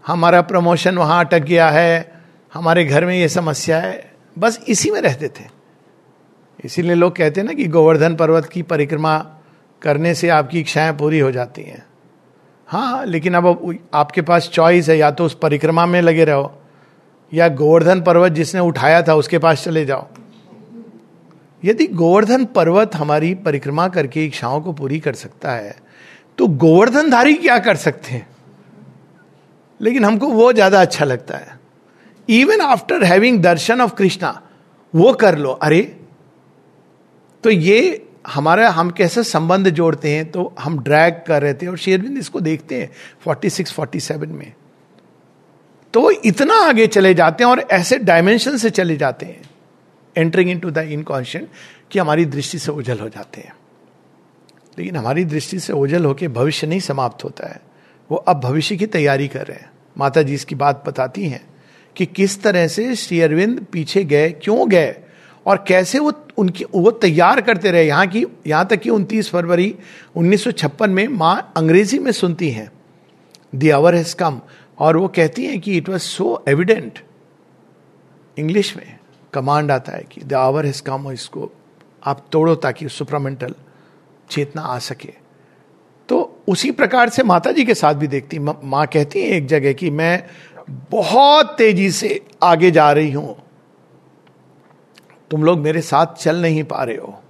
हमारा 0.08 0.42
प्रमोशन 0.42 0.98
वहाँ 0.98 1.26
अटक 1.26 1.40
गया 1.40 1.70
है 1.70 2.22
हमारे 2.54 2.86
घर 2.86 3.06
में 3.06 3.16
ये 3.16 3.30
समस्या 3.30 3.80
है 3.80 4.12
बस 4.40 4.60
इसी 4.68 4.92
में 4.92 5.02
रहते 5.02 5.28
थे। 5.28 5.46
इसीलिए 6.66 6.96
लोग 6.96 7.16
कहते 7.16 7.42
हैं 7.42 7.48
ना 7.48 7.54
कि 7.54 7.68
गोवर्धन 7.68 8.16
पर्वत 8.16 8.46
की 8.46 8.62
परिक्रमा 8.62 9.18
करने 9.82 10.14
से 10.16 10.30
आपकी 10.30 10.60
इच्छाएँ 10.60 10.94
पूरी 10.94 11.20
हो 11.20 11.32
जाती 11.32 11.62
हैं। 11.62 11.84
हाँ 12.72 13.06
लेकिन 13.06 13.34
अब 13.34 13.78
आपके 13.94 14.22
पास 14.22 14.50
चॉइस 14.50 14.90
है, 14.90 14.98
या 14.98 15.12
तो 15.12 15.26
उस 15.26 15.34
परिक्रमा 15.36 15.86
में 15.86 16.02
लगे 16.02 16.26
रहो, 16.26 16.52
या 17.32 17.48
गोवर्धन 17.50 18.02
पर्वत 18.02 18.32
जिसने 18.32 18.62
उठाया 18.62 19.02
था, 19.02 19.16
उसके 19.16 19.38
पास 19.40 19.64
चले 19.64 19.86
जाओ। 19.86 20.08
यदि 21.64 21.88
गोवर्धन 21.88 22.46
पर्वत 22.56 22.96
हमारी 22.96 23.34
परिक्रमा 23.38 23.88
करके 23.90 24.26
इच्छाओं 24.26 24.62
को 24.62 24.74
पूरी 24.74 25.00
कर 25.00 25.14
सकता 25.16 25.52
है 25.52 25.76
तो 26.38 26.48
गोवर्धनधारी 26.48 27.34
क्या 27.36 27.58
कर 27.60 27.76
सकते 27.78 28.12
हैं? 28.12 28.28
लेकिन 29.80 30.06
हमको 30.06 30.28
वो 30.28 30.52
ज़्यादा 30.54 30.82
अच्छा 30.82 31.06
लगता 31.06 31.38
है। 31.38 31.60
Even 32.28 32.62
after 32.62 33.04
having 33.04 33.42
darshan 33.44 33.82
of 33.82 33.94
Krishna 33.96 34.42
वो 34.94 35.12
कर 35.14 35.38
लो। 35.38 35.52
अरे 35.52 35.82
तो 37.44 37.50
ये 37.50 38.08
हमारा, 38.28 38.70
हम 38.70 38.90
कैसे 38.90 39.24
संबंध 39.24 39.70
जोड़ते 39.70 40.12
हैं 40.12 40.32
तो 40.32 40.56
हम 40.60 40.80
ड्रैग 40.80 41.22
कर 41.28 41.42
रहे 41.42 41.54
थे 41.54 41.68
और 41.68 41.78
शेरविंद 41.78 42.18
इसको 42.18 42.40
देखते 42.40 42.82
हैं 42.82 42.90
46 43.28 43.72
47 43.72 44.30
में। 44.30 44.54
तो 45.94 46.12
इतना 46.12 46.54
आगे 46.54 46.88
चले 46.88 47.14
जाते 47.14 47.44
हैं 47.44 47.52
और 47.52 47.60
ऐसे 47.60 47.98
डायमेंशन 47.98 48.58
से 48.58 48.70
चले 48.70 48.98
जाते 48.98 49.26
हैं 49.26 49.42
entering 50.18 50.50
in 50.50 50.60
to 50.60 50.72
the 50.72 50.78
inconscient 50.78 51.50
कि 51.92 52.00
हमारी 52.00 52.26
दृष्टि 52.26 52.60
से 52.60 52.72
ओझल 52.72 53.00
हो 53.00 53.10
जाते 53.10 53.42
हैं। 53.42 53.56
लेकिन 54.80 54.96
हमारी 54.96 55.26
दृष्टि 55.26 55.60
से 55.60 55.74
ओझल 55.74 56.06
होकर 56.06 56.28
भविष्य 56.28 56.68
नहीं 56.68 56.80
समाप्त 56.80 57.24
होता 57.24 57.48
है। 57.48 57.62
वो 58.12 58.18
अब 58.18 58.40
भविष्य 58.40 58.76
की 58.76 58.86
तैयारी 58.86 59.28
कर 59.28 59.48
रहे 59.48 59.58
हैं। 59.58 59.72
माता 59.98 60.22
जी 60.22 60.34
इसकी 60.34 60.56
बात 60.56 60.84
बताती 60.88 61.28
हैं 61.28 61.46
कि 61.96 62.06
किस 62.06 62.42
तरह 62.44 62.68
से 62.68 62.96
श्री 62.96 63.22
अरविंद 63.22 63.66
पीछे 63.72 64.04
गए, 64.04 64.32
क्यों 64.32 64.70
गए 64.70 64.96
और 65.46 65.64
कैसे 65.68 66.00
वो 66.00 66.12
उनकी, 66.38 66.66
वो 66.66 66.92
तैयार 66.92 67.42
करते 67.42 67.72
रहे? 67.72 67.84
यहाँ 67.84 68.08
की, 68.08 68.26
यहाँ 68.48 68.66
तक 68.66 68.80
कि 68.80 68.90
उनतीस 68.90 69.30
फरवरी 69.30 69.76
1956 70.16 70.90
में 70.90 71.08
माँ 71.08 71.54
अंग्रेज़ी 71.58 72.00
में 72.00 72.12
सुनती 72.12 72.50
हैं। 72.50 72.72
दी 73.56 73.70
आवर 73.70 73.96
हैज़ 73.96 74.16
कम 74.16 74.40
और 74.80 74.98
वो 74.98 75.08
कहती 75.08 75.46
हैं 75.46 75.60
कि 75.60 75.78
it 75.78 75.90
was 75.90 76.02
so 76.02 76.44
evident 76.48 77.00
English 78.38 78.76
में। 78.78 79.00
कमांड 79.34 79.72
आता 79.72 79.92
है 79.92 80.04
कि 80.12 80.22
द 80.22 80.34
आवर 80.34 80.66
हैज़ 80.66 80.82
कम 80.84 81.12
इसको 81.12 81.52
आप 82.06 82.26
तोड़ो 82.32 82.56
ताकि 82.56 82.90
सुपरामेंटल 82.90 83.56
चेतना 84.30 84.62
आ 84.62 84.78
सके। 84.80 85.14
तो 86.10 86.44
उसी 86.48 86.72
प्रकार 86.72 87.10
से 87.10 87.24
माता 87.24 87.52
जी 87.52 87.66
के 87.66 87.74
साथ 87.74 87.94
भी 87.94 88.08
देखती 88.08 88.40
माँ 88.40 88.86
कहती 88.88 89.22
है 89.22 89.28
एक 89.28 89.48
जगह 89.48 89.74
कि 89.74 89.90
मैं 89.90 90.24
बहुत 90.92 91.56
तेज़ी 91.58 91.92
से 91.92 92.20
आगे 92.44 92.72
जा 92.72 92.92
रही 92.92 93.12
हूँ। 93.12 93.38
तुम 95.32 95.44
लोग 95.44 95.60
मेरे 95.60 95.82
साथ 95.82 96.06
चल 96.06 96.42
नहीं 96.42 96.64
पा 96.64 96.84
रहे 96.84 96.98
हो। 96.98 97.22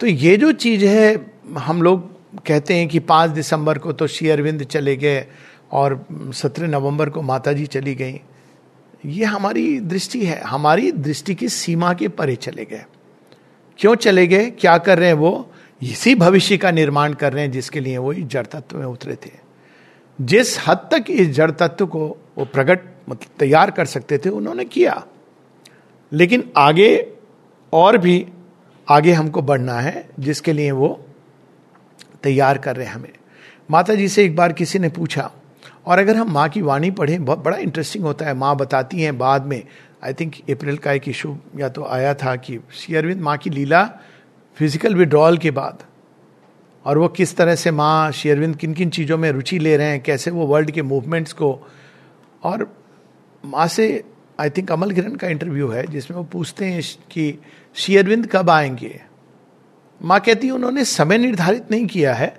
तो 0.00 0.06
ये 0.06 0.36
जो 0.36 0.52
चीज़ 0.52 0.84
है, 0.84 1.32
हम 1.58 1.82
लोग 1.82 2.18
कहते 2.46 2.74
हैं 2.74 2.88
कि 2.88 2.98
पाँच 2.98 3.30
दिसंबर 3.30 3.78
को 3.78 3.92
तो 3.92 4.06
श्री 4.06 4.28
अरविंद 4.28 4.62
चले 4.62 4.96
गए 4.96 5.26
और 5.72 6.06
सत्रह 6.12 6.68
नवंबर 6.68 7.10
को 7.10 7.22
माता 7.22 7.52
जी 7.52 7.66
चली 7.66 7.94
गई। 7.94 8.20
ये 9.06 9.24
हमारी 9.24 9.80
दृष्टि 9.80 10.26
है। 10.26 10.40
हमारी 10.40 10.92
दृष्टि 10.92 11.34
की 11.34 11.48
सीमा 11.48 11.94
के 11.94 12.08
परे 12.08 12.36
चले 12.36 12.64
गए। 12.64 12.84
क्यों 13.78 13.94
चले 13.94 14.26
गए? 14.26 14.50
क्या 14.50 14.78
कर 14.78 14.98
रहे 14.98 15.06
हैं 15.06 15.14
वो? 15.14 15.52
इसी 15.82 16.14
भविष्य 16.14 16.56
का 16.56 16.70
निर्माण 16.70 17.12
कर 17.12 17.32
रहे 17.32 17.44
हैं, 17.44 17.50
जिसके 17.50 17.80
लिए 17.80 17.98
वो 17.98 18.12
इस 18.12 18.26
जड़ 18.26 18.46
तत्व 18.46 18.78
में 18.78 18.86
उतरे 18.86 19.14
थे। 19.14 19.30
जिस 20.20 20.68
हद 20.68 20.76
तक 20.76 21.04
इस 21.10 21.28
जड़ 21.28 21.50
तत्व 21.50 21.86
को 21.86 22.18
वो 22.38 22.44
प्रकट 22.44 22.80
मतलब 23.08 23.30
तैयार 23.38 23.70
कर 23.70 23.84
सकते 23.84 24.18
थे, 24.18 24.28
उन्होंने 24.28 24.64
किया। 24.64 25.06
लेकिन 26.12 26.44
आगे 26.56 26.90
और 27.72 27.98
भी 27.98 28.26
आगे 28.88 29.12
हमको 29.12 29.42
बढ़ना 29.42 29.78
है, 29.80 30.08
जिसके 30.20 30.52
लिए 30.52 30.70
वो 30.70 30.88
तैयार 32.22 32.58
कर 32.58 32.76
रहे 32.76 32.86
हैं 32.86 32.94
हमें। 32.94 33.12
माता 33.68 33.94
जी 33.94 34.08
से 34.08 34.24
एक 34.24 34.36
बार 34.36 34.52
किसी 34.52 34.78
ने 34.78 34.88
पूछा, 34.90 35.30
और 35.86 35.98
अगर 35.98 36.16
हम 36.16 36.30
माँ 36.32 36.48
की 36.48 36.62
वाणी 36.62 36.90
पढ़ें, 36.90 37.24
बहुत 37.24 37.38
बड़ा 37.38 37.56
इंटरेस्टिंग 37.58 38.04
होता 38.04 38.26
है। 38.26 38.34
माँ 38.34 38.56
बताती 38.56 39.02
हैं 39.02 39.16
बाद 39.18 39.46
में 39.46 39.62
आई 40.04 40.12
थिंक 40.12 40.34
अप्रैल 40.50 40.76
का 40.76 40.92
एक 40.92 41.08
इशू 41.08 41.36
या 41.56 41.68
तो 41.68 41.84
आया 41.84 42.14
था 42.14 42.34
कि 42.36 42.58
श्री 42.72 42.96
अरविंद 42.96 43.20
माँ 43.20 43.36
की 43.36 43.50
लीला 43.50 43.84
फ़िज़िकल 44.56 44.94
विड्रॉल 44.94 45.38
के 45.38 45.50
बाद, 45.50 45.82
और 46.84 46.98
वो 46.98 47.08
किस 47.08 47.36
तरह 47.36 47.54
से 47.54 47.70
माँ, 47.70 48.10
श्री 48.12 48.30
अरविंद 48.30 48.56
किन 48.56 48.74
किन 48.74 48.90
चीज़ों 48.90 49.18
में 49.18 49.30
रुचि 49.32 49.58
ले 49.58 49.76
रहे 49.76 49.86
हैं, 49.86 50.02
कैसे 50.02 50.30
वो 50.30 50.46
वर्ल्ड 50.46 50.70
के 50.70 50.82
मूवमेंट्स 50.82 51.32
को, 51.32 51.58
और 52.42 52.70
माँ 53.44 53.66
से 53.68 54.04
आई 54.40 54.50
थिंक 54.50 54.72
अमल 54.72 54.90
किरण 54.90 55.14
का 55.14 55.28
इंटरव्यू 55.28 55.68
है, 55.68 55.86
जिसमें 55.86 56.18
वो 56.18 56.24
पूछते 56.24 56.64
हैं 56.64 56.82
कि 57.10 57.38
श्री 57.74 57.96
अरविंद 57.96 58.26
कब 58.26 58.50
आएँगे? 58.50 59.02
माँ 60.02 60.20
कहती 60.20 60.46
है, 60.46 60.52
उन्होंने 60.52 60.84
समय 60.84 61.18
निर्धारित 61.18 61.70
नहीं 61.70 61.86
किया 61.86 62.14
है, 62.14 62.38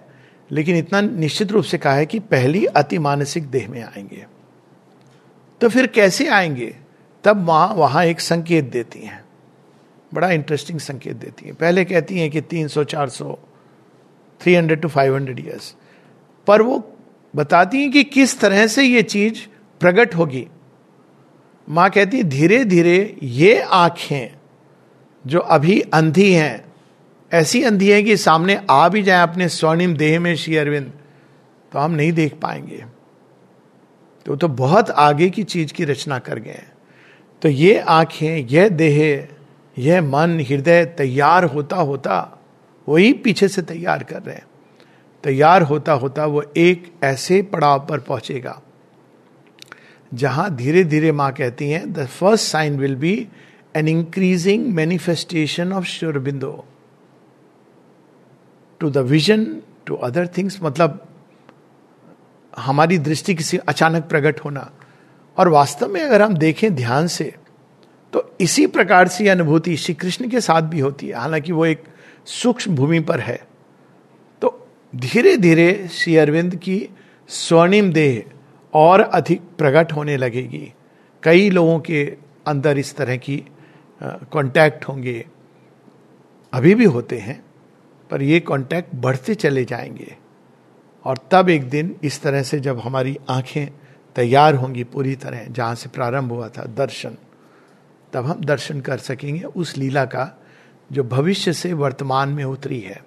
लेकिन 0.51 0.75
इतना 0.75 1.01
निश्चित 1.01 1.51
रूप 1.51 1.63
से 1.63 1.77
कहा 1.77 1.93
है 1.93 2.05
कि 2.05 2.19
पहली 2.19 2.65
अति 2.65 2.97
मानसिक 2.97 3.47
देह 3.47 3.69
में 3.69 3.83
आएँगे। 3.83 4.25
तो 5.61 5.69
फिर 5.69 5.87
कैसे 5.87 6.27
आएँगे? 6.27 6.75
तब 7.23 7.37
माँ 7.37 7.73
वहाँ 7.73 8.05
एक 8.05 8.19
संकेत 8.19 8.71
देती 8.71 8.99
हैं। 8.99 9.25
बड़ा 10.13 10.31
इंटरेस्टिंग 10.31 10.79
संकेत 10.79 11.15
देती 11.15 11.45
हैं। 11.45 11.55
पहले 11.55 11.85
कहती 11.85 12.19
हैं 12.19 12.31
कि 12.31 12.41
300 12.41 12.83
400 12.83 13.39
300 14.41 14.81
टू 14.81 14.87
500 14.87 15.39
ईयर्स 15.39 15.75
पर 16.47 16.61
वो 16.61 16.97
बताती 17.35 17.81
हैं 17.81 17.91
कि 17.91 18.03
किस 18.03 18.39
तरह 18.39 18.67
से 18.67 18.83
ये 18.83 19.03
चीज़ 19.03 19.35
प्रकट 19.79 20.15
होगी। 20.15 20.47
माँ 21.69 21.89
कहती 21.89 22.23
धीरे 22.23 22.63
धीरे 22.65 23.17
ये 23.23 23.59
आँखें 23.61 24.37
जो 25.25 25.39
अभी 25.39 25.79
अंधी 25.93 26.31
हैं, 26.33 26.65
ऐसी 27.31 27.63
अंधी 27.63 27.91
है 27.91 28.01
कि 28.03 28.15
सामने 28.17 28.59
आ 28.69 28.87
भी 28.89 29.01
जाए 29.03 29.23
अपने 29.23 29.49
स्वर्णिम 29.49 29.95
देह 29.95 30.19
में, 30.19 30.35
श्री 30.35 30.55
अरविंद 30.57 30.91
तो 31.71 31.79
हम 31.79 31.91
नहीं 31.91 32.11
देख 32.11 32.33
पाएँगे। 32.33 32.83
तो 34.25 34.35
तो 34.35 34.47
बहुत 34.47 34.89
आगे 34.89 35.29
की 35.29 35.43
चीज़ 35.43 35.73
की 35.73 35.85
रचना 35.85 36.19
कर 36.19 36.39
गए 36.39 36.63
तो 37.41 37.49
ये 37.49 37.77
आँखें, 37.79 38.47
यह 38.47 38.69
देह, 38.69 39.27
यह 39.77 40.01
मन, 40.01 40.39
हृदय 40.39 40.85
तैयार 40.97 41.43
होता 41.43 41.75
होता 41.75 42.39
वही 42.87 43.13
पीछे 43.13 43.47
से 43.47 43.61
तैयार 43.61 44.03
कर 44.03 44.21
रहे 44.21 44.35
हैं। 44.35 44.45
तैयार 45.23 45.61
होता 45.61 45.93
होता 45.93 46.25
वो 46.25 46.43
एक 46.57 46.91
ऐसे 47.03 47.41
पड़ाव 47.43 47.85
पर 47.89 47.99
पहुंचेगा। 47.99 48.61
जहाँ 50.13 50.55
धीरे 50.55 50.83
धीरे 50.83 51.11
माँ 51.11 51.31
कहती 51.33 51.69
हैं 51.69 51.93
the 51.93 52.05
first 52.05 52.45
sign 52.45 52.77
will 52.77 52.95
be 52.95 53.27
an 53.75 53.87
increasing 53.87 54.67
manifestation 54.67 55.73
of 55.73 55.85
Sri Aurobindo 55.85 56.65
to 58.79 58.89
the 58.89 58.97
vision 58.97 59.61
to 59.85 59.95
other 59.95 60.27
things 60.27 60.59
मतलब 60.63 61.05
हमारी 62.57 62.97
दृष्टि 62.97 63.35
किसी 63.35 63.57
अचानक 63.57 64.03
प्रकट 64.03 64.39
होना। 64.39 64.71
और 65.37 65.47
वास्तव 65.47 65.87
में 65.87 66.01
अगर 66.03 66.21
हम 66.21 66.33
देखें 66.33 66.75
ध्यान 66.75 67.07
से 67.07 67.35
तो 68.13 68.35
इसी 68.41 68.67
प्रकार 68.67 69.07
से 69.07 69.27
अनुभूति 69.29 69.77
श्री 69.77 69.93
कृष्ण 69.93 70.29
के 70.29 70.41
साथ 70.41 70.61
भी 70.61 70.79
होती 70.79 71.07
है। 71.07 71.13
हालाँकि 71.13 71.51
वो 71.51 71.65
एक 71.65 71.83
सूक्ष्म 72.25 72.75
भूमि 72.75 72.99
पर 72.99 73.19
है। 73.19 73.39
तो 74.41 74.67
धीरे 74.95 75.37
धीरे 75.37 75.89
श्री 75.91 76.15
अरविंद 76.17 76.55
की 76.55 76.89
स्वर्णिम 77.27 77.93
देह 77.93 78.38
और 78.73 79.01
अधिक 79.01 79.41
प्रकट 79.57 79.91
होने 79.91 80.17
लगेगी। 80.17 80.73
कई 81.23 81.49
लोगों 81.49 81.79
के 81.79 82.03
अंदर 82.47 82.77
इस 82.77 82.95
तरह 82.95 83.17
की 83.17 83.43
कांटेक्ट 84.03 84.87
होंगे। 84.87 85.25
अभी 86.53 86.75
भी 86.75 86.85
होते 86.85 87.17
हैं, 87.17 87.43
पर 88.11 88.21
ये 88.21 88.39
कांटेक्ट 88.39 88.95
बढ़ते 88.95 89.35
चले 89.35 89.65
जाएँगे। 89.65 90.15
और 91.05 91.19
तब 91.31 91.49
एक 91.49 91.69
दिन 91.69 91.95
इस 92.03 92.21
तरह 92.21 92.43
से 92.43 92.59
जब 92.59 92.79
हमारी 92.79 93.17
आँखें 93.29 93.67
तैयार 94.15 94.55
होंगी 94.55 94.83
पूरी 94.83 95.15
तरह, 95.15 95.45
जहाँ 95.45 95.75
से 95.75 95.89
प्रारंभ 95.89 96.31
हुआ 96.31 96.49
था 96.49 96.65
दर्शन, 96.65 97.17
तब 98.13 98.25
हम 98.25 98.43
दर्शन 98.43 98.81
कर 98.81 98.97
सकेंगे 98.97 99.43
उस 99.43 99.77
लीला 99.77 100.05
का, 100.05 100.41
जो 100.91 101.03
भविष्य 101.03 101.53
से 101.53 101.73
वर्तमान 101.73 102.29
में 102.29 102.43
उतरी 102.43 102.79
है। 102.79 103.03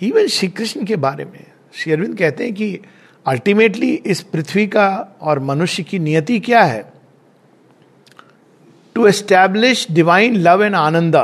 इवन 0.00 0.26
श्री 0.26 0.48
कृष्ण 0.48 0.84
के 0.84 0.96
बारे 0.96 1.24
में, 1.24 1.46
श्री 1.74 1.92
अरविंद 1.92 2.18
कहते 2.18 2.44
हैं 2.44 2.54
कि 2.54 2.80
अल्टीमेटली 3.26 3.92
इस 3.94 4.20
पृथ्वी 4.22 4.66
का 4.66 4.88
और 5.20 5.38
मनुष्य 5.38 5.82
की 5.82 5.98
नियति 5.98 6.38
क्या 6.40 6.62
है? 6.62 6.92
To 8.94 9.06
establish 9.06 9.86
divine 9.90 10.36
love 10.36 10.64
and 10.64 10.74
ananda 10.74 11.16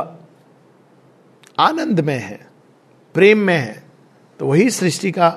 आनंद 1.59 1.99
में 1.99 2.17
है, 2.19 2.39
प्रेम 3.15 3.37
में 3.37 3.57
है 3.57 3.83
तो 4.39 4.47
वही 4.47 4.69
सृष्टि 4.69 5.11
का 5.11 5.27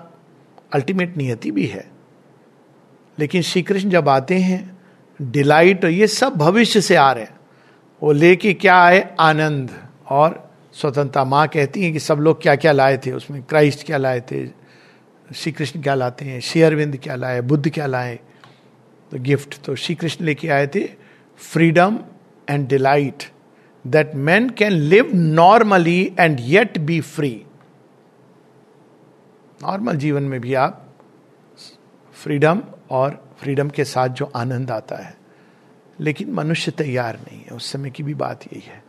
अल्टीमेट 0.72 1.16
नियति 1.16 1.50
भी 1.50 1.66
है। 1.66 1.84
लेकिन 3.18 3.42
श्री 3.42 3.62
कृष्ण 3.62 3.90
जब 3.90 4.08
आते 4.08 4.38
हैं 4.38 4.78
डिलाइट 5.22 5.84
ये 5.84 6.06
सब 6.06 6.36
भविष्य 6.36 6.80
से 6.80 6.96
आ 6.96 7.12
रहे 7.12 7.24
हैं। 7.24 7.36
वो 8.02 8.12
लेके 8.12 8.54
क्या 8.54 8.76
आए? 8.76 9.14
आनंद। 9.20 9.70
और 10.08 10.50
स्वतंत्रता 10.72 11.24
माँ 11.24 11.46
कहती 11.48 11.82
हैं 11.82 11.92
कि 11.92 11.98
सब 11.98 12.18
लोग 12.18 12.42
क्या 12.42 12.56
क्या 12.56 12.72
लाए 12.72 12.98
थे? 12.98 13.12
उसमें 13.12 13.42
क्राइस्ट 13.42 13.86
क्या 13.86 13.96
लाए 13.96 14.20
थे? 14.20 14.63
श्री 15.28 15.52
कृष्ण 15.52 15.82
क्या 15.82 15.94
लाते 15.94 16.24
हैं? 16.24 16.40
श्री 16.40 16.62
अरविंद 16.62 16.96
क्या 16.96 17.14
लाए? 17.14 17.40
बुद्ध 17.40 17.70
क्या 17.70 17.86
लाए? 17.86 18.18
तो 19.12 19.18
गिफ्ट 19.18 19.60
तो 19.64 19.74
श्री 19.74 19.94
कृष्ण 19.94 20.24
लेके 20.24 20.48
आए 20.48 20.66
थे 20.66 20.88
freedom 21.38 21.98
and 22.50 22.68
delight 22.68 23.24
that 23.86 24.14
man 24.14 24.50
can 24.50 24.72
live 24.72 25.10
normally 25.14 26.16
and 26.20 26.40
yet 26.40 26.78
be 26.78 27.00
free 27.00 27.44
normal 29.62 29.96
जीवन 29.96 30.22
में 30.22 30.40
भी 30.40 30.54
आप 30.54 30.94
फ्रीडम 32.14 32.62
और 32.90 33.34
फ्रीडम 33.40 33.68
के 33.68 33.84
साथ 33.84 34.08
जो 34.08 34.32
आनंद 34.36 34.70
आता 34.70 34.96
है, 34.96 35.16
लेकिन 36.00 36.30
मनुष्य 36.30 36.70
तैयार 36.70 37.18
नहीं 37.18 37.40
है। 37.40 37.50
उस 37.50 37.72
समय 37.72 37.90
की 37.90 38.02
भी 38.02 38.14
बात 38.14 38.42
यही 38.42 38.62
है। 38.66 38.84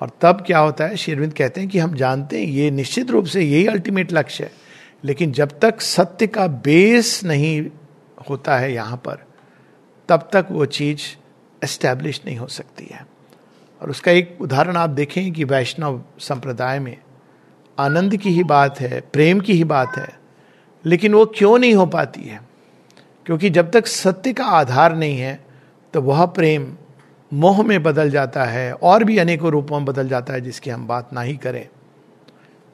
और 0.00 0.10
तब 0.20 0.42
क्या 0.46 0.58
होता 0.58 0.84
है? 0.84 0.96
शेरविंद 0.96 1.32
कहते 1.32 1.60
हैं 1.60 1.70
कि 1.70 1.78
हम 1.78 1.94
जानते 1.94 2.38
हैं, 2.38 2.46
ये 2.46 2.70
निश्चित 2.70 3.10
रूप 3.10 3.24
से 3.24 3.42
यही 3.42 3.66
अल्टीमेट 3.66 4.12
लक्ष्य 4.12 4.44
है। 4.44 4.69
लेकिन 5.04 5.32
जब 5.32 5.58
तक 5.58 5.80
सत्य 5.80 6.26
का 6.26 6.46
बेस 6.46 7.20
नहीं 7.24 7.60
होता 8.30 8.56
है 8.58 8.72
यहाँ 8.72 8.96
पर, 8.96 9.24
तब 10.08 10.28
तक 10.32 10.46
वो 10.50 10.66
चीज़ 10.66 11.02
एस्टैब्लिश 11.62 12.20
नहीं 12.26 12.36
हो 12.36 12.46
सकती 12.46 12.88
है। 12.92 13.06
और 13.80 13.90
उसका 13.90 14.12
एक 14.12 14.36
उदाहरण 14.40 14.76
आप 14.76 14.90
देखें 14.90 15.32
कि 15.32 15.44
वैष्णव 15.44 16.02
संप्रदाय 16.20 16.78
में 16.78 16.96
आनंद 17.78 18.16
की 18.16 18.30
ही 18.30 18.44
बात 18.44 18.80
है, 18.80 19.00
प्रेम 19.02 19.40
की 19.40 19.52
ही 19.52 19.64
बात 19.64 19.96
है, 19.96 20.08
लेकिन 20.84 21.14
वो 21.14 21.24
क्यों 21.26 21.58
नहीं 21.58 21.74
हो 21.74 21.86
पाती 21.86 22.22
है? 22.22 22.40
क्योंकि 23.26 23.50
जब 23.50 23.70
तक 23.70 23.86
सत्य 23.86 24.32
का 24.32 24.44
आधार 24.44 24.96
नहीं 24.96 25.18
है 25.18 25.38
तो 25.94 26.00
वह 26.02 26.24
प्रेम 26.26 26.66
मोह 27.32 27.62
में 27.62 27.82
बदल 27.82 28.10
जाता 28.10 28.44
है, 28.44 28.72
और 28.72 29.04
भी 29.04 29.18
अनेकों 29.18 29.50
रूपों 29.50 29.76
में 29.76 29.84
बदल 29.84 30.08
जाता 30.08 30.32
है 30.32 30.40
जिसकी 30.40 30.70
हम 30.70 30.86
बात 30.86 31.12
ना 31.12 31.20
ही 31.20 31.36
करें। 31.36 31.68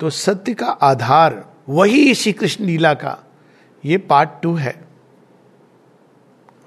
तो 0.01 0.11
सत्य 0.11 0.55
का 0.55 0.67
आधार 0.67 1.45
वही 1.69 2.15
श्री 2.15 2.33
कृष्ण 2.33 2.65
लीला 2.65 2.95
का 2.95 3.19
ये 3.85 3.99
पार्ट 3.99 4.31
टू 4.43 4.55
है। 4.55 4.85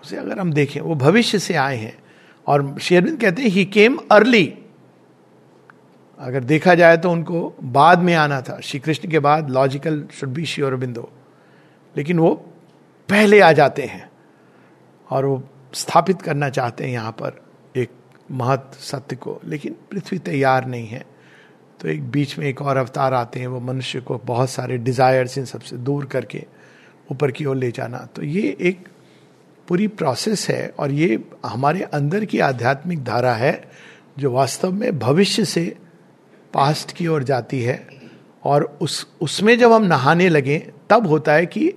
उसे 0.02 0.18
अगर 0.18 0.40
हम 0.40 0.54
देखें, 0.54 0.82
वो 0.82 0.96
भविष्य 0.96 1.40
से 1.40 1.54
आए 1.54 1.78
हैं। 1.78 1.98
और 2.48 2.80
शेरविंद 2.80 3.22
कहते 3.22 3.42
हैं 3.42 3.50
ही 3.50 3.66
केम 3.66 3.98
अर्ली 4.12 4.58
अगर 6.20 6.44
देखा 6.44 6.76
जाए 6.76 6.98
तो 6.98 7.12
उनको 7.12 7.56
बाद 7.64 8.00
में 8.00 8.14
आना 8.16 8.42
था। 8.42 8.60
श्री 8.60 8.80
कृष्ण 8.80 9.10
के 9.10 9.20
बाद 9.20 9.50
logical 9.50 10.08
should 10.14 10.30
be 10.30 10.46
Sri 10.46 10.76
Aurobindo 10.76 11.12
लेकिन 11.98 12.20
वो 12.20 12.36
पहले 13.10 13.40
आ 13.40 13.52
जाते 13.52 13.82
हैं 13.82 14.10
और 15.10 15.26
वो 15.26 15.44
स्थापित 15.74 16.22
करना 16.22 16.50
चाहते 16.50 16.84
हैं 16.84 16.92
यहाँ 16.92 17.12
पर 17.12 17.42
एक 17.76 17.90
महत 18.32 18.72
सत्य 18.74 19.16
को। 19.16 19.40
लेकिन 19.46 19.76
पृथ्वी 19.92 20.20
तैयार 20.20 20.66
नहीं 20.66 20.88
है। 20.88 21.06
तो 21.82 21.88
एक 21.90 22.12
बीच 22.12 22.40
में 22.40 22.46
एक 22.46 22.62
और 22.62 22.78
अवतार 22.78 23.14
आते 23.14 23.40
हैं, 23.40 23.48
वो 23.48 23.60
मनुष्य 23.60 24.02
को 24.02 24.22
बहुत 24.26 24.50
सारे 24.50 24.78
डिजायर्स 24.78 25.38
इन 25.38 25.46
सबसे 25.46 25.78
दूर 25.78 26.06
करके 26.06 26.46
ऊपर 27.12 27.32
की 27.32 27.46
ओर 27.46 27.56
ले 27.56 27.72
जाना। 27.72 27.98
तो 27.98 28.24
ये 28.24 28.58
एक 28.62 28.88
पूरी 29.68 29.88
प्रोसेस 29.88 30.50
है 30.50 30.74
और 30.80 30.92
ये 30.92 31.24
हमारे 31.46 31.82
अंदर 31.82 32.26
की 32.26 32.40
आध्यात्मिक 32.40 33.04
धारा 33.04 33.34
है, 33.34 33.72
जो 34.20 34.32
वास्तव 34.32 34.72
में 34.72 35.00
भविष्य 35.00 35.46
से 35.46 35.76
पास्ट 36.54 36.92
की 36.92 37.08
ओर 37.08 37.24
जाती 37.24 37.62
है। 37.62 37.88
और 38.44 38.78
उस, 38.82 39.08
उसमें 39.22 39.58
जब 39.60 39.72
हम 39.72 39.84
नहाने 39.84 40.30
लगे, 40.30 40.72
तब 40.90 41.08
होता 41.08 41.34
है 41.34 41.46
कि 41.46 41.74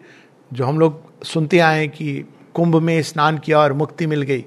जो 0.53 0.65
हम 0.65 0.79
लोग 0.79 1.25
सुनते 1.25 1.59
आए 1.59 1.89
कि 1.89 2.25
कुंभ 2.55 2.77
में 2.77 3.03
स्नान 3.03 3.39
किया 3.39 3.59
और 3.59 3.73
मुक्ति 3.73 4.07
मिल 4.07 4.23
गई 4.23 4.45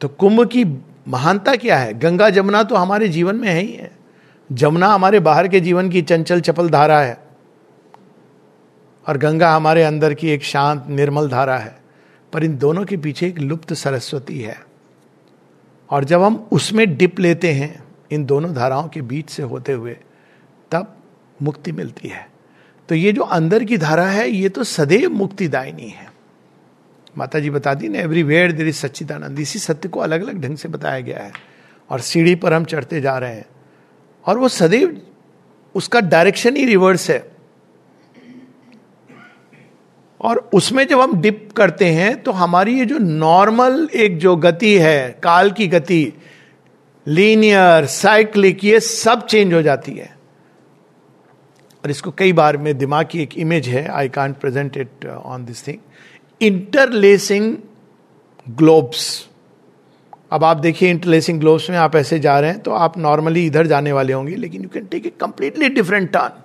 तो 0.00 0.08
कुंभ 0.08 0.46
की 0.46 0.64
महानता 1.08 1.56
क्या 1.56 1.78
है? 1.78 1.98
गंगा 1.98 2.30
जमुना 2.30 2.62
तो 2.62 2.74
हमारे 2.74 3.08
जीवन 3.08 3.36
में 3.36 3.48
है 3.48 3.60
ही 3.60 3.72
है। 3.72 3.90
जमुना 4.52 4.86
हमारे 4.86 5.20
बाहर 5.20 5.48
के 5.48 5.60
जीवन 5.60 5.90
की 5.90 6.02
चंचल 6.02 6.40
चपल 6.40 6.70
धारा 6.70 7.00
है। 7.00 7.28
और 9.08 9.16
गंगा 9.16 9.54
हमारे 9.54 9.82
अंदर 9.82 10.14
की 10.14 10.28
एक 10.30 10.42
शांत, 10.42 10.84
निर्मल 10.88 11.28
धारा 11.28 11.58
है। 11.58 11.78
पर 12.32 12.44
इन 12.44 12.58
दोनों 12.58 12.84
के 12.84 12.96
पीछे 12.96 13.26
एक 13.26 13.38
लुप्त 13.38 13.72
सरस्वती 13.72 14.40
है। 14.40 14.66
और 15.90 16.04
जब 16.04 16.22
हम 16.22 16.48
उसमें 16.52 16.96
डिप 16.96 17.20
लेते 17.20 17.52
हैं, 17.52 17.84
इन 18.10 18.24
दोनों 18.24 18.54
धाराओं 18.54 18.88
के 18.88 19.02
बीच 19.02 19.30
से 19.30 19.42
होते 19.42 19.72
हुए, 19.72 19.96
तब 20.70 20.96
मुक्ति 21.42 21.72
मिलती 21.72 22.08
है। 22.08 22.28
तो 22.88 22.94
ये 22.94 23.12
जो 23.12 23.22
अंदर 23.22 23.64
की 23.64 23.78
धारा 23.78 24.06
है, 24.06 24.30
ये 24.30 24.48
तो 24.48 24.64
सदैव 24.64 25.10
मुक्तिदायिनी 25.10 25.88
है। 25.88 26.17
माता 27.18 27.38
जी 27.38 27.50
बता 27.50 27.74
दी, 27.74 27.88
ना 27.88 27.98
every 27.98 28.22
where 28.22 28.52
there 28.52 28.68
is 28.68 28.76
Satchidananda. 28.76 29.38
इसी 29.40 29.58
सत्य 29.58 29.88
को 29.88 30.00
अलग 30.00 30.22
अलग 30.22 30.42
ढंग 30.42 30.56
से 30.56 30.68
बताया 30.68 31.00
गया 31.00 31.18
है। 31.18 31.32
और 31.90 32.00
सीढ़ी 32.00 32.34
पर 32.34 32.52
हम 32.52 32.64
चढ़ते 32.64 33.00
जा 33.00 33.18
रहे 33.18 33.34
हैं। 33.34 33.46
और 34.26 34.38
वो 34.38 34.48
सदैव 34.48 35.00
उसका 35.74 36.00
डायरेक्शन 36.00 36.56
ही 36.56 36.64
रिवर्स 36.64 37.10
है। 37.10 37.38
और 40.20 40.38
उसमें 40.54 40.86
जब 40.86 41.00
हम 41.00 41.20
डिप 41.20 41.48
करते 41.56 41.86
हैं 41.86 42.22
तो 42.22 42.32
हमारी 42.32 42.78
ये 42.78 42.84
जो 42.84 42.98
नॉर्मल 42.98 43.88
एक 43.94 44.18
जो 44.18 44.36
गति 44.36 44.74
है, 44.78 45.10
काल 45.22 45.50
की 45.50 45.66
गति 45.66 46.12
लीनियर 47.06 47.86
साइक्लिक 47.86 48.64
ये 48.64 48.80
सब 48.80 49.26
चेंज 49.26 49.54
हो 49.54 49.62
जाती 49.62 49.92
है। 49.92 50.16
और 51.84 51.90
इसको 51.90 52.10
कई 52.10 52.32
बार 52.32 52.56
में 52.56 52.76
दिमाग 52.78 53.08
की 53.10 53.22
एक 53.22 53.38
इमेज 53.38 53.68
है 53.68 53.86
I 53.88 54.08
can't 54.08 54.36
present 54.36 54.76
it 54.76 55.06
on 55.06 55.44
this 55.44 55.66
thing 55.66 55.78
interlacing 56.40 57.56
globes 58.46 59.06
अब 60.32 60.44
आप 60.44 60.56
देखिए 60.56 60.90
इंटरलेसिंग 60.90 61.40
ग्लोब्स 61.40 61.68
में 61.70 61.76
आप 61.78 61.96
ऐसे 61.96 62.18
जा 62.18 62.38
रहे 62.40 62.50
हैं 62.50 62.60
तो 62.60 62.70
आप 62.72 62.98
नॉर्मली 62.98 63.44
इधर 63.46 63.66
जाने 63.66 63.92
वाले 63.92 64.12
होंगे, 64.12 64.36
लेकिन 64.36 64.62
you 64.62 64.68
can 64.68 64.86
take 64.86 65.06
a 65.06 65.12
completely 65.20 65.68
different 65.68 66.10
turn 66.12 66.42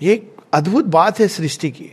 ये 0.00 0.20
अद्भुत 0.54 0.84
बात 0.84 1.20
है 1.20 1.28
सृष्टि 1.28 1.70
की। 1.70 1.90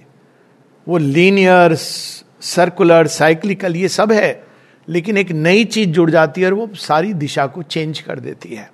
वो 0.88 0.97
लीनियर 0.97 1.76
सर्कुलर 1.76 3.07
साइक्लिकल 3.07 3.76
ये 3.76 3.88
सब 3.89 4.11
है, 4.11 4.43
लेकिन 4.88 5.17
एक 5.17 5.32
नई 5.32 5.63
चीज़ 5.65 5.89
जुड़ 5.89 6.09
जाती 6.11 6.41
है 6.41 6.47
और 6.47 6.53
वो 6.53 6.70
सारी 6.78 7.13
दिशा 7.15 7.45
को 7.47 7.63
चेंज 7.63 7.99
कर 7.99 8.20
देती 8.20 8.55
है। 8.55 8.70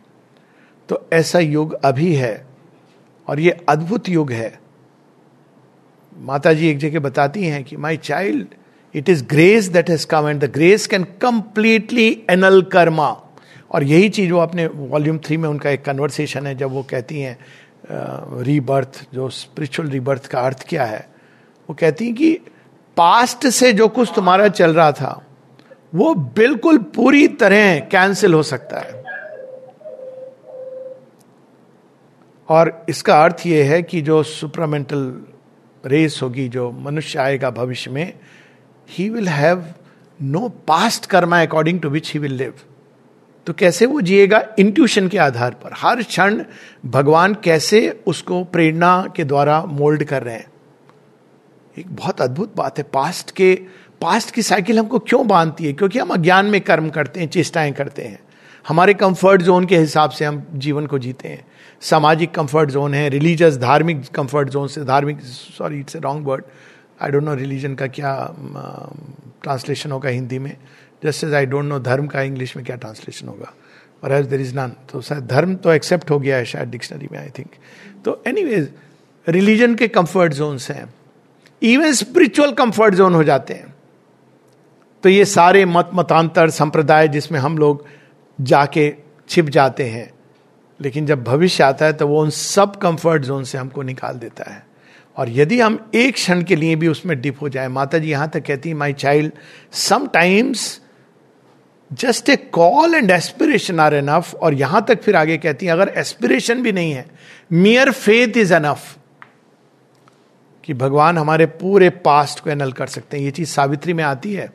तो 0.90 1.08
ऐसा 1.14 1.40
युग 1.40 1.74
अभी 1.76 2.14
है, 2.14 2.46
और 3.28 3.40
ये 3.40 3.58
अद्भुत 3.70 4.10
युग 4.10 4.32
है। 4.32 4.60
माता 6.16 6.54
जी 6.54 6.70
एक 6.70 6.78
जगह 6.78 7.00
बताती 7.00 7.46
हैं 7.46 7.64
कि 7.64 7.78
my 7.78 7.98
child 7.98 8.48
it 8.94 9.10
is 9.10 9.24
grace 9.26 9.68
that 9.68 9.90
has 9.90 10.06
come 10.08 10.28
and 10.30 10.40
the 10.44 10.52
grace 10.54 10.88
can 10.88 11.04
completely 11.22 12.08
annul 12.30 12.62
karma 12.72 13.10
और 13.72 13.84
यही 13.84 14.10
चीज़ 14.10 14.32
वो 14.34 14.40
अपने 14.40 14.68
वॉल्यूम 14.68 15.18
थ्री 15.18 15.38
में 15.38 15.50
उनका 15.50 15.70
एक 15.70 15.84
कन्वर्सेशन 15.86 16.48
है, 16.48 16.56
जब 16.56 16.72
वो 16.72 16.84
कहती 16.90 17.20
हैं 17.20 17.38
रीबर्थ 18.44 19.06
जो 19.14 19.30
स्पिरिचुअल 19.30 19.90
रीबर्थ 19.90 20.28
का 20.28 20.40
अर्थ 20.40 20.66
क्या 20.70 20.86
है? 20.86 21.08
वो 21.70 21.76
कहती 21.80 22.06
हैं 22.06 22.16
कि 22.16 22.34
पास्ट 22.98 23.48
से 23.48 23.72
जो 23.74 23.88
कुछ 23.88 24.12
तुम्हारा 24.16 24.48
चल 24.50 24.74
रहा 24.74 24.92
था, 24.92 25.22
वो 25.96 26.14
बिल्कुल 26.16 26.78
पूरी 26.96 27.28
तरह 27.28 27.80
कैंसिल 27.92 28.34
हो 28.34 28.44
सकता 28.44 28.80
है. 28.80 29.04
और 32.50 32.86
इसका 32.90 33.24
अर्थ 33.24 33.46
ये 33.48 33.64
है 33.64 33.82
कि 33.84 34.02
जो 34.02 34.22
सुपरामेंटल 34.24 35.00
रेस 35.86 36.20
होगी, 36.24 36.48
जो 36.50 36.72
मनुष्य 36.72 37.20
आएगा 37.20 37.50
भविष्य 37.50 37.92
में 37.92 38.14
he 38.90 39.10
will 39.10 39.28
have 39.28 39.66
no 40.22 40.50
past 40.50 41.06
karma 41.06 41.42
according 41.42 41.80
to 41.80 41.90
which 41.90 42.14
he 42.14 42.20
will 42.20 42.34
live 42.34 42.54
तो 43.46 43.54
कैसे 43.54 43.86
वो 43.86 44.02
जिएगा? 44.02 44.48
इंट्यूशन 44.60 45.08
के 45.08 45.18
आधार 45.18 45.52
पर। 45.52 45.70
हर 45.74 46.04
क्षण 46.04 46.44
भगवान 46.86 47.34
कैसे 47.34 48.04
उसको 48.08 48.44
प्रेरणा 48.44 49.08
के 49.16 49.24
द्वारा 49.24 49.66
मोल्ड 49.66 50.04
कर 50.04 50.24
रहे 50.24 50.36
हैं। 50.36 50.48
एक 51.80 51.96
बहुत 51.96 52.22
अद्भुत 52.22 52.56
बात 52.56 52.78
है। 52.78 52.84
पास्ट 52.84 53.32
के 53.32 53.62
पास्ट 54.02 54.32
की 54.32 54.42
साइकिल 54.42 54.80
हमको 54.80 55.00
क्यों 55.00 55.28
बांधती 55.28 55.66
है? 55.66 55.74
क्योंकि 55.74 56.00
हम 56.00 56.10
अज्ञान 56.10 56.46
में 56.46 56.62
कर्म 56.62 56.90
करते 56.90 57.20
हैं, 57.20 57.28
चेष्टाएँ 57.28 57.72
करते 57.72 58.02
हैं। 58.02 58.20
हमारे 58.68 58.94
कंफर्ट 58.94 59.42
जोन 59.42 59.66
के 59.66 59.78
हिसाब 59.78 60.10
से 60.10 60.26
हम 60.26 60.48
जीवन 60.54 60.86
को 60.86 61.00
जीते 61.00 61.30
हैं। 61.30 61.46
सामाजिक 61.86 62.34
कंफर्ट 62.36 62.72
जोन 62.72 62.94
है 62.94 63.08
रिलीजियस 63.10 63.58
धार्मिक 63.58 64.04
कंफर्ट 64.16 64.50
जोन 64.50 64.68
से, 64.68 64.84
धार्मिक 64.84 65.22
sorry 65.22 65.80
it's 65.80 65.96
a 65.96 66.00
wrong 66.00 66.28
word 66.28 66.44
I 67.02 67.12
don't 67.12 67.24
know 67.24 67.34
religion 67.36 67.76
का 67.76 67.88
क्या 67.88 68.14
ट्रांसलेशन 69.44 69.92
होगा 69.92 70.10
हिंदी 70.10 70.40
में. 70.40 70.56
Just 71.04 71.24
as 71.24 71.34
I 71.34 71.46
don't 71.46 71.66
know 71.66 71.80
dharma 71.82 72.08
का 72.08 72.22
इंग्लिश 72.22 72.56
में 72.56 72.66
क्या 72.66 72.76
ट्रांसलेशन 72.76 73.28
होगा. 73.28 73.54
और 74.04 74.12
एज 74.12 74.26
देर 74.26 74.42
इज़ 74.42 74.56
नन 74.56 74.72
तो 74.92 75.02
शायद 75.02 75.26
धर्म 75.28 75.56
तो 75.56 75.72
एक्सेप्ट 75.74 76.12
हो 76.12 76.20
गया 76.20 76.38
है 76.38 76.46
शायद 76.46 76.70
डिक्शनरी 76.70 77.08
में 77.12 77.20
आई 77.20 77.30
थिंक 77.38 77.52
तो 78.06 78.22
एनी 78.28 78.44
वेज 78.44 78.70
रिलीजन 79.28 79.76
के 79.76 79.88
कंफर्ट 79.90 80.34
जोन्स 80.34 80.70
हैं. 80.72 80.94
इवन 81.62 81.94
स्पिरिचुअल 81.94 82.52
कंफर्ट 82.54 82.96
जोन 82.96 83.16
हो 83.16 83.24
जाते 83.24 83.54
हैं. 83.54 83.74
तो 85.04 85.10
ये 85.10 85.26
सारे 85.26 85.66
मत, 85.66 85.90
मतांतर, 85.94 86.50
संप्रदाय 86.50 87.08
जिसमें 87.08 87.40
हम 87.40 87.58
लोग 87.58 87.86
जाके 88.40 88.94
छिप 89.30 89.50
जाते 89.50 89.84
हैं 89.90 90.10
लेकिन 90.80 91.06
जब 91.06 91.24
भविष्य 91.24 91.64
आता 91.64 91.86
है 91.86 91.94
तो 91.94 92.08
वो 92.08 92.22
उन 92.22 92.30
सब 92.30 92.76
कंफर्ट 92.76 93.24
जोन 93.24 93.44
से 93.44 93.58
हमको 93.58 93.82
निकाल 93.82 94.16
देता 94.16 94.52
है। 94.52 94.64
और 95.18 95.30
यदि 95.30 95.60
हम 95.60 95.78
एक 95.96 96.14
क्षण 96.14 96.42
के 96.44 96.56
लिए 96.56 96.76
भी 96.76 96.88
उसमें 96.88 97.20
डिप 97.22 97.42
हो 97.42 97.50
जाए 97.50 97.68
माता 97.68 97.98
जी 97.98 98.10
यहाँ 98.10 98.30
तक 98.30 98.46
कहती 98.46 98.70
है 98.70 98.76
my 98.76 98.94
child 98.94 99.32
sometimes 99.72 100.82
just 101.92 102.30
a 102.30 102.36
call 102.36 102.96
and 102.96 103.12
aspiration 103.12 103.80
are 103.80 103.94
enough 103.94 104.34
और 104.36 104.54
यहाँ 104.54 104.86
तक 104.88 105.02
फिर 105.02 105.16
आगे 105.16 105.38
कहती 105.38 105.66
हैं, 105.66 105.74
अगर 105.74 105.94
एस्पिरेशन 105.98 106.62
भी 106.62 106.72
नहीं 106.72 106.92
है 106.92 107.06
मियर 107.52 107.92
फेथ 107.92 108.38
इज़ 108.38 108.54
एनफ 108.54 108.98
कि 110.64 110.74
भगवान 110.74 111.18
हमारे 111.18 111.46
पूरे 111.46 111.90
पास्ट 111.90 112.40
को 112.40 112.50
एनल 112.50 112.72
कर 112.72 112.88
सकते 112.88 113.18
हैं। 113.18 113.24
ये 113.24 113.32
चीज़ 113.32 113.50
सावित्री 113.50 113.94
में 113.94 114.04
आती 114.04 114.34
है। 114.34 114.50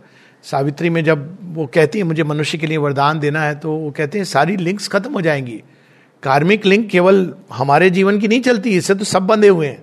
सावित्री 0.45 0.91
में 0.91 1.03
जब 1.05 1.37
वो 1.55 1.67
कहती 1.67 1.99
है, 1.99 2.05
मुझे 2.05 2.25
मनुष्य 2.25 2.59
के 2.59 2.67
लिए 2.67 2.77
वरदान 2.77 3.19
देना 3.21 3.43
है 3.43 3.55
तो 3.55 3.73
वो 3.73 3.91
कहते 3.91 4.19
हैं, 4.19 4.25
सारी 4.25 4.57
लिंक्स 4.57 4.89
खत्म 4.89 5.13
हो 5.13 5.21
जाएँगी। 5.21 5.63
कार्मिक 6.23 6.67
लिंक 6.67 6.89
केवल 6.91 7.35
हमारे 7.53 7.91
जीवन 7.91 8.19
की 8.19 8.29
नहीं 8.29 8.41
चलती, 8.41 8.71
इससे 8.71 8.95
तो 8.95 9.05
सब 9.05 9.27
बंधे 9.27 9.49
हुए 9.49 9.67
हैं। 9.67 9.83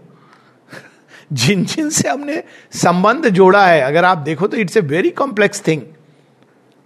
जिन 1.33 1.65
जिन 1.65 1.89
से 1.89 2.09
हमने 2.09 2.43
संबंध 2.71 3.29
जोड़ा 3.29 3.65
है, 3.67 3.81
अगर 3.81 4.05
आप 4.05 4.17
देखो 4.17 4.47
तो 4.47 4.57
it's 4.57 4.77
a 4.77 4.81
very 4.81 5.09
complex 5.09 5.67
thing 5.67 5.81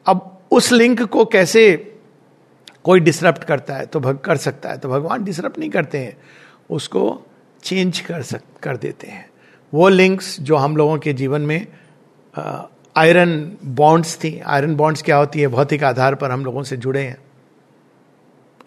अब 0.05 0.41
उस 0.51 0.71
लिंक 0.71 1.01
को 1.01 1.25
कैसे 1.25 1.93
कोई 2.83 2.99
डिसरप्ट 2.99 3.43
करता 3.43 3.75
है 3.75 3.85
तो 3.85 3.99
भग, 3.99 4.17
कर 4.17 4.37
सकता 4.37 4.69
है 4.69 4.77
तो 4.77 4.89
भगवान 4.89 5.23
डिसरप्ट 5.23 5.59
नहीं 5.59 5.69
करते 5.69 5.97
हैं, 5.97 6.17
उसको 6.69 7.21
चेंज 7.63 7.99
कर 7.99 8.21
सक, 8.21 8.41
कर 8.63 8.77
देते 8.77 9.07
हैं। 9.07 9.29
वो 9.73 9.89
लिंक्स 9.89 10.39
जो 10.39 10.55
हम 10.55 10.77
लोगों 10.77 10.97
के 10.97 11.13
जीवन 11.13 11.41
में 11.41 11.67
आयरन 12.95 13.57
बॉन्ड्स 13.65 14.15
थी। 14.15 14.39
आयरन 14.39 14.75
बॉन्ड्स 14.75 15.01
क्या 15.01 15.17
होती 15.17 15.41
है? 15.41 15.47
भौतिक 15.47 15.83
आधार 15.83 16.15
पर 16.15 16.31
हम 16.31 16.45
लोगों 16.45 16.63
से 16.63 16.77
जुड़े 16.77 17.01
हैं। 17.01 17.17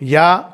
या 0.02 0.53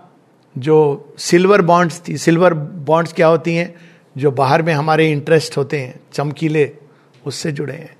जो 0.58 1.14
सिल्वर 1.18 1.62
बॉन्ड्स 1.62 2.02
थी, 2.08 2.16
सिल्वर 2.16 2.54
बॉन्ड्स 2.54 3.12
क्या 3.12 3.26
होती 3.26 3.54
हैं, 3.54 3.74
जो 4.16 4.30
बाहर 4.30 4.62
में 4.62 4.72
हमारे 4.72 5.12
इंटरेस्ट 5.12 5.56
होते 5.56 5.80
हैं, 5.80 6.00
चमकीले, 6.12 6.76
उससे 7.26 7.52
जुड़े 7.52 7.74
हैं। 7.74 7.96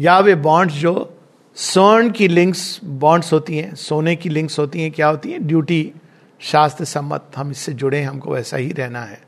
या 0.00 0.18
वे 0.18 0.34
बॉन्ड्स 0.34 0.74
जो 0.74 1.18
स्वर्ण 1.54 2.10
की 2.10 2.28
लिंक्स 2.28 2.80
बॉन्ड्स 2.84 3.32
होती 3.32 3.58
हैं, 3.58 3.74
सोने 3.74 4.16
की 4.16 4.28
लिंक्स 4.28 4.58
होती 4.58 4.82
हैं, 4.82 4.90
क्या 4.90 5.08
होती 5.08 5.30
हैं, 5.32 5.46
ड्यूटी 5.46 5.92
शास्त्र 6.40 6.84
सम्मत, 6.84 7.24
हम 7.36 7.50
इससे 7.50 7.72
जुड़े 7.72 7.98
हैं, 7.98 8.08
हमको 8.08 8.30
वैसा 8.30 8.56
ही 8.56 8.72
रहना 8.72 9.00
है। 9.00 9.22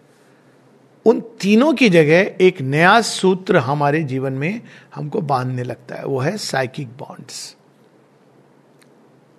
उन 1.06 1.20
तीनों 1.20 1.72
की 1.72 1.88
जगह 1.88 2.34
एक 2.40 2.60
नया 2.60 3.00
सूत्र 3.00 3.56
हमारे 3.56 4.02
जीवन 4.02 4.32
में 4.32 4.60
हमको 4.94 5.20
बांधने 5.20 5.62
लगता 5.62 5.94
है, 5.94 6.04
वो 6.04 6.18
है 6.18 6.36
साइकिक 6.36 6.88
बॉन्ड्स 6.88 7.56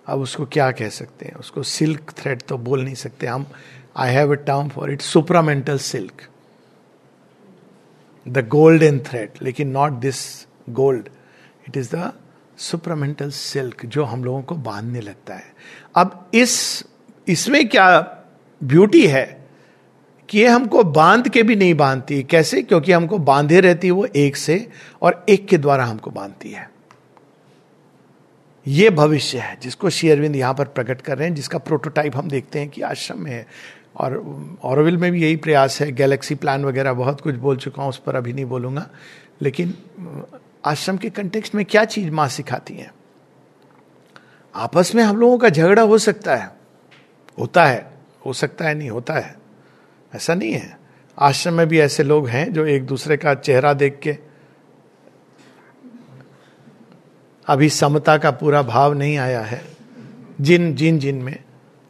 अब 0.09 0.19
उसको 0.19 0.45
क्या 0.45 0.71
कह 0.71 0.89
सकते 0.89 1.25
हैं? 1.25 1.35
उसको 1.35 1.63
सिल्क 1.63 2.11
थ्रेड 2.17 2.41
तो 2.41 2.57
बोल 2.57 2.83
नहीं 2.83 2.95
सकते। 2.95 3.27
हम 3.27 3.45
I 3.97 4.13
have 4.13 4.31
a 4.31 4.35
term 4.35 4.69
for 4.69 4.91
it 4.91 5.01
supramental 5.01 5.77
silk 5.77 6.27
the 8.27 8.47
gold 8.47 8.81
golden 8.81 8.99
thread 8.99 9.29
लेकिन 9.41 9.69
not 9.69 9.91
this 9.91 10.47
gold 10.69 11.09
it 11.67 11.77
is 11.77 11.95
the 11.95 12.13
supramental 12.57 13.29
silk 13.29 13.85
जो 13.85 14.03
हम 14.03 14.23
लोगों 14.23 14.41
को 14.41 14.55
बांधने 14.55 15.01
लगता 15.01 15.33
है। 15.33 15.53
अब 15.95 16.31
इस, 16.33 16.83
इसमें 17.27 17.69
क्या 17.69 18.17
ब्यूटी 18.63 19.07
है 19.07 19.47
कि 20.29 20.39
ये 20.39 20.47
हमको 20.47 20.83
बाँध 20.83 21.29
के 21.29 21.43
भी 21.43 21.55
नहीं 21.55 21.73
बांधती। 21.73 22.23
कैसे? 22.23 22.61
क्योंकि 22.61 22.91
हमको 22.91 23.17
बांधे 23.17 23.59
रहती 23.59 23.87
है 23.87 23.91
वो 23.91 24.05
एक 24.05 24.37
से 24.37 24.69
और 25.01 25.25
एक 25.29 25.47
के 25.47 25.57
द्वारा 25.57 25.85
हमको 25.85 26.11
बांधती 26.11 26.51
है। 26.51 26.78
ये 28.69 28.89
भविष्य 28.89 29.37
है, 29.37 29.57
जिसको 29.61 29.89
शेयरविंद 29.89 30.35
यहाँ 30.35 30.53
पर 30.53 30.65
प्रकट 30.65 31.01
कर 31.01 31.17
रहे 31.17 31.27
हैं, 31.27 31.35
जिसका 31.35 31.57
प्रोटोटाइप 31.57 32.15
हम 32.15 32.29
देखते 32.29 32.59
हैं 32.59 32.69
कि 32.69 32.81
आश्रम 32.81 33.19
में 33.19 33.31
है। 33.31 33.47
और 33.97 34.17
औरविल 34.63 34.97
में 34.97 35.11
भी 35.11 35.21
यही 35.21 35.35
प्रयास 35.35 35.81
है 35.81 35.91
गैलेक्सी 35.91 36.35
प्लान 36.35 36.65
वगैरह 36.65 36.93
बहुत 36.93 37.21
कुछ 37.21 37.35
बोल 37.35 37.57
चुका 37.57 37.81
हूँ, 37.81 37.89
उस 37.89 37.97
पर 37.97 38.15
अभी 38.15 38.33
नहीं 38.33 38.45
बोलूँगा। 38.45 38.89
लेकिन, 39.41 39.73
आश्रम 40.65 40.97
के 40.97 41.09
कंटेक्स्ट 41.09 41.55
में 41.55 41.65
क्या 41.65 41.85
चीज़ 41.85 42.11
माँ 42.11 42.27
सिखाती 42.27 42.73
है? 42.73 42.93
आपस 44.55 44.95
में 44.95 45.03
हम 45.03 45.17
लोगों 45.17 45.37
का 45.37 45.49
झगड़ा 45.49 45.81
हो 45.81 45.97
सकता 45.97 46.35
है। 46.35 46.51
होता 47.39 47.65
है, 47.65 47.91
हो 48.25 48.33
सकता 48.33 48.65
है 48.65 48.75
नहीं, 48.75 48.89
होता 48.89 49.13
है। 49.13 49.35
ऐसा 50.15 50.35
नहीं 50.35 50.51
है। 50.51 50.79
आश्रम 51.19 51.53
में 51.53 51.67
भी 51.67 51.79
ऐसे 51.79 52.03
लोग 52.03 52.27
हैं 52.27 52.53
जो 52.53 52.65
एक 52.65 52.85
दूसरे 52.85 53.17
का 53.17 53.33
चेहरा 53.33 53.73
देख 53.73 53.99
के 54.03 54.28
अभी 57.49 57.69
समता 57.69 58.17
का 58.17 58.31
पूरा 58.31 58.61
भाव 58.61 58.93
नहीं 58.93 59.17
आया 59.17 59.41
है। 59.41 59.65
जिन 60.41 60.75
जिन 60.75 60.99
जिन 60.99 61.15
में। 61.15 61.43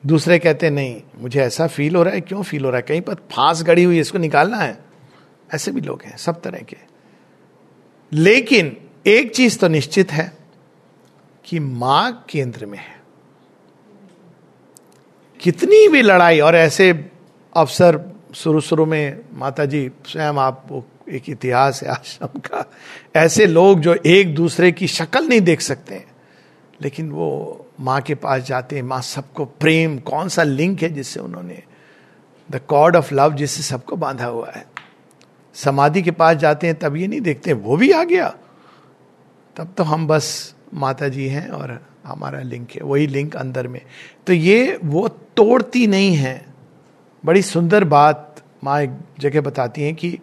दूसरे 0.05 0.39
कहते 0.39 0.69
नहीं, 0.69 1.01
मुझे 1.17 1.41
ऐसा 1.41 1.67
फील 1.67 1.95
हो 1.95 2.03
रहा 2.03 2.13
है, 2.13 2.21
क्यों 2.21 2.43
फील 2.43 2.65
हो 2.65 2.69
रहा 2.69 2.77
है? 2.77 2.81
कहीं 2.81 3.01
पर 3.01 3.13
फांस 3.13 3.63
गड़ी 3.63 3.83
हुई 3.83 3.99
इसको 3.99 4.17
निकालना 4.17 4.57
है? 4.57 4.79
ऐसे 5.53 5.71
भी 5.71 5.81
लोग 5.81 6.01
हैं, 6.01 6.17
सब 6.17 6.41
तरह 6.41 6.59
के। 6.59 6.77
लेकिन 8.13 8.77
एक 9.07 9.35
चीज़ 9.35 9.59
तो 9.59 9.67
निश्चित 9.67 10.11
है 10.11 10.37
कि 11.45 11.59
माँ 11.59 12.25
केंद्र 12.29 12.65
में 12.65 12.77
है। 12.77 13.01
कितनी 15.41 15.87
भी 15.87 16.01
लड़ाई, 16.01 16.39
और 16.39 16.55
ऐसे 16.55 17.11
अवसर 17.55 18.15
शुरू 18.35 18.61
शुरू 18.61 18.85
में 18.85 19.19
माता 19.33 19.65
जी 19.65 19.91
स्वयं 20.07 20.33
आप 20.33 20.85
एक 21.09 21.29
इतिहास 21.29 21.83
है 21.83 21.89
आश्रम 21.89 22.39
का। 22.39 22.71
ऐसे 23.15 23.45
लोग 23.45 23.79
जो 23.79 23.95
एक 24.05 24.35
दूसरे 24.35 24.71
की 24.71 24.87
शक्ल 24.87 25.27
नहीं 25.27 25.41
देख 25.41 25.61
सकते 25.61 25.95
हैं। 25.95 26.05
लेकिन 26.81 27.11
वो 27.11 27.65
माँ 27.79 28.01
के 28.01 28.15
पास 28.15 28.41
जाते 28.41 28.75
हैं, 28.75 28.83
माँ 28.83 29.01
सबको 29.01 29.45
प्रेम, 29.45 29.97
कौन 29.97 30.29
सा 30.29 30.43
लिंक 30.43 30.83
है 30.83 30.89
जिससे 30.89 31.19
उन्होंने 31.19 31.63
द 32.51 32.61
कॉड 32.67 32.95
ऑफ़ 32.95 33.13
लव 33.13 33.33
जिससे 33.33 33.63
सबको 33.63 33.95
बांधा 33.95 34.25
हुआ 34.25 34.51
है। 34.55 34.65
समाधि 35.53 36.01
के 36.01 36.11
पास 36.11 36.37
जाते 36.37 36.67
हैं, 36.67 36.79
तब 36.79 36.95
ये 36.95 37.07
नहीं 37.07 37.21
देखते, 37.21 37.53
वो 37.53 37.77
भी 37.77 37.91
आ 37.91 38.03
गया। 38.03 38.35
तब 39.55 39.73
तो 39.77 39.83
हम 39.83 40.07
बस 40.07 40.55
माता 40.73 41.07
जी 41.07 41.27
हैं 41.27 41.49
और 41.49 41.85
हमारा 42.05 42.41
लिंक 42.41 42.71
है, 42.71 42.81
वही 42.81 43.07
लिंक 43.07 43.35
अंदर 43.35 43.67
में। 43.67 43.81
तो 44.27 44.33
ये 44.33 44.79
वो 44.83 45.07
तोड़ती 45.07 45.87
नहीं 45.87 46.15
है। 46.15 46.45
बड़ी 47.25 47.41
सुंदर 47.41 47.83
बात 47.83 48.35
माँ 48.63 48.81
एक 48.81 48.91
जगह 49.19 49.41
बताती 49.41 49.81
हैं 49.81 49.95
कि 49.95 50.19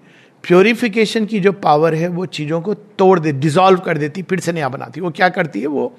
प्योरिफिकेशन 0.47 1.27
की 1.27 1.41
जो 1.41 1.53
पावर 1.53 1.95
है, 1.95 2.09
वो 2.09 2.27
चीज़ों 2.27 2.61
को 2.61 2.75
तोड़ 2.75 3.21
दे 3.21 3.33
डिजॉल्व 3.33 3.81
कर 3.81 3.99
देती, 3.99 4.23
फिर 4.23 4.41
से 4.41 4.53
नया 4.53 4.69
बनाती। 4.69 5.01
वो 5.01 5.11
क्या 5.11 5.29
करती 5.29 5.61
है, 5.61 5.67
वो 5.67 5.97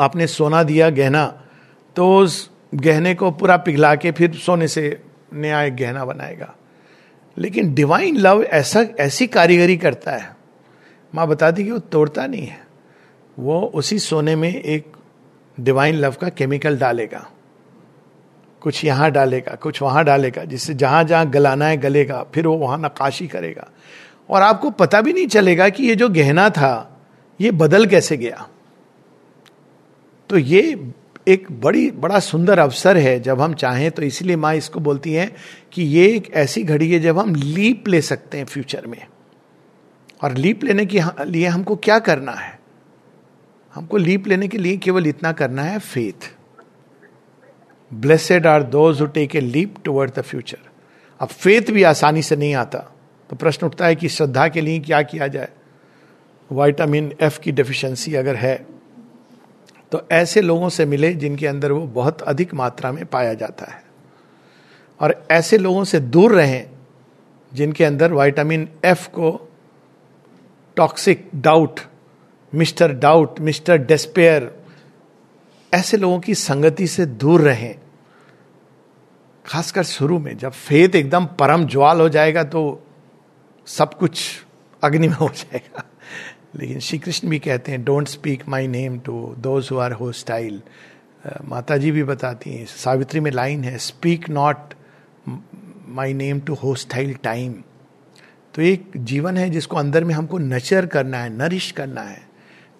आपने 0.00 0.26
सोना 0.26 0.62
दिया 0.62 0.90
गहना 0.90 1.38
तो 1.96 2.18
उस 2.18 2.50
गहने 2.74 3.14
को 3.14 3.30
पूरा 3.30 3.56
पिघला 3.56 3.94
के 3.94 4.12
फिर 4.12 4.34
सोने 4.34 4.68
से 4.68 5.02
नया 5.32 5.62
एक 5.62 5.76
गहना 5.76 6.04
बनाएगा। 6.04 6.54
लेकिन 7.38 7.74
डिवाइन 7.74 8.16
लव 8.16 8.42
ऐसा, 8.42 8.80
ऐसी 8.80 9.26
कारीगरी 9.26 9.76
करता 9.76 10.12
है। 10.12 10.36
माँ 11.14 11.26
बताती 11.26 11.64
कि 11.64 11.70
वो 11.70 11.78
तोड़ता 11.78 12.26
नहीं 12.26 12.46
है। 12.46 12.66
वो 13.38 13.60
उसी 13.74 13.98
सोने 13.98 14.36
में 14.36 14.62
एक 14.62 14.92
डिवाइन 15.60 15.94
लव 15.94 16.14
का 16.20 16.28
केमिकल 16.28 16.78
डालेगा। 16.78 17.30
कुछ 18.62 18.84
यहाँ 18.84 19.10
डालेगा, 19.10 19.54
कुछ 19.54 19.82
वहाँ 19.82 20.04
डालेगा, 20.04 20.44
जिससे 20.44 20.74
जहाँ 20.74 21.04
जहाँ 21.04 21.30
गलाना 21.30 21.66
है 21.66 21.76
गलेगा, 21.76 22.26
फिर 22.34 22.46
वो 22.46 22.56
वहाँ 22.56 22.78
नकाशी 22.78 23.26
करेगा। 23.26 23.70
और 24.30 24.42
आपको 24.42 24.70
पता 24.70 25.00
भी 25.00 25.12
नहीं 25.12 25.26
चलेगा 25.26 25.68
कि 25.68 25.82
ये 25.84 25.94
जो 25.94 26.08
गहना 26.08 26.50
था, 26.50 27.00
ये 27.40 27.50
बदल 27.50 27.86
कैसे 27.86 28.16
गया। 28.16 28.48
तो 30.28 30.38
ये 30.38 30.90
एक 31.28 31.60
बड़ी, 31.60 31.90
बड़ा 31.90 32.18
सुंदर 32.18 32.58
अवसर 32.58 32.96
है, 32.96 33.20
जब 33.20 33.40
हम 33.40 33.54
चाहें 33.54 33.90
तो 33.90 34.02
इसलिए 34.02 34.36
माँ 34.36 34.54
इसको 34.54 34.80
बोलती 34.80 35.12
हैं 35.12 35.36
कि 35.72 35.82
ये 35.82 36.06
एक 36.06 36.32
ऐसी 36.32 36.62
घड़ी 36.62 36.92
है, 36.92 36.98
जब 37.00 37.18
हम 37.18 37.34
लीप 37.34 37.88
ले 37.88 38.00
सकते 38.00 38.38
हैं 38.38 38.44
फ्यूचर 38.44 38.86
में। 38.86 39.06
और 40.22 40.32
लीप 40.32 40.64
लेने 40.64 40.86
के 40.86 41.00
लिए 41.26 41.46
हमको 41.46 41.76
क्या 41.76 41.98
करना 41.98 42.32
है? 42.32 42.60
हमको 43.74 43.96
लीप 43.96 44.26
लेने 44.26 44.48
के 44.48 44.58
लिए 44.58 44.76
केवल 44.76 45.06
इतना 45.06 45.32
करना 45.32 45.62
है, 45.62 45.78
faith. 45.78 46.34
Blessed 47.92 48.46
are 48.46 48.62
those 48.62 49.00
who 49.00 49.06
take 49.06 49.36
a 49.36 49.40
leap 49.40 49.74
toward 49.84 50.10
the 50.10 50.22
future 50.22 50.58
अब 51.20 51.28
फेथ 51.28 51.70
भी 51.70 51.82
आसानी 51.82 52.22
से 52.22 52.36
नहीं 52.36 52.54
आता। 52.54 52.78
तो 53.30 53.36
प्रश्न 53.36 53.66
उठता 53.66 53.86
है 53.86 53.94
कि 53.96 54.08
श्रद्धा 54.08 54.46
के 54.48 54.60
लिए 54.60 54.78
क्या 54.80 55.02
किया 55.02 55.26
जाए? 55.26 55.48
वाइटामिन 56.50 57.12
एफ़ 57.20 57.38
की 57.40 57.52
डेफिशिएंसी 57.52 58.14
अगर 58.14 58.36
है 58.36 58.54
तो 59.92 60.02
ऐसे 60.12 60.40
लोगों 60.40 60.68
से 60.68 60.84
मिले 60.86 61.12
जिनके 61.14 61.46
अंदर 61.46 61.72
वो 61.72 61.86
बहुत 61.86 62.22
अधिक 62.22 62.54
मात्रा 62.54 62.92
में 62.92 63.04
पाया 63.06 63.34
जाता 63.34 63.70
है। 63.72 63.82
और 65.00 65.14
ऐसे 65.30 65.58
लोगों 65.58 65.84
से 65.84 66.00
दूर 66.00 66.34
रहें 66.34 66.70
जिनके 67.52 67.84
अंदर 67.84 68.12
वाइटामिन 68.12 68.68
एफ़ 68.84 69.08
को 69.08 69.30
toxic 70.76 71.28
doubt 71.34 71.80
mister 72.52 72.92
doubt 72.92 73.40
mister 73.40 73.76
despair 73.78 74.50
ऐसे 75.72 75.96
लोगों 75.96 76.18
की 76.20 76.34
संगति 76.34 76.86
से 76.86 77.06
दूर 77.06 77.40
रहें। 77.40 77.74
खासकर 79.44 79.82
शुरू 79.84 80.18
में, 80.18 80.36
जब 80.38 80.52
फेत 80.52 80.94
एकदम 80.94 81.26
परम 81.38 81.64
ज्वाल 81.66 82.00
हो 82.00 82.08
जाएगा 82.08 82.42
तो 82.44 82.62
सब 83.66 83.94
कुछ 83.94 84.22
अग्नि 84.82 85.08
में 85.08 85.14
हो 85.14 85.28
जाएगा। 85.28 85.84
लेकिन 86.56 86.78
श्री 86.80 86.98
कृष्ण 86.98 87.28
भी 87.28 87.38
कहते 87.38 87.72
हैं 87.72 87.82
don't 87.84 88.08
speak 88.08 88.42
my 88.48 88.66
name 88.68 88.98
to 88.98 89.34
those 89.38 89.68
who 89.72 89.78
are 89.78 89.92
hostile 89.92 90.62
माता 91.44 91.76
जी 91.76 91.90
भी 91.90 92.02
बताती 92.04 92.54
हैं, 92.54 92.64
सावित्री 92.66 93.20
में 93.20 93.30
लाइन 93.30 93.64
है 93.64 93.76
speak 93.78 94.28
not 94.30 94.74
my 95.88 96.12
name 96.14 96.40
to 96.40 96.54
hostile 96.54 97.14
time 97.22 97.52
तो 98.54 98.62
एक 98.62 98.90
जीवन 98.96 99.36
है 99.36 99.48
जिसको 99.50 99.76
अंदर 99.76 100.04
में 100.04 100.14
हमको 100.14 100.38
नचर 100.38 100.86
करना 100.86 101.18
है 101.18 101.30
नरिश 101.30 101.70
करना 101.70 102.00
है। 102.00 102.20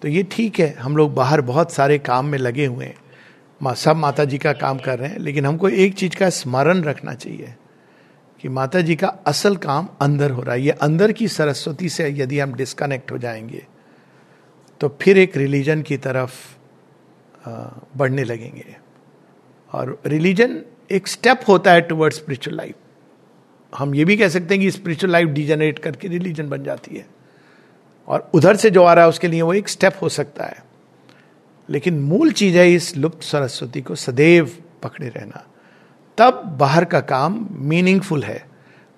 तो 0.01 0.07
ये 0.07 0.23
ठीक 0.31 0.59
है, 0.59 0.73
हम 0.79 0.97
लोग 0.97 1.13
बाहर 1.15 1.41
बहुत 1.41 1.71
सारे 1.71 1.97
काम 1.99 2.25
में 2.25 2.37
लगे 2.37 2.65
हुए 2.65 2.85
हैं। 2.85 2.95
सब 3.65 3.95
माता 3.95 4.23
जी 4.25 4.37
का 4.37 4.53
काम 4.53 4.77
कर 4.77 4.99
रहे 4.99 5.09
हैं, 5.09 5.19
लेकिन 5.19 5.45
हमको 5.45 5.69
एक 5.69 5.93
चीज़ 5.93 6.15
का 6.15 6.29
स्मरण 6.29 6.81
रखना 6.83 7.13
चाहिए 7.13 7.53
कि 8.43 8.49
माता 8.49 8.81
जी 8.81 8.95
का 8.95 9.07
असल 9.27 9.55
काम 9.57 9.87
अंदर 10.01 10.31
हो 10.31 10.41
रहा 10.41 10.55
है। 10.55 10.61
ये 10.61 10.71
अंदर 10.71 11.11
की 11.11 11.27
सरस्वती 11.27 11.89
से 11.89 12.09
यदि 12.09 12.39
हम 12.39 12.53
डिस्कनेक्ट 12.53 13.11
हो 13.11 13.17
जाएँगे 13.17 13.65
तो 14.81 14.97
फिर 15.01 15.17
एक 15.17 15.37
रिलीजन 15.37 15.81
की 15.81 15.97
तरफ़ 15.97 16.33
बढ़ने 17.97 18.23
लगेंगे। 18.23 18.75
और 19.73 20.01
रिलीजन 20.05 20.61
एक 20.91 21.07
स्टेप 21.07 21.41
होता 21.47 21.71
है 21.71 21.81
टुवर्ड 21.81 22.13
स्पिरिचुअल 22.13 22.57
लाइफ 22.57 22.75
हम 23.73 23.95
ये 23.95 24.05
भी 24.05 24.17
कह 24.17 24.29
सकते 24.29 24.53
हैं 24.53 24.63
कि 24.63 24.71
स्पिरिचुअल 24.71 25.11
लाइफ 25.11 25.29
डिजेनरेट 25.29 25.79
करके 25.79 26.07
रिलीजन 26.07 26.49
बन 26.49 26.63
जाती 26.63 26.95
है। 26.95 27.05
और 28.07 28.29
उधर 28.33 28.55
से 28.55 28.69
जो 28.69 28.83
आ 28.83 28.93
रहा 28.93 29.03
है, 29.05 29.09
उसके 29.09 29.27
लिए 29.27 29.41
वो 29.41 29.53
एक 29.53 29.69
स्टेप 29.69 29.93
हो 30.01 30.09
सकता 30.09 30.45
है। 30.45 30.63
लेकिन 31.73 31.99
मूल 31.99 32.31
चीज़ 32.31 32.57
है 32.57 32.73
इस 32.73 32.95
लुप्त 32.97 33.23
सरस्वती 33.23 33.81
को 33.81 33.95
सदैव 33.95 34.51
पकड़े 34.83 35.07
रहना। 35.07 35.45
तब 36.17 36.43
बाहर 36.59 36.85
का 36.85 36.99
काम 36.99 37.47
मीनिंगफुल 37.51 38.23
है, 38.23 38.45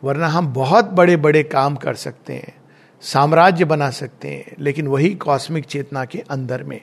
वरना 0.03 0.27
हम 0.27 0.47
बहुत 0.53 0.85
बड़े 0.85 1.15
बड़े 1.17 1.43
काम 1.43 1.75
कर 1.75 1.93
सकते 1.93 2.33
हैं, 2.33 2.53
साम्राज्य 3.01 3.65
बना 3.65 3.89
सकते 3.89 4.27
हैं, 4.27 4.55
लेकिन 4.59 4.87
वही 4.87 5.09
कॉस्मिक 5.15 5.65
चेतना 5.65 6.05
के 6.05 6.19
अंदर 6.19 6.63
में। 6.63 6.79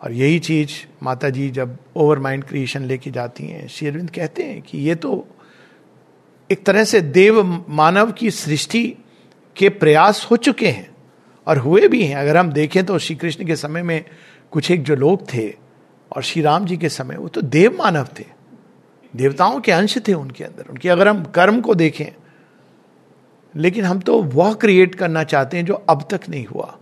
और 0.00 0.12
यही 0.12 0.38
चीज़ 0.38 0.70
माता 1.02 1.28
जी 1.30 1.50
जब 1.50 1.76
ओवर 1.96 2.18
माइंड 2.18 2.44
क्रिएशन 2.44 2.82
लेके 2.82 3.10
जाती 3.10 3.46
हैं 3.46 3.66
शेरविंद 3.68 4.10
कहते 4.10 4.42
हैं 4.42 4.60
कि 4.62 4.78
ये 4.78 4.94
तो 4.94 5.28
एक 6.50 6.64
तरह 6.66 6.84
से 6.84 7.00
देव 7.00 7.64
मानव 7.68 8.12
की 8.12 8.30
सृष्टि 8.30 8.96
के 9.56 9.68
प्रयास 9.68 10.26
हो 10.30 10.36
चुके 10.36 10.68
हैं 10.68 10.88
और 11.46 11.58
हुए 11.58 11.88
भी 11.88 12.04
हैं। 12.04 12.16
अगर 12.16 12.36
हम 12.36 12.52
देखें 12.52 12.84
तो 12.86 12.98
श्री 12.98 13.16
कृष्ण 13.16 13.46
के 13.46 13.56
समय 13.56 13.82
में 13.82 14.04
कुछ 14.50 14.70
एक 14.70 14.82
जो 14.82 14.96
लोग 14.96 15.34
थे 15.34 15.54
और 16.16 16.22
श्री 16.22 16.42
राम 16.42 16.64
जी 16.64 16.76
के 16.76 16.88
समय, 16.88 17.16
वो 17.16 17.28
तो 17.28 17.40
देव 17.40 17.78
मानव 17.78 18.08
थे। 18.18 18.24
देवताओं 19.16 19.60
के 19.60 19.72
अंश 19.72 19.98
थे 20.08 20.14
उनके 20.14 20.44
अंदर। 20.44 20.64
उनके 20.70 20.88
अगर 20.88 21.08
हम 21.08 21.24
कर्म 21.24 21.60
को 21.60 21.74
देखें, 21.74 22.06
लेकिन 23.56 23.84
हम 23.84 24.00
तो 24.00 24.22
वह 24.22 24.54
क्रिएट 24.54 24.94
करना 24.94 25.24
चाहते 25.24 25.56
हैं 25.56 25.64
जो 25.64 25.74
अब 25.74 26.08
तक 26.10 26.20
नहीं 26.28 26.46
हुआ। 26.46 26.78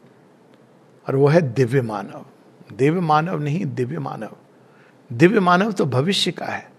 और 1.09 1.17
वह 1.17 1.33
है 1.33 1.41
दिव्य 1.41 1.83
मानव। 1.83 2.27
दिव्य 2.77 3.01
मानव 3.01 3.43
नहीं, 3.43 3.67
दिव्य 3.67 3.99
मानव। 3.99 4.37
दिव्य 5.13 5.41
मानव 5.41 5.73
तो 5.73 5.87
भविष्य 5.87 6.31
का 6.31 6.47
है। 6.47 6.71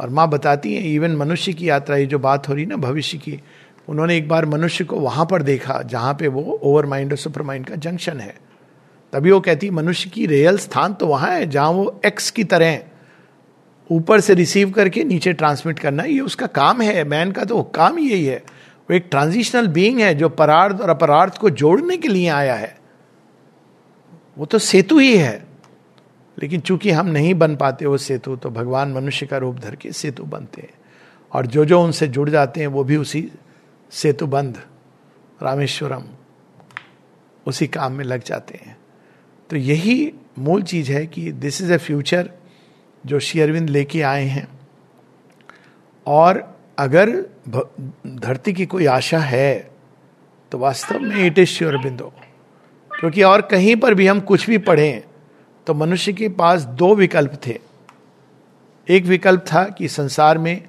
और 0.00 0.08
माँ 0.08 0.28
बताती 0.28 0.74
हैं 0.74 0.82
इवन 0.82 1.16
मनुष्य 1.16 1.52
की 1.52 1.68
यात्रा, 1.68 1.96
ये 1.96 2.06
जो 2.06 2.18
बात 2.18 2.48
हो 2.48 2.54
रही 2.54 2.66
ना, 2.66 2.76
भविष्य 2.76 3.18
की, 3.18 3.42
उन्होंने 3.88 4.16
एक 4.16 4.28
बार 4.28 4.46
मनुष्य 4.46 4.84
को 4.84 4.96
वहाँ 4.96 5.26
पर 5.26 5.42
देखा, 5.42 5.82
जहाँ 5.82 6.14
पे 6.14 6.28
वो 6.28 6.60
ओवर 6.62 6.86
माइंड 6.86 7.12
और 7.12 7.18
सुपर 7.18 7.42
माइंड 7.42 7.66
का 7.66 7.74
जंक्शन 7.74 8.20
है। 8.20 8.45
तभी 9.16 9.30
वो 9.30 9.40
कहती, 9.40 9.70
मनुष्य 9.70 10.10
की 10.10 10.26
रियल 10.26 10.58
स्थान 10.58 10.94
तो 10.94 11.06
वहाँ 11.06 11.30
है, 11.30 11.46
जहाँ 11.46 11.70
वो 11.70 12.00
एक्स 12.06 12.30
की 12.30 12.44
तरह 12.44 12.82
ऊपर 13.90 14.20
से 14.20 14.34
रिसीव 14.34 14.70
करके 14.70 15.04
नीचे 15.04 15.32
ट्रांसमिट 15.32 15.78
करना, 15.78 16.02
ये 16.02 16.20
उसका 16.20 16.46
काम 16.46 16.80
है 16.80 17.04
मैन 17.04 17.32
का 17.32 17.44
तो 17.44 17.62
काम 17.62 17.96
ही 17.96 18.10
यही 18.10 18.26
है। 18.26 18.42
वो 18.90 18.94
एक 18.94 19.06
ट्रांजिशनल 19.10 19.66
बीइंग 19.66 20.00
है, 20.00 20.14
जो 20.14 20.28
परार्थ 20.28 20.80
और 20.80 20.90
अपरार्थ 20.90 21.38
को 21.38 21.50
जोड़ने 21.50 21.96
के 21.96 22.08
लिए 22.08 22.28
आया 22.28 22.54
है। 22.54 22.78
वो 24.38 24.46
तो 24.46 24.58
सेतु 24.58 24.98
ही 24.98 25.16
है। 25.16 25.46
लेकिन 26.42 26.60
चूँकि 26.60 26.90
हम 26.90 27.06
नहीं 27.06 27.34
बन 27.34 27.56
पाते 27.56 27.86
वो 27.86 27.98
सेतु 27.98 28.36
तो 28.36 28.50
भगवान 28.50 28.92
मनुष्य 28.92 29.26
का 29.26 29.36
रूप 29.36 29.58
धर 29.58 29.74
के 29.74 29.92
सेतु 29.92 30.24
बनते 30.24 30.60
हैं। 30.62 30.74
और 31.32 31.46
जो 31.46 31.64
जो 31.64 31.82
उनसे 31.82 32.06
जुड़ 32.06 32.30
जाते 32.30 32.60
हैं, 32.60 32.66
वो 32.66 32.84
भी 32.84 32.96
उसी 32.96 33.32
सेतु 33.90 34.26
बंद 34.26 34.62
रामेश्वरम, 35.42 36.02
उसी 37.46 37.66
काम 37.66 37.92
में 37.92 38.04
लग 38.04 38.24
जाते 38.24 38.60
हैं। 38.62 38.75
तो 39.50 39.56
यही 39.56 40.12
मूल 40.38 40.62
चीज़ 40.62 40.92
है 40.92 41.06
कि 41.06 41.30
दिस 41.32 41.60
इज़ 41.62 41.72
ए 41.72 41.76
फ्यूचर 41.78 42.30
जो 43.04 43.18
शेयरविंद 43.20 43.70
लेके 43.70 44.02
आए 44.02 44.24
हैं। 44.24 44.46
और 46.06 46.42
अगर 46.78 47.10
धरती 48.06 48.52
की 48.52 48.66
कोई 48.66 48.86
आशा 48.86 49.18
है 49.18 49.70
तो 50.52 50.58
वास्तव 50.58 50.98
में 50.98 51.24
इट 51.26 51.38
इज़ 51.38 51.48
श्योरबिंदो 51.48 52.12
क्योंकि 52.90 53.22
और 53.22 53.42
कहीं 53.42 53.76
पर 53.76 53.94
भी 53.94 54.06
हम 54.06 54.20
कुछ 54.20 54.46
भी 54.50 54.58
पढ़ें 54.58 55.02
तो 55.66 55.74
मनुष्य 55.74 56.12
के 56.12 56.28
पास 56.28 56.62
दो 56.62 56.94
विकल्प 56.94 57.40
थे। 57.46 57.58
एक 58.88 59.04
विकल्प 59.04 59.44
था 59.52 59.64
कि 59.68 59.88
संसार 59.88 60.38
में 60.38 60.62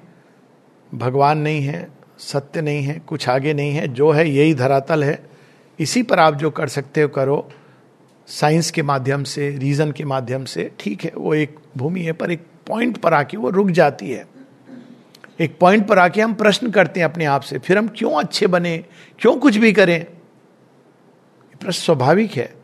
भगवान 0.92 1.38
नहीं 1.38 1.62
है, 1.62 1.88
सत्य 2.18 2.60
नहीं 2.62 2.82
है, 2.82 2.98
कुछ 2.98 3.28
आगे 3.28 3.54
नहीं 3.54 3.72
है, 3.72 3.86
जो 3.88 4.10
है 4.10 4.28
यही 4.30 4.54
धरातल 4.54 5.04
है। 5.04 5.18
इसी 5.78 6.02
पर 6.02 6.18
आप 6.18 6.34
जो 6.34 6.50
कर 6.50 6.68
सकते 6.68 7.02
हो 7.02 7.08
करो 7.08 7.48
साइंस 8.28 8.70
के 8.70 8.82
माध्यम 8.82 9.24
से, 9.24 9.50
रीजन 9.50 9.92
के 9.92 10.04
माध्यम 10.04 10.44
से, 10.44 10.70
ठीक 10.80 11.04
है, 11.04 11.12
वो 11.16 11.34
एक 11.34 11.58
भूमि 11.76 12.00
है, 12.00 12.12
पर 12.12 12.30
एक 12.30 12.46
पॉइंट 12.66 12.96
पर 12.96 13.14
आके 13.14 13.36
वो 13.36 13.50
रुक 13.50 13.70
जाती 13.70 14.10
है। 14.10 14.26
एक 15.40 15.58
पॉइंट 15.58 15.86
पर 15.86 15.98
आके 15.98 16.20
हम 16.20 16.34
प्रश्न 16.34 16.70
करते 16.70 17.00
हैं 17.00 17.04
अपने 17.04 17.24
आप 17.24 17.40
से, 17.40 17.58
फिर 17.58 17.78
हम 17.78 17.88
क्यों 17.88 18.12
अच्छे 18.12 18.46
बने, 18.46 18.84
क्यों 19.18 19.36
कुछ 19.36 19.56
भी 19.56 19.72
करें? 19.72 20.04
प्रश्न 21.60 21.82
स्वाभाविक 21.82 22.32
है। 22.32 22.54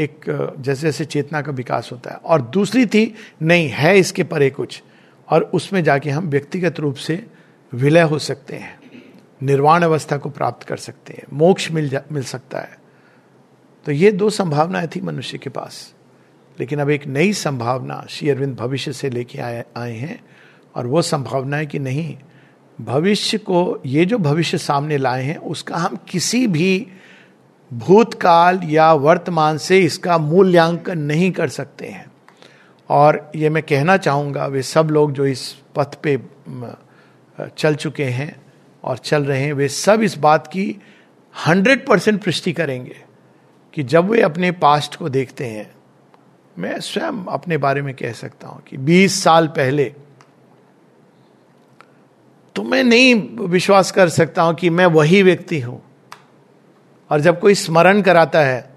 एक 0.00 0.24
जैसे 0.58 0.82
जैसे 0.82 1.04
चेतना 1.04 1.40
का 1.42 1.52
विकास 1.52 1.88
होता 1.92 2.10
है। 2.10 2.16
और 2.16 2.42
दूसरी 2.42 2.86
थी, 2.86 3.14
नहीं, 3.42 3.68
है 3.68 3.98
इसके 3.98 4.24
परे 4.24 4.50
कुछ, 4.50 4.82
और 5.28 5.42
उसमें 5.54 5.84
जाके 5.84 6.10
हम 6.10 6.28
व्यक्तिगत 6.28 6.80
रूप 6.80 6.94
से 6.94 7.26
विलय 7.72 8.02
हो 8.02 8.18
सकते 8.18 8.56
हैं, 8.56 8.78
निर्वाण 9.42 9.82
अवस्था 9.82 10.16
को 10.16 10.30
प्राप्त 10.30 10.66
कर 10.66 10.76
सकते 10.76 11.12
हैं, 11.12 11.24
मोक्ष 11.32 11.70
मिल 11.70 11.88
जा, 11.88 12.02
मिल 12.12 12.22
सकता 12.22 12.58
है। 12.58 12.85
तो 13.86 13.92
ये 13.92 14.12
दो 14.12 14.30
संभावनाएँ 14.30 14.86
थी 14.86 15.00
मनुष्य 15.00 15.38
के 15.38 15.50
पास। 15.50 15.94
लेकिन 16.60 16.78
अब 16.78 16.90
एक 16.90 17.06
नई 17.06 17.32
संभावना 17.32 18.06
श्री 18.08 18.30
अरविंद 18.30 18.56
भविष्य 18.56 18.92
से 18.92 19.10
लेके 19.10 19.38
आए 19.38 19.64
आए 19.76 19.92
हैं 19.92 20.24
और 20.74 20.86
वो 20.86 21.02
संभावना 21.02 21.56
है 21.56 21.66
कि 21.66 21.78
नहीं, 21.78 22.16
भविष्य 22.80 23.38
को 23.38 23.82
ये 23.86 24.04
जो 24.04 24.18
भविष्य 24.18 24.58
सामने 24.58 24.96
लाए 24.96 25.22
हैं, 25.22 25.36
उसका 25.36 25.76
हम 25.76 25.98
किसी 26.08 26.46
भी 26.46 26.86
भूतकाल 27.72 28.60
या 28.64 28.92
वर्तमान 28.92 29.58
से 29.58 29.78
इसका 29.78 30.18
मूल्यांकन 30.18 30.98
नहीं 30.98 31.32
कर 31.32 31.48
सकते 31.48 31.86
हैं। 31.86 32.06
और 32.88 33.32
ये 33.36 33.50
मैं 33.50 33.62
कहना 33.62 33.96
चाहूँगा, 33.96 34.46
वे 34.46 34.62
सब 34.62 34.88
लोग 34.90 35.12
जो 35.12 35.26
इस 35.26 35.56
पथ 35.74 35.94
पे 35.94 36.20
चल 37.58 37.74
चुके 37.74 38.04
हैं 38.04 38.36
और 38.84 38.98
चल 38.98 39.24
रहे 39.24 39.42
हैं, 39.42 39.52
वे 39.52 39.68
सब 39.68 40.02
इस 40.02 40.18
बात 40.18 40.46
की 40.46 40.76
हंड्रेड 41.46 41.86
परसेंट 41.86 42.22
पुष्टि 42.22 42.52
करेंगे। 42.52 43.05
कि 43.76 43.82
जब 43.82 44.08
वे 44.08 44.22
अपने 44.22 44.52
पास्ट 44.52 44.96
को 44.96 45.08
देखते 45.08 45.46
हैं, 45.46 45.74
मैं 46.58 46.80
स्वयं 46.80 47.26
अपने 47.26 47.56
बारे 47.56 47.82
में 47.82 47.94
कह 47.94 48.12
सकता 48.12 48.48
हूँ 48.48 48.62
कि 48.62 48.76
20 48.76 49.24
साल 49.24 49.46
पहले 49.46 49.94
तो 52.54 52.62
मैं 52.62 52.84
नहीं 52.84 53.14
विश्वास 53.46 53.90
कर 53.90 54.08
सकता 54.08 54.42
हूँ 54.42 54.54
कि 54.54 54.70
मैं 54.70 54.86
वही 54.86 55.22
व्यक्ति 55.22 55.60
हूँ। 55.60 55.82
और 57.10 57.20
जब 57.20 57.40
कोई 57.40 57.54
स्मरण 57.54 58.02
कराता 58.02 58.40
है, 58.40 58.70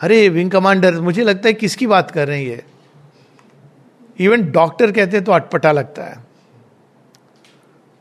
अरे, 0.00 0.28
विंग 0.28 0.50
कमांडर, 0.50 1.00
मुझे 1.00 1.24
लगता 1.24 1.48
है 1.48 1.54
किसकी 1.54 1.86
बात 1.86 2.10
कर 2.10 2.28
रहे 2.28 2.38
हैं 2.38 2.46
ये? 2.46 2.64
इवन 4.20 4.50
डॉक्टर 4.50 4.92
कहते 4.92 5.16
हैं 5.16 5.24
तो 5.24 5.32
अटपटा 5.32 5.72
लगता 5.72 6.04
है। 6.04 6.33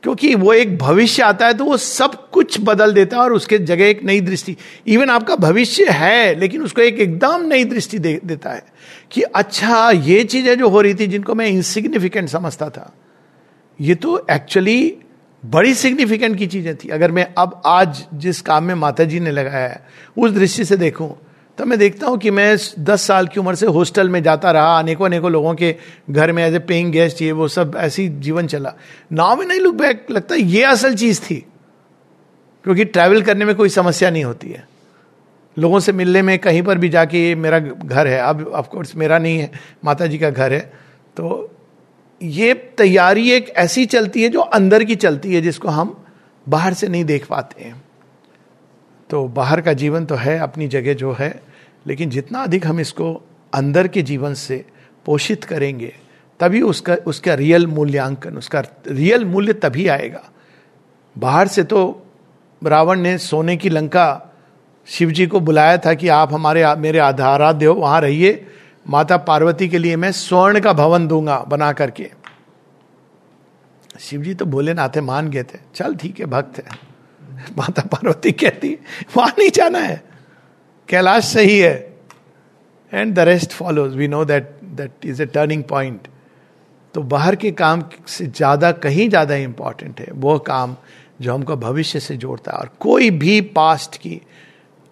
क्योंकि 0.04 0.34
वो 0.36 0.54
एक 0.54 0.78
भविष्य 0.78 1.24
आता 1.24 1.48
है 1.48 1.54
तो 1.54 1.66
वो 1.66 1.78
सब 1.78 2.16
कुछ 2.30 2.60
बदल 2.62 2.94
देता 2.94 3.18
है 3.18 3.24
और 3.24 3.34
उसके 3.34 3.58
जगह 3.60 3.86
एक 3.86 4.04
नई 4.04 4.22
दृष्टि। 4.22 4.56
इवन 4.88 5.10
आपका 5.10 5.36
भविष्य 5.36 5.86
है, 5.90 6.36
लेकिन 6.36 6.62
उसको 6.62 6.82
एक 6.82 7.00
एकदम 7.00 7.46
नई 7.48 7.64
दृष्टि 7.66 8.00
दे, 8.00 8.20
देता 8.26 8.50
है 8.50 8.64
कि 9.12 9.22
अच्छा 9.22 9.90
ये 9.92 10.24
चीज़ें 10.24 10.58
जो 10.58 10.70
हो 10.70 10.82
रही 10.82 10.94
थी 10.94 11.08
जिनको 11.08 11.36
मैं 11.36 11.48
इनसिग्निफिकेंट 11.48 12.30
समझता 12.30 12.70
था, 12.70 12.94
ये 13.80 13.96
तो 13.96 14.26
एक्चुअली 14.32 14.96
बड़ी 15.44 15.74
सिग्निफिकेंट 15.76 16.38
की 16.38 16.48
चीज़ें 16.48 16.76
थी। 16.76 16.90
अगर 16.90 17.12
मैं 17.12 17.28
अब 17.38 17.62
आज 17.66 18.06
जिस 18.14 18.42
काम 18.42 18.64
में 18.64 18.76
माता 18.76 19.04
जी 19.04 19.20
ने 19.20 19.32
लगाया 19.32 19.68
है, 19.68 19.86
उस 20.18 20.32
दृष्टि 20.32 20.66
से 20.66 20.78
देखूँ 20.78 21.16
तब 21.58 21.68
मैं 21.68 21.80
देखता 21.80 22.08
हूँ 22.08 22.18
कि 22.18 22.32
मैं 22.32 22.58
दस 22.80 23.02
साल 23.02 23.28
की 23.28 23.40
उम्र 23.40 23.56
से 23.56 23.66
हॉस्टल 23.66 24.10
में 24.10 24.24
जाता 24.24 24.52
रहा 24.52 24.80
अनेकों 24.80 25.06
अनेकों 25.06 25.32
लोगों 25.32 25.56
के 25.56 25.76
घर 26.10 26.32
में 26.32 26.48
एज 26.48 26.54
ए 26.54 26.60
पेइंग 26.60 26.92
गेस्ट 26.92 27.22
ये 27.22 27.32
वो 27.32 27.48
सब 27.48 27.74
ऐसी 27.78 28.08
जीवन 28.10 28.48
चला। 28.48 28.74
नाव 29.12 29.40
में 29.40 29.46
नहीं 29.46 29.60
लुक 29.60 29.76
बैक 29.76 30.08
लगता 30.12 30.36
ये 30.36 30.64
असल 30.64 30.96
चीज़ 30.96 31.22
थी। 31.22 31.36
क्योंकि 32.64 32.86
ट्रैवल 32.86 33.22
करने 33.22 33.46
में 33.46 33.56
कोई 33.56 33.70
समस्या 33.70 34.10
नहीं 34.10 34.24
होती 34.24 34.50
है। 34.50 34.68
लोगों 35.60 35.80
से 35.80 35.92
मिलने 35.92 36.22
में 36.22 36.40
कहीं 36.40 36.64
पर 36.64 36.78
भी 36.78 36.90
जाके 36.90 37.28
ये 37.28 37.36
मेरा 37.36 37.60
घर 37.60 38.08
है। 38.08 38.20
अब 38.20 38.48
ऑफकोर्स 38.48 38.96
मेरा 38.96 39.18
नहीं 39.18 39.40
है 39.40 39.52
माता 39.86 40.08
जी 40.08 40.18
का 40.18 40.30
घर 40.30 40.54
है। 40.54 40.74
तो 41.18 41.52
ये 42.24 42.54
तैयारी 42.54 43.32
एक 43.32 43.50
ऐसी 43.50 43.86
चलती 43.86 44.24
है 44.24 44.30
जो 44.30 44.40
अंदर 44.40 44.84
की 44.84 44.96
चलती 44.96 45.36
है, 45.36 45.42
जिसको 45.42 45.68
हम 45.68 46.04
बाहर 46.50 46.74
से 46.74 46.88
नहीं 46.88 47.06
देख 47.06 47.26
पाते 47.26 47.64
हैं। 47.64 47.82
तो 49.10 49.28
बाहर 49.28 49.62
का 49.62 49.74
जीवन 49.74 50.06
तो 50.06 50.16
है, 50.16 50.38
अपनी 50.40 50.68
जगह 50.68 50.94
जो 50.94 51.12
है, 51.14 51.42
लेकिन 51.88 52.10
जितना 52.10 52.44
अधिक 52.44 52.68
हम 52.68 52.80
इसको 52.80 53.14
अंदर 53.54 53.88
के 53.88 54.02
जीवन 54.02 54.34
से 54.34 54.66
पोषित 55.06 55.44
करेंगे, 55.44 55.94
तभी 56.40 56.62
उसका 56.62 56.96
उसका 57.08 57.34
रियल 57.34 57.68
मूल्यांकन, 57.68 58.38
उसका 58.38 58.64
रियल 58.88 59.26
मूल्य 59.26 59.54
तभी 59.54 59.88
आएगा। 59.88 60.24
बाहर 61.16 61.48
से 61.48 61.64
तो 61.64 62.06
रावण 62.62 63.00
ने 63.00 63.18
सोने 63.18 63.58
की 63.58 63.70
लंका 63.70 64.30
शिव 64.88 65.12
जी 65.12 65.28
को 65.28 65.40
बुलाया 65.40 65.78
था 65.78 65.94
कि 65.94 66.08
आप 66.08 66.34
हमारे, 66.34 66.64
मेरे 66.76 67.00
आधाराध्य 67.00 67.66
हो, 67.66 67.74
वहाँ 67.74 68.02
रहिए, 68.02 68.46
माता 68.90 69.18
पार्वती 69.18 69.68
के 69.70 69.78
लिए 69.78 69.96
मैं 69.96 70.12
स्वर्ण 70.12 70.60
का 70.60 70.74
भवन 70.74 71.08
दूँगा 71.08 71.38
बना 71.48 71.72
करके। 71.74 72.10
शिव 74.00 74.22
जी 74.22 74.34
तो 74.34 74.46
बोले 74.46 74.74
नाथे 74.74 75.02
मान 75.02 75.30
गए 75.30 75.44
थे। 75.44 75.60
चल 75.76 75.96
ठीक 75.96 76.20
है, 76.20 76.26
भक्त 76.26 76.58
है। 76.58 76.93
माता 77.58 77.82
पार्वती 77.88 78.32
कहती, 78.34 78.78
वहाँ 79.18 79.34
नहीं 79.40 79.50
जाना 79.50 79.80
है। 79.80 80.04
कैलाश 80.90 81.26
सही 81.26 81.60
है. 81.60 81.76
And 82.92 83.14
the 83.16 83.20
rest 83.20 83.52
follows 83.52 83.96
we 83.96 84.08
know 84.08 84.24
that 84.26 84.50
that 84.64 85.06
is 85.06 85.22
a 85.22 85.26
turning 85.28 85.64
point 85.64 86.08
तो 86.94 87.02
बाहर 87.04 87.36
के 87.36 87.52
काम 87.54 87.84
से 88.08 88.26
ज़्यादा, 88.28 88.72
कहीं 88.72 89.10
ज़्यादा 89.10 89.36
इंपॉर्टेंट 89.36 90.00
है। 90.00 90.08
वो 90.14 90.38
काम 90.40 90.76
जो 91.22 91.34
हमको 91.34 91.56
भविष्य 91.58 92.00
से 92.00 92.18
जोड़ता 92.18 92.52
है। 92.52 92.58
और 92.58 92.70
कोई 92.80 93.10
भी 93.12 93.40
पास्ट 93.56 93.96
की 93.98 94.22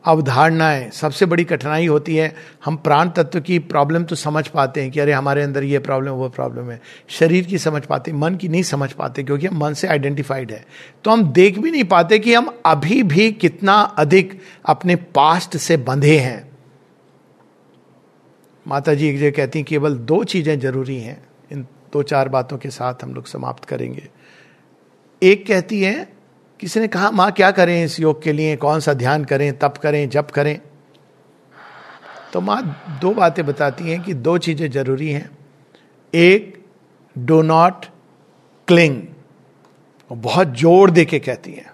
अवधारणाएँ, 0.06 0.90
सबसे 0.90 1.26
बड़ी 1.26 1.44
कठिनाई 1.44 1.88
होती 1.88 2.16
है, 2.16 2.34
हम 2.66 2.76
प्राण 2.76 3.10
तत्व 3.10 3.40
की 3.40 3.58
प्रॉब्लम 3.60 4.04
तो 4.04 4.16
समझ 4.16 4.48
पाते 4.48 4.82
हैं 4.82 4.92
कि 4.92 5.00
अरे 5.00 5.12
हमारे 5.12 5.44
अंदर 5.44 5.64
ये 5.64 5.80
प्रॉब्लम 5.80 6.12
वो 6.12 6.30
प्रॉब्लम 6.30 6.70
है। 6.72 6.80
शरीर 7.10 7.46
की 7.46 7.58
समझ 7.58 7.84
पाते 7.86 8.14
मन 8.14 8.36
की 8.36 8.48
नहीं 8.50 8.64
समझ 8.64 8.92
पाते 8.92 9.24
क्योंकि 9.24 9.48
हम 9.48 9.58
मन 9.58 9.74
से 9.74 9.88
आइडेंटिफाइड 9.88 10.52
है। 10.52 10.66
तो 11.04 11.12
हम 11.12 11.24
देख 11.24 11.60
भी 11.60 11.72
नहीं 11.72 11.84
पाते 11.84 12.20
कि 12.20 12.34
हम 12.34 12.50
अभी 12.66 13.02
भी 13.04 13.32
कितना 13.32 13.74
अधिक 13.74 14.40
अपने 14.66 14.96
पास्ट 14.96 15.58
से 15.58 15.78
बंधे 15.78 16.18
हैं। 16.18 16.50
माता 18.66 18.94
जी 18.94 19.08
एक 19.08 19.20
जगह 19.20 19.32
कहती 19.32 19.60
हैं, 19.60 19.66
केवल 19.66 19.96
दो 19.96 20.24
चीज़ें 20.24 20.60
ज़रूरी 20.60 20.98
हैं, 21.00 21.22
इन 21.52 21.66
दो 21.94 22.04
चार 22.04 22.30
बातों 22.30 22.58
के 22.58 22.70
साथ 22.70 23.04
हम 23.04 23.14
लोग 23.14 23.28
समाप्त 23.28 23.66
करेंगे। 23.66 24.08
एक 25.22 25.46
कहती 25.48 25.82
है 25.82 26.21
किसी 26.62 26.80
ने 26.80 26.88
कहा, 26.88 27.12
माँ, 27.12 27.32
क्या 27.32 27.52
करें 27.52 27.84
इस 27.84 28.00
योग 28.00 28.22
के 28.24 28.32
लिए? 28.32 28.56
कौन 28.56 28.80
सा 28.80 28.94
ध्यान 28.94 29.24
करें? 29.26 29.58
तप 29.60 29.78
करें? 29.78 30.10
जप 30.10 30.32
करें? 30.32 30.60
तो 32.34 32.42
माँ 32.42 32.62
दो 33.02 33.14
बातें 33.14 33.46
बताती 33.46 33.84
हैं 33.84 34.02
कि 34.04 34.14
दो 34.14 34.38
चीज़ें 34.38 34.70
ज़रूरी 34.72 35.10
हैं। 35.10 35.30
एक 36.14 36.66
डो 37.18 37.42
नॉट 37.42 37.86
क्लिंग 38.68 39.02
बहुत 40.12 40.54
ज़ोर 40.58 40.92
दे 40.92 41.06
के 41.06 41.20
कहती 41.20 41.52
हैं। 41.52 41.72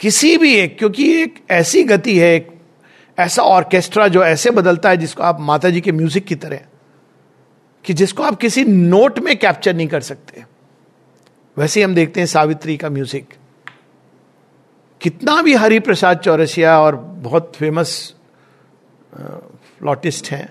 किसी 0.00 0.36
भी 0.36 0.54
एक, 0.54 0.78
क्योंकि 0.78 1.10
एक 1.22 1.34
ऐसी 1.50 1.82
गति 1.84 2.18
है, 2.18 2.34
एक 2.34 2.48
ऐसा 3.18 3.42
ऑर्केस्ट्रा 3.42 4.08
जो 4.08 4.24
ऐसे 4.24 4.50
बदलता 4.50 4.90
है 4.90 4.96
जिसको 4.96 5.22
आप 5.22 5.40
माता 5.40 5.70
जी 5.70 5.80
के 5.80 5.92
म्यूज़िक 5.92 6.24
की 6.24 6.34
तरह 6.34 6.60
कि 7.84 7.92
जिसको 7.92 8.22
आप 8.22 8.36
किसी 8.36 8.64
नोट 8.64 9.18
में 9.18 9.36
कैप्चर 9.38 9.74
नहीं 9.74 9.88
कर 9.88 10.00
सकते। 10.00 10.44
वैसे 11.56 11.82
हम 11.82 11.94
देखते 11.94 12.20
हैं 12.20 12.26
सावित्री 12.26 12.76
का 12.76 12.88
म्यूज़िक 12.90 13.34
कितना 15.00 15.40
भी 15.42 15.54
हरि 15.54 15.78
प्रसाद 15.80 16.18
चौरसिया 16.18 16.78
और 16.80 16.96
बहुत 16.96 17.52
फ़ेमस 17.56 17.92
फ्लॉटिस्ट 19.12 20.30
हैं, 20.30 20.48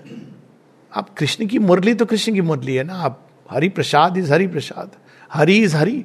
आप 0.92 1.08
कृष्ण 1.14 1.46
की 1.46 1.58
मुरली 1.58 1.94
तो 1.94 2.06
कृष्ण 2.06 2.34
की 2.34 2.40
मुरली 2.40 2.74
है 2.74 2.84
ना, 2.84 2.94
आप 2.94 3.20
हरि 3.50 3.68
प्रसाद 3.68 4.16
इज़ 4.16 4.32
हरि 4.32 4.46
प्रसाद 4.46 4.90
हरि 5.30 5.56
इज़ 5.58 5.76
हरि। 5.76 6.04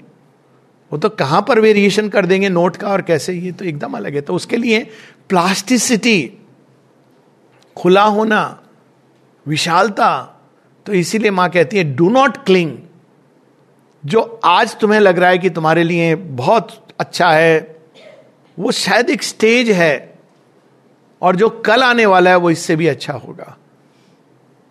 वो 0.91 0.97
तो 0.97 1.09
कहाँ 1.11 1.41
पर 1.47 1.59
वेरिएशन 1.59 2.09
कर 2.09 2.25
देंगे 2.25 2.49
नोट 2.49 2.75
का 2.75 2.87
और 2.87 3.01
कैसे, 3.01 3.33
ये 3.33 3.51
तो 3.51 3.65
एकदम 3.65 3.97
अलग 3.97 4.15
है। 4.15 4.21
तो 4.21 4.33
उसके 4.33 4.57
लिए 4.57 4.79
प्लास्टिसिटी 5.29 6.33
खुला 7.77 8.03
होना, 8.03 8.59
विशालता 9.45 10.09
तो 10.85 10.93
इसीलिए 10.93 11.31
माँ 11.31 11.49
कहती 11.49 11.77
है 11.77 11.83
डू 11.95 12.09
नॉट 12.09 12.37
क्लिंग 12.45 12.77
जो 14.03 14.21
आज 14.45 14.75
तुम्हें 14.79 14.99
लग 14.99 15.19
रहा 15.19 15.29
है 15.29 15.37
कि 15.37 15.49
तुम्हारे 15.49 15.83
लिए 15.83 16.15
बहुत 16.15 16.69
अच्छा 16.99 17.29
है, 17.29 17.75
वो 18.57 18.71
शायद 18.71 19.09
एक 19.09 19.23
स्टेज 19.23 19.69
है 19.71 20.17
और 21.21 21.35
जो 21.35 21.49
कल 21.65 21.83
आने 21.83 22.05
वाला 22.05 22.29
है 22.29 22.35
वो 22.35 22.49
इससे 22.51 22.75
भी 22.75 22.87
अच्छा 22.87 23.13
होगा। 23.13 23.55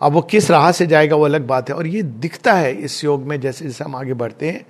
अब 0.01 0.11
वो 0.13 0.21
किस 0.21 0.49
राह 0.51 0.71
से 0.71 0.85
जाएगा 0.87 1.15
वो 1.15 1.25
अलग 1.25 1.47
बात 1.47 1.69
है। 1.69 1.75
और 1.75 1.87
ये 1.87 2.01
दिखता 2.01 2.53
है 2.53 2.73
इस 2.73 3.03
योग 3.03 3.23
में, 3.23 3.39
जैसे 3.41 3.65
जैसे 3.65 3.83
हम 3.83 3.95
आगे 3.95 4.13
बढ़ते 4.13 4.49
हैं, 4.49 4.65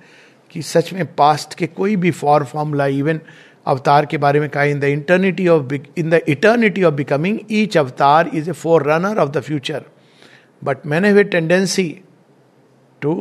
कि 0.50 0.62
सच 0.62 0.92
में 0.92 1.04
पास्ट 1.14 1.54
के 1.54 1.66
कोई 1.66 1.96
भी 1.96 2.10
फॉर 2.10 2.44
फॉर्मूला 2.44 2.86
इवन 2.86 3.20
अवतार 3.66 4.06
के 4.06 4.18
बारे 4.18 4.40
में 4.40 4.48
कहा 4.50 4.62
in 4.64 4.78
the 4.80 4.84
eternity 4.84 5.48
of 5.48 5.74
in 5.74 6.10
the 6.10 6.20
eternity 6.28 6.82
of 6.84 6.94
becoming 6.94 7.38
each 7.50 7.76
avatar 7.78 8.30
is 8.34 8.48
a 8.50 8.52
forerunner 8.82 9.18
of 9.18 9.30
the 9.30 9.40
future 9.40 9.84
but 10.62 10.86
man 10.86 11.04
have 11.04 11.18
a 11.18 11.24
tendency 11.24 11.88
to 13.02 13.14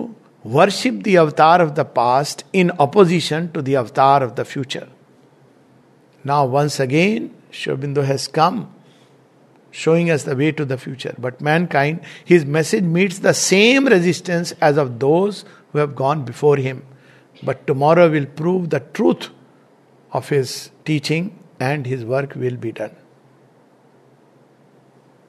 worship 0.47 1.01
the 1.03 1.15
avatar 1.17 1.61
of 1.61 1.69
the 1.69 1.79
past 1.95 2.45
in 2.55 2.69
opposition 2.79 3.47
to 3.47 3.61
the 3.61 3.73
avatar 3.75 4.23
of 4.23 4.33
the 4.33 4.43
future 4.43 4.87
now 6.25 6.47
once 6.49 6.81
again 6.81 7.29
Aurobindo 7.53 8.01
has 8.01 8.29
come 8.29 8.65
showing 9.73 10.09
as 10.09 10.25
the 10.25 10.29
way 10.29 10.51
to 10.51 10.65
the 10.65 10.75
future 10.75 11.15
but 11.19 11.41
mankind 11.65 11.99
his 12.29 12.45
message 12.45 12.83
meets 12.83 13.21
the 13.21 13.31
same 13.31 13.87
resistance 13.87 14.53
as 14.63 14.77
of 14.77 14.89
those 14.99 15.43
have 15.75 15.93
gone 15.93 16.23
before 16.23 16.59
him 16.59 16.81
but 17.45 17.65
tomorrow 17.67 18.07
will 18.07 18.25
prove 18.37 18.67
the 18.67 18.75
truth 18.93 19.29
of 20.11 20.33
his 20.33 20.71
teaching 20.85 21.29
and 21.61 21.87
his 21.87 22.03
work 22.03 22.37
will 22.37 22.57
be 22.57 22.71
done 22.71 22.95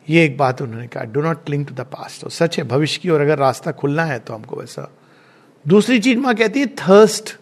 ये 0.09 0.25
एक 0.25 0.37
बात 0.37 0.63
उन्होंने 0.63 0.87
कहा 0.87 1.05
do 1.05 1.21
not 1.21 1.45
cling 1.45 1.67
to 1.67 1.75
the 1.75 1.81
past 1.81 2.29
सच 2.29 2.59
है, 2.59 2.65
भविष्य 2.65 3.01
की 3.03 3.11
और 3.11 3.21
अगर 3.21 3.39
रास्ता 3.39 3.73
खुलना 3.73 4.05
है 4.05 4.19
तो 4.19 4.35
हमको 4.35 4.57
वैसा 4.57 4.91
दूसरी 5.67 5.99
चीज़ 5.99 6.19
माँ 6.19 6.35
कहती 6.35 6.61
है 6.61 6.67
थर्स्ट 6.67 7.37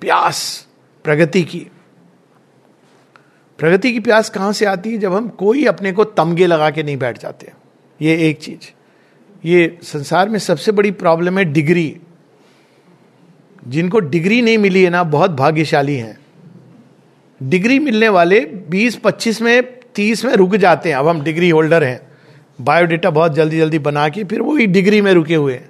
प्यास, 0.00 0.66
प्रगति 1.04 1.42
की। 1.42 1.66
प्रगति 3.58 3.92
की 3.92 4.00
प्यास 4.00 4.30
कहाँ 4.30 4.52
से 4.52 4.64
आती 4.64 4.92
है? 4.92 4.98
जब 4.98 5.14
हम 5.14 5.28
कोई 5.28 5.64
अपने 5.64 5.92
को 5.92 6.04
तमगे 6.04 6.46
लगा 6.46 6.70
के 6.70 6.82
नहीं 6.82 6.96
बैठ 6.96 7.18
जाते। 7.18 7.52
ये 8.02 8.30
एक 8.30 8.38
चीज़। 8.38 8.72
ये 9.44 9.78
संसार 9.82 10.28
में 10.28 10.38
सबसे 10.38 10.72
बड़ी 10.72 10.90
प्रॉब्लम 10.90 11.38
है 11.38 11.44
डिग्री। 11.44 11.96
जिनको 13.68 14.00
डिग्री 14.00 14.42
नहीं 14.42 14.58
मिली 14.58 14.84
है 14.84 14.90
ना, 14.90 15.04
बहुत 15.04 15.30
भाग्यशाली 15.30 15.96
हैं। 15.96 16.18
डिग्री 17.42 17.78
मिलने 17.78 18.08
वाले 18.08 18.40
20-25 18.40 19.42
में 19.42 19.80
30 19.94 20.24
में 20.24 20.32
रुक 20.32 20.56
जाते 20.56 20.88
हैं। 20.88 20.96
अब 20.96 21.08
हम 21.08 21.22
डिग्री 21.22 21.50
होल्डर 21.50 21.84
हैं। 21.84 22.00
बायोडेटा 22.60 23.10
बहुत 23.10 23.34
जल्दी 23.34 23.58
जल्दी 23.58 23.78
बना 23.78 24.08
के 24.08 24.24
फिर 24.24 24.40
वही 24.40 24.66
डिग्री 24.66 25.00
में 25.00 25.12
रुके 25.12 25.34
हुए 25.34 25.54
हैं। 25.54 25.65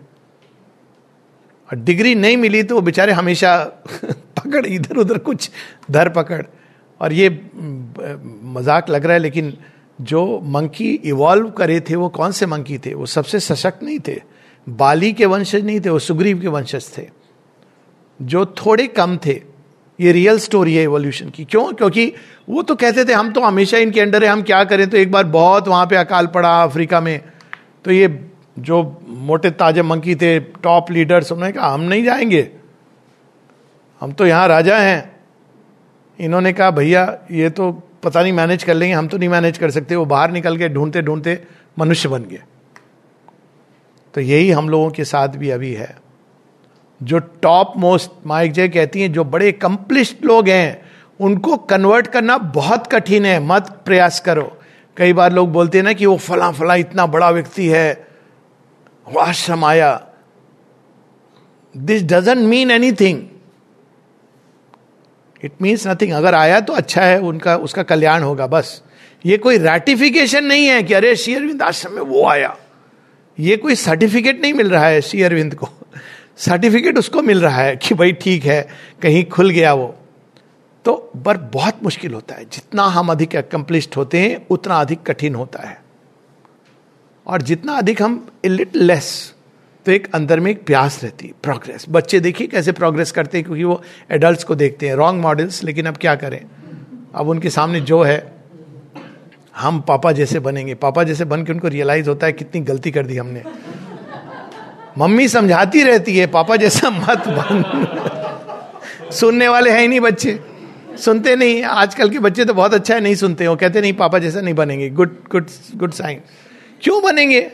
और 1.72 1.78
डिग्री 1.78 2.14
नहीं 2.14 2.36
मिली 2.36 2.62
तो 2.62 2.74
वो 2.74 2.80
बेचारे 2.80 3.12
हमेशा 3.12 3.64
पकड़, 4.04 4.66
इधर 4.66 4.96
उधर 4.96 5.18
कुछ 5.18 5.50
धर 5.90 6.08
पकड़। 6.08 6.42
और 7.00 7.12
ये 7.12 7.50
मज़ाक 8.44 8.90
लग 8.90 9.04
रहा 9.04 9.12
है, 9.12 9.18
लेकिन 9.18 9.58
जो 10.00 10.40
मंकी 10.44 10.90
इवॉल्व 10.94 11.50
करे 11.50 11.80
थे, 11.80 11.94
वो 11.94 12.08
कौन 12.08 12.32
से 12.32 12.46
मंकी 12.46 12.78
थे? 12.78 12.94
वो 12.94 13.06
सबसे 13.06 13.40
सशक्त 13.40 13.82
नहीं 13.82 13.98
थे। 13.98 14.22
बाली 14.68 15.12
के 15.12 15.26
वंशज 15.26 15.64
नहीं 15.64 15.80
थे, 15.80 15.88
वो 15.88 15.98
सुग्रीव 15.98 16.40
के 16.40 16.48
वंशज 16.48 16.98
थे। 16.98 17.08
जो 18.22 18.46
थोड़े 18.46 18.86
कम 18.86 19.16
थे, 19.16 19.42
ये 20.00 20.12
रियल 20.12 20.38
स्टोरी 20.38 20.74
है 20.74 20.82
एवोल्यूशन 20.82 21.30
की। 21.30 21.44
क्यों? 21.44 21.72
क्योंकि 21.72 22.12
वो 22.48 22.62
तो 22.62 22.74
कहते 22.74 23.04
थे, 23.04 23.12
हम 23.12 23.32
तो 23.32 23.40
हमेशा 23.40 23.78
इनके 23.78 24.00
अंडर 24.00 24.24
है, 24.24 24.30
हम 24.30 24.42
क्या 24.42 24.64
करें? 24.64 24.90
तो 24.90 24.96
एक 24.96 25.12
बार 25.12 25.24
बहुत 25.24 25.68
वहाँ 25.68 25.86
पे 25.86 25.96
अकाल 25.96 26.26
पड़ा 26.26 26.62
अफ्रीका 26.62 27.00
में। 27.00 27.20
तो 27.84 27.90
ये 27.90 28.08
जो 28.58 29.02
मोटे 29.08 29.50
ताजे 29.50 29.82
मंकी 29.82 30.14
थे 30.14 30.40
टॉप 30.40 30.90
लीडर्स 30.90 31.32
उन्होंने 31.32 31.52
कहा, 31.52 31.68
हम 31.68 31.80
नहीं 31.80 32.04
जाएँगे। 32.04 32.50
हम 34.00 34.12
तो 34.12 34.26
यहाँ 34.26 34.48
राजा 34.48 34.76
हैं। 34.76 35.16
इन्होंने 36.20 36.52
कहा, 36.52 36.70
भैया, 36.70 37.18
ये 37.30 37.50
तो 37.50 37.82
पता 38.02 38.22
नहीं 38.22 38.32
मैनेज 38.32 38.64
कर 38.64 38.74
लेंगे, 38.74 38.94
हम 38.94 39.08
तो 39.08 39.18
नहीं 39.18 39.28
मैनेज 39.28 39.58
कर 39.58 39.70
सकते। 39.70 39.96
वो 39.96 40.04
बाहर 40.04 40.30
निकल 40.30 40.58
के 40.58 40.68
ढूंढते 40.68 41.02
ढूंढते 41.02 41.44
मनुष्य 41.78 42.08
बन 42.08 42.22
गए। 42.22 42.42
तो 44.14 44.20
यही 44.20 44.50
हम 44.50 44.68
लोगों 44.68 44.90
के 44.90 45.04
साथ 45.04 45.28
भी 45.28 45.50
अभी 45.50 45.74
है। 45.74 45.96
जो 47.02 47.18
टॉप 47.18 47.72
मोस्ट 47.76 48.10
माइक 48.26 48.52
जय 48.52 48.68
कहती 48.68 49.00
हैं, 49.00 49.12
जो 49.12 49.24
बड़े 49.24 49.52
कंप्लिस्ड 49.52 50.24
लोग 50.24 50.48
हैं, 50.48 50.82
उनको 51.20 51.56
कन्वर्ट 51.56 52.06
करना 52.06 52.38
बहुत 52.38 52.86
कठिन 52.86 53.26
है। 53.26 53.40
मत 53.40 53.82
प्रयास 53.84 54.20
करो। 54.20 54.60
कई 54.96 55.12
बार 55.12 55.32
लोग 55.32 55.52
बोलते 55.52 55.78
हैं 55.78 55.84
ना 55.84 55.92
कि 55.92 56.06
वो 56.06 56.16
फला 56.16 56.50
फला 56.50 56.74
इतना 56.74 57.06
बड़ा 57.06 57.30
व्यक्ति 57.30 57.68
है 57.68 58.05
आश्रम 59.14 59.64
आया 59.64 60.08
this 61.76 62.02
doesn't 62.02 62.38
mean 62.38 62.70
anything 62.92 63.28
it 65.44 65.52
means 65.62 65.86
nothing 65.86 66.12
अगर 66.12 66.34
आया 66.34 66.60
तो 66.60 66.72
अच्छा 66.72 67.02
है, 67.02 67.20
उनका, 67.20 67.56
उसका 67.56 67.82
कल्याण 67.82 68.22
होगा, 68.22 68.46
बस। 68.46 68.82
ये 69.26 69.38
कोई 69.38 69.58
रेटिफिकेशन 69.58 70.44
नहीं 70.44 70.66
है 70.66 70.82
कि 70.82 70.94
अरे 70.94 71.16
श्री 71.16 71.34
अरविंद 71.34 71.62
आश्रम 71.62 71.92
में 71.92 72.02
वो 72.02 72.26
आया। 72.26 72.56
ये 73.40 73.56
कोई 73.56 73.74
सर्टिफिकेट 73.74 74.42
नहीं 74.42 74.52
मिल 74.52 74.70
रहा 74.70 74.86
है 74.86 75.00
श्री 75.00 75.22
अरविंद 75.22 75.54
को। 75.54 75.68
सर्टिफिकेट 76.36 76.98
उसको 76.98 77.22
मिल 77.22 77.40
रहा 77.40 77.60
है 77.60 77.76
कि 77.76 77.94
भाई 77.94 78.12
ठीक 78.12 78.44
है, 78.44 78.68
कहीं 79.02 79.24
खुल 79.24 79.50
गया 79.50 79.74
वो। 79.74 79.96
तो 80.84 80.94
पर 81.24 81.36
बहुत 81.36 81.82
मुश्किल 81.82 82.14
होता 82.14 82.34
है। 82.34 82.44
जितना 82.44 82.82
हम 82.82 83.08
अधिक 83.08 83.34
एकम्प्लिस्ड 83.34 83.94
होते 83.96 84.20
हैं, 84.20 84.46
उतना 84.50 84.80
अधिक 84.80 85.02
कठिन 85.02 85.34
होता 85.34 85.68
है। 85.68 85.85
और 87.26 87.42
जितना 87.42 87.72
अधिक 87.72 88.02
हम 88.02 88.26
लिट 88.46 88.76
लेस 88.76 89.32
तो 89.86 89.92
एक 89.92 90.08
अंदर 90.14 90.40
में 90.40 90.50
एक 90.50 90.64
प्यास 90.66 91.02
रहती 91.04 91.26
है 91.26 91.32
प्रोग्रेस 91.42 91.84
बच्चे 91.88 92.20
देखिए 92.20 92.46
कैसे 92.46 92.72
प्रोग्रेस 92.72 93.12
करते 93.12 93.38
हैं, 93.38 93.44
क्योंकि 93.44 93.64
वो 93.64 93.82
एडल्ट 94.10 94.44
को 94.44 94.54
देखते 94.54 94.88
हैं। 94.88 94.94
रॉन्ग 94.94 95.22
मॉडल्स 95.22 95.62
लेकिन 95.64 95.86
अब 95.86 95.96
क्या 95.96 96.14
करें? 96.14 96.40
अब 97.14 97.28
उनके 97.28 97.50
सामने 97.50 97.80
जो 97.80 98.02
है, 98.02 98.32
हम 99.56 99.80
पापा 99.80 100.12
जैसे 100.12 100.40
बनेंगे। 100.40 100.74
पापा 100.74 101.02
जैसे 101.04 101.24
बन 101.24 101.44
के 101.44 101.52
उनको 101.52 101.68
रियलाइज़ 101.68 102.08
होता 102.08 102.26
है 102.26 102.32
कितनी 102.32 102.60
गलती 102.60 102.90
कर 102.90 103.06
दी 103.06 103.16
हमने। 103.16 103.42
मम्मी 104.98 105.28
समझाती 105.28 105.82
रहती 105.82 106.16
है, 106.18 106.26
पापा 106.26 106.56
जैसा 106.56 106.90
मत 106.90 107.28
बन। 107.28 109.10
सुनने 109.12 109.48
वाले 109.48 109.70
हैं 109.70 109.80
ही 109.80 109.88
नहीं 109.88 110.00
बच्चे। 110.00 110.38
सुनते 110.98 111.36
नहीं 111.36 111.62
आजकल 111.62 112.10
के 112.10 112.18
बच्चे 112.18 112.44
तो 112.44 112.54
बहुत 112.54 112.74
अच्छा 112.74 112.94
है, 112.94 113.00
नहीं 113.00 113.14
सुनते 113.14 113.48
वो 113.48 113.56
कहते 113.56 113.80
नहीं, 113.80 113.92
पापा 113.92 114.18
जैसा 114.18 114.40
नहीं 114.40 114.54
बनेंगे। 114.54 114.90
गुड 114.90 115.16
गुड 115.30 115.46
गुड 115.76 115.92
साइन 115.92 116.20
क्यों 116.82 117.02
बनेंगे? 117.02 117.52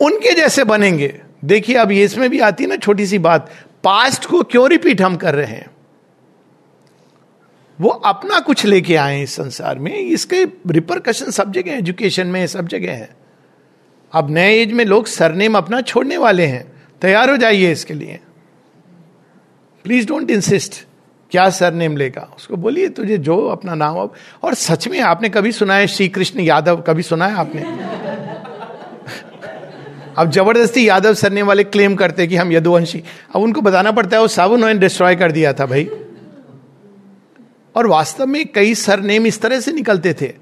उनके 0.00 0.34
जैसे 0.34 0.64
बनेंगे। 0.64 1.20
देखिए, 1.44 1.76
अब 1.76 1.92
ये 1.92 2.04
इसमें 2.04 2.30
भी 2.30 2.40
आती 2.40 2.64
है 2.64 2.70
ना 2.70 2.76
छोटी 2.76 3.06
सी 3.06 3.18
बात। 3.18 3.50
पास्ट 3.84 4.24
को 4.24 4.42
क्यों 4.42 4.70
रिपीट 4.70 5.02
हम 5.02 5.16
कर 5.16 5.34
रहे 5.34 5.46
हैं? 5.46 5.70
वो 7.80 7.88
अपना 7.88 8.38
कुछ 8.38 8.64
लेके 8.64 8.96
आए 8.96 9.22
इस 9.22 9.34
संसार 9.34 9.78
में। 9.78 9.92
इसके 9.92 10.44
रिपरकशन 10.66 11.30
सब 11.30 11.52
जगह 11.52 11.72
एजुकेशन 11.72 12.26
में 12.26 12.46
सब 12.46 12.68
जगह 12.68 12.92
है। 12.92 13.10
अब 14.12 14.30
नए 14.30 14.54
एज 14.54 14.72
में 14.72 14.84
लोग 14.84 15.06
सरनेम 15.06 15.58
अपना 15.58 15.80
छोड़ने 15.80 16.16
वाले 16.16 16.46
हैं। 16.46 16.72
तैयार 17.02 17.30
हो 17.30 17.36
जाइए 17.36 17.72
इसके 17.72 17.94
लिए। 17.94 18.20
प्लीज़ 19.84 20.06
डोंट 20.06 20.30
इंसिस्ट 20.30 20.86
क्या 21.30 21.50
सरनेम 21.50 21.96
लेगा? 21.96 22.34
उसको 22.36 22.56
बोलिए, 22.56 22.88
तुझे 22.88 23.18
जो 23.18 23.46
अपना 23.46 23.74
नाम 23.74 23.96
अब 23.96 24.12
और 24.42 24.54
सच 24.54 24.88
में 24.88 25.00
आपने 25.00 25.28
कभी 25.28 25.52
सुना 25.52 25.74
है 25.74 25.86
श्री 25.86 26.08
कृष्ण 26.08 26.40
यादव? 26.40 26.80
कभी 26.80 27.02
सुना 27.02 27.26
है 27.26 27.34
आपने? 27.34 27.90
अब 30.20 30.30
ज़बरदस्ती 30.30 30.88
यादव 30.88 31.14
सरने 31.14 31.42
वाले 31.42 31.64
क्लेम 31.64 31.94
करते 31.96 32.26
कि 32.26 32.36
हम 32.36 32.52
यदुवंशी। 32.52 33.02
अब 33.34 33.42
उनको 33.42 33.60
बताना 33.60 33.92
पड़ता 33.92 34.16
है, 34.16 34.22
वो 34.22 34.28
सब 34.28 34.50
उन्होंने 34.50 34.78
डिस्ट्रॉय 34.78 35.16
कर 35.16 35.32
दिया 35.32 35.52
था 35.52 35.66
भाई। 35.66 35.88
और 37.74 37.86
वास्तव 37.86 38.26
में 38.26 38.44
कई 38.46 38.74
सरनेम 38.74 39.26
इस 39.26 39.40
तरह 39.40 39.60
से 39.60 39.72
निकलते 39.72 40.14
थे, 40.14 40.32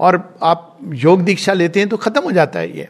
और 0.00 0.38
आप 0.42 0.78
योग 0.94 1.22
दीक्षा 1.22 1.52
लेते 1.52 1.80
हैं 1.80 1.88
तो 1.88 1.96
खत्म 1.96 2.22
हो 2.22 2.32
जाता 2.32 2.58
है 2.58 2.76
ये। 2.78 2.88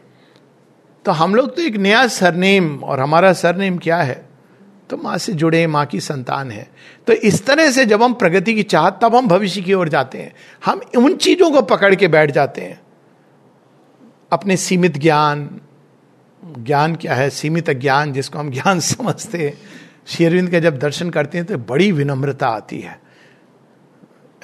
तो 1.04 1.12
हम 1.12 1.34
लोग 1.34 1.56
तो 1.56 1.62
एक 1.62 1.76
नया 1.76 2.06
सरनेम, 2.06 2.76
और 2.78 3.00
हमारा 3.00 3.32
सरनेम 3.32 3.78
क्या 3.78 3.96
है? 3.96 4.22
तो 4.90 4.96
माँ 4.96 5.18
से 5.18 5.32
जुड़े, 5.32 5.66
माँ 5.66 5.84
की 5.86 6.00
संतान 6.00 6.50
है। 6.50 6.68
तो 7.06 7.12
इस 7.12 7.44
तरह 7.46 7.70
से 7.70 7.84
जब 7.86 8.02
हम 8.02 8.14
प्रगति 8.14 8.54
की 8.54 8.62
चाहत, 8.62 8.98
तब 9.02 9.14
हम 9.16 9.28
भविष्य 9.28 9.60
की 9.60 9.74
ओर 9.74 9.88
जाते 9.88 10.18
हैं। 10.18 10.32
हम 10.64 10.80
उन 10.96 11.16
चीज़ों 11.16 11.50
को 11.50 11.62
पकड़ 11.62 11.94
के 11.94 12.08
बैठ 12.08 12.30
जाते 12.30 12.60
हैं। 12.60 12.80
अपने 14.32 14.56
सीमित 14.56 14.98
ज्ञान 14.98 15.48
ज्ञान 16.58 16.96
क्या 16.96 17.14
है? 17.14 17.30
सीमित 17.30 17.70
ज्ञान, 17.70 18.12
जिसको 18.12 18.38
हम 18.38 18.50
ज्ञान 18.50 18.80
समझते 18.80 19.38
हैं। 19.38 19.58
शेरविंद 20.06 20.50
का 20.50 20.58
जब 20.58 20.78
दर्शन 20.78 21.10
करते 21.10 21.38
हैं 21.38 21.46
तो 21.46 21.58
बड़ी 21.58 21.92
विनम्रता 21.92 22.48
आती 22.48 22.80
है। 22.80 23.00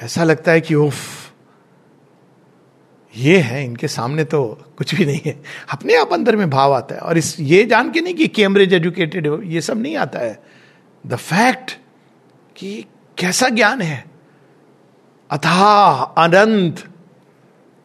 ऐसा 0.01 0.23
लगता 0.23 0.51
है 0.51 0.61
कि, 0.61 0.75
उफ, 0.75 1.31
ये 3.17 3.37
है, 3.37 3.65
इनके 3.65 3.87
सामने 3.87 4.23
तो 4.23 4.73
कुछ 4.77 4.95
भी 4.95 5.05
नहीं 5.05 5.21
है। 5.25 5.43
अपने 5.71 5.95
आप 5.95 6.13
अंदर 6.13 6.35
में 6.35 6.49
भाव 6.49 6.73
आता 6.73 6.95
है। 6.95 7.01
और 7.01 7.17
इस, 7.17 7.39
ये 7.39 7.63
जान 7.63 7.91
के 7.91 8.01
नहीं 8.01 8.15
कि 8.15 8.27
कैम्ब्रिज 8.27 8.73
एजुकेटेड 8.73 9.41
ये 9.43 9.61
सब 9.61 9.77
नहीं 9.77 9.97
आता 9.97 10.19
है। 10.19 10.43
द 11.07 11.15
फैक्ट 11.15 11.77
कि 12.55 12.85
कैसा 13.17 13.49
ज्ञान 13.49 13.81
है। 13.81 14.05
अथाह, 15.31 16.03
अनंत 16.03 16.90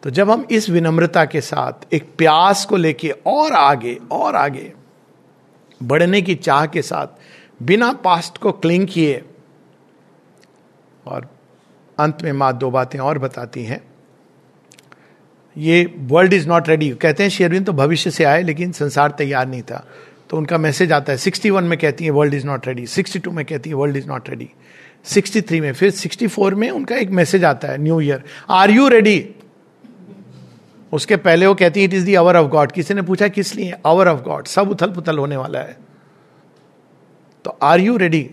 तो 0.07 0.11
जब 0.11 0.31
हम 0.31 0.47
इस 0.51 0.69
विनम्रता 0.71 1.25
के 1.25 1.41
साथ 1.41 1.95
एक 1.95 2.05
प्यास 2.19 2.65
को 2.65 2.77
लेके 2.77 3.09
और 3.27 3.53
आगे 3.53 3.95
और 4.13 4.37
आगे, 4.37 4.73
बढ़ने 5.81 6.21
की 6.23 6.35
चाह 6.35 6.67
के 6.67 6.83
साथ 6.83 7.63
बिना 7.63 7.91
पास्ट 8.05 8.39
को 8.39 8.53
क्लिंग 8.53 8.87
किए, 8.87 9.23
और 11.07 11.29
अंत 11.99 12.23
में 12.23 12.33
माँ 12.33 12.53
दो 12.59 12.71
बातें 12.71 12.99
और 12.99 13.19
बताती 13.19 13.65
हैं। 13.65 13.81
ये 15.57 15.85
वर्ल्ड 15.99 16.33
इज़ 16.33 16.49
नॉट 16.49 16.69
रेडी 16.69 16.91
कहते 16.93 17.23
हैं 17.23 17.31
शेरविन 17.31 17.65
तो 17.65 17.73
भविष्य 17.73 18.11
से 18.11 18.25
आए, 18.25 18.43
लेकिन 18.43 18.73
संसार 18.73 19.11
तैयार 19.11 19.49
नहीं 19.49 19.63
था। 19.63 19.85
तो 20.31 20.37
उनका 20.37 20.59
मैसेज 20.59 20.93
आता 20.93 21.13
है 21.13 21.19
61 21.19 21.63
में 21.63 21.79
कहती 21.79 22.05
है 22.05 22.11
वर्ल्ड 22.11 22.35
इज़ 22.35 22.47
नॉट 22.47 22.67
रेडी 22.69 22.87
62 22.87 23.33
में 23.33 23.45
कहती 23.45 23.71
है 23.71 23.77
वर्ल्ड 23.77 23.97
इज़ 23.97 24.07
नॉट 24.09 24.29
रेडी 24.31 24.49
63 25.05 25.61
में, 25.61 25.73
फिर 25.73 25.91
64 25.91 26.55
में 26.55 26.71
उनका 26.71 26.97
एक 26.97 27.11
मैसेज 27.11 27.45
आता 27.45 27.69
है 27.69 27.79
new 27.79 28.01
year 28.01 28.23
are 28.51 28.71
you 28.71 28.89
ready 28.89 29.19
उसके 30.93 31.17
पहले 31.17 31.47
वो 31.47 31.55
कहती 31.55 31.81
है 31.81 31.87
it 31.87 31.95
is 31.95 32.05
the 32.05 32.15
hour 32.15 32.37
of 32.37 32.51
God 32.51 32.73
किसी 32.73 32.95
ने 32.95 33.03
पूछा, 33.03 33.29
किस 33.29 33.55
लिए? 33.55 33.75
आवर 33.87 34.09
ऑफ़ 34.09 34.21
गॉड 34.21 34.47
सब 34.47 34.71
उथल 34.71 34.91
पुथल 34.91 35.19
होने 35.19 35.37
वाला 35.37 35.59
है। 35.59 35.77
तो 37.45 37.57
आर 37.63 37.81
यू 37.81 37.97
रेडी 37.97 38.31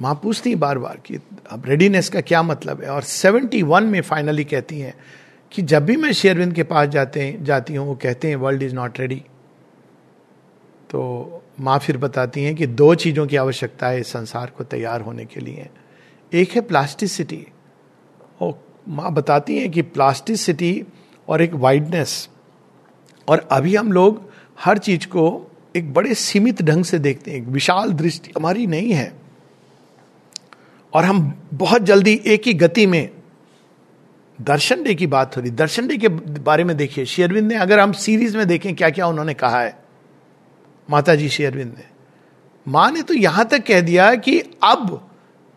माँ 0.00 0.14
पूछती 0.22 0.54
बार 0.54 0.78
बार 0.78 1.00
कि 1.06 1.18
अब 1.50 1.66
रेडीनेस 1.66 2.08
का 2.08 2.20
क्या 2.20 2.42
मतलब 2.42 2.82
है? 2.82 2.90
और 2.90 3.02
71 3.02 3.82
में 3.82 4.00
फाइनली 4.00 4.44
कहती 4.44 4.80
हैं 4.80 4.94
कि 5.52 5.62
जब 5.62 5.84
भी 5.84 5.96
मैं 5.96 6.12
शेरविंद 6.12 6.52
के 6.54 6.62
पास 6.62 6.88
जाते 6.88 7.20
हैं, 7.20 7.44
जाती 7.44 7.74
हूँ, 7.74 7.86
वो 7.86 7.94
कहते 7.94 8.28
हैं 8.28 8.36
वर्ल्ड 8.36 8.62
इज़ 8.62 8.74
नॉट 8.74 9.00
रेडी 9.00 9.22
तो 10.90 11.42
माँ 11.60 11.78
फिर 11.78 11.96
बताती 11.96 12.44
हैं 12.44 12.54
कि 12.56 12.66
दो 12.66 12.94
चीज़ों 12.94 13.26
की 13.26 13.36
आवश्यकता 13.36 13.86
है 13.86 14.02
संसार 14.02 14.50
को 14.56 14.64
तैयार 14.64 15.00
होने 15.00 15.24
के 15.24 15.40
लिए। 15.40 15.68
एक 16.32 16.50
है 16.50 16.60
प्लास्टिसिटी 16.60 17.46
और 18.40 18.58
माँ 18.88 19.12
बताती 19.12 19.58
हैं 19.58 19.70
कि 19.70 19.82
प्लास्टिसिटी 19.82 20.72
और 21.30 21.42
एक 21.42 21.54
वाइडनेस 21.54 22.28
और 23.28 23.46
अभी 23.52 23.74
हम 23.76 23.92
लोग 23.92 24.22
हर 24.58 24.78
चीज़ 24.78 25.06
को 25.06 25.24
एक 25.76 25.92
बड़े 25.94 26.14
सीमित 26.14 26.62
ढंग 26.62 26.84
से 26.84 26.98
देखते 26.98 27.30
हैं 27.30 27.46
विशाल 27.46 27.92
दृष्टि 27.92 28.32
हमारी 28.36 28.66
नहीं 28.66 28.92
है। 28.92 29.12
और 30.92 31.04
हम 31.04 31.20
बहुत 31.54 31.82
जल्दी 31.82 32.20
एक 32.26 32.46
ही 32.46 32.54
गति 32.54 32.86
में, 32.86 33.10
दर्शन 34.38 34.82
डे 34.82 34.94
की 34.94 35.06
बात 35.06 35.36
हो 35.36 35.42
रही, 35.42 35.50
दर्शन 35.50 35.86
डे 35.86 35.96
के 35.96 36.08
बारे 36.08 36.64
में 36.64 36.76
देखिए। 36.76 37.04
शेयरविंद 37.04 37.48
ने 37.48 37.58
अगर 37.58 37.80
हम 37.80 37.92
सीरीज़ 37.92 38.36
में 38.36 38.46
देखें 38.46 38.74
क्या 38.74 38.90
क्या 38.90 39.06
उन्होंने 39.06 39.34
कहा 39.34 39.60
है 39.60 39.78
माता 40.88 41.14
जी 41.14 41.28
शेयरविंद 41.28 41.74
ने। 41.78 41.84
माँ 42.66 42.90
ने 42.90 43.02
तो 43.02 43.14
यहाँ 43.14 43.44
तक 43.44 43.66
कह 43.66 43.80
दिया 43.80 44.14
कि 44.14 44.38
अब 44.62 44.90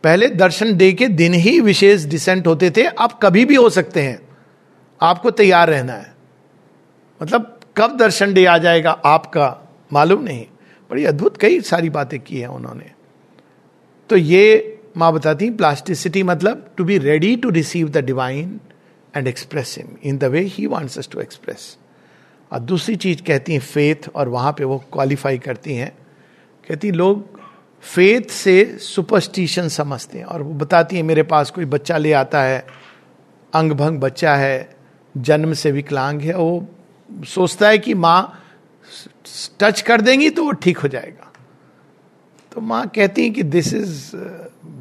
पहले 0.04 0.28
दर्शन 0.28 0.76
डे 0.78 0.92
के 0.94 1.08
दिन 1.08 1.34
ही 1.34 1.60
विशेष 1.60 2.04
डिसेंट 2.06 2.48
होते 2.48 2.72
थे, 2.72 2.84
अब 2.84 3.20
कभी 3.24 3.46
भी 3.46 3.56
हो 3.56 3.70
सकते 3.70 4.02
हैं। 4.02 4.20
आपको 5.04 5.32
तैयार 5.32 5.70
रहना 5.70 5.94
है। 5.94 6.14
मतलब 7.22 7.60
कब 7.78 7.98
दर्शन 7.98 8.34
डे 8.34 8.46
आ 8.46 8.58
जाएगा 8.58 8.92
आपका 8.92 9.58
मालूम 9.94 10.24
नहीं, 10.24 10.46
बड़ी 10.90 11.06
अद्भुत 11.06 11.38
कई 11.38 11.62
सारी 11.62 11.90
बातें 11.90 12.20
की 12.20 12.40
हैं 12.40 12.48
उन्होंने। 12.48 12.92
तो 14.10 14.16
ये 14.16 14.80
माँ 14.98 15.12
बताती 15.14 15.50
प्लास्टिसिटी 15.50 16.24
मतलब 16.24 16.70
to 16.78 16.84
be 16.84 16.98
ready 16.98 17.36
to 17.36 17.50
receive 17.50 17.90
the 17.90 17.98
divine 17.98 18.60
and 19.18 19.28
express 19.28 19.76
him 19.78 19.96
in 20.04 20.18
the 20.18 20.24
way 20.24 20.42
he 20.42 20.66
wants 20.68 21.10
to 21.10 21.20
express 21.20 21.78
और 22.52 22.60
दूसरी 22.60 22.96
चीज़ 22.96 23.22
कहती 23.24 23.54
हैं 23.54 23.60
फेथ 23.60 24.10
और 24.16 24.30
वहाँ 24.30 24.52
पे 24.52 24.64
वो 24.64 24.78
क्वालिफाई 24.94 25.38
करती 25.38 25.76
हैं। 25.76 25.92
कहती 26.68 26.92
लोग 26.92 27.40
फेथ 27.82 28.30
से 28.30 28.78
सुपरस्टिशन 28.80 29.68
समझते 29.68 30.18
हैं। 30.18 30.26
और 30.26 30.42
वो 30.42 30.54
बताती 30.54 30.96
है, 30.96 31.04
मेरे 31.04 31.24
पास 31.24 31.52
कोई 31.52 31.66
बच्चा 31.66 31.98
ले 31.98 32.14
आता 32.14 32.42
है 32.42 32.66
अंग 33.54 33.72
भंग 33.72 34.00
बच्चा 34.00 34.36
है 34.36 34.76
जन्म 35.16 35.54
से 35.54 35.72
विकलांग 35.72 36.22
है, 36.22 36.34
वो 36.34 36.68
सोचता 37.28 37.70
है 37.70 37.78
कि 37.78 37.94
माँ 37.94 38.40
टच 39.60 39.82
कर 39.82 40.02
देंगी 40.02 40.30
तो 40.30 40.44
वो 40.46 40.52
ठीक 40.54 40.78
हो 40.78 40.88
जाएगा। 40.88 41.32
तो 42.52 42.62
माँ 42.62 42.86
कहती 42.88 43.24
है 43.24 43.30
कि 43.30 43.44
दिस 43.44 43.74
इज़ 43.74 44.16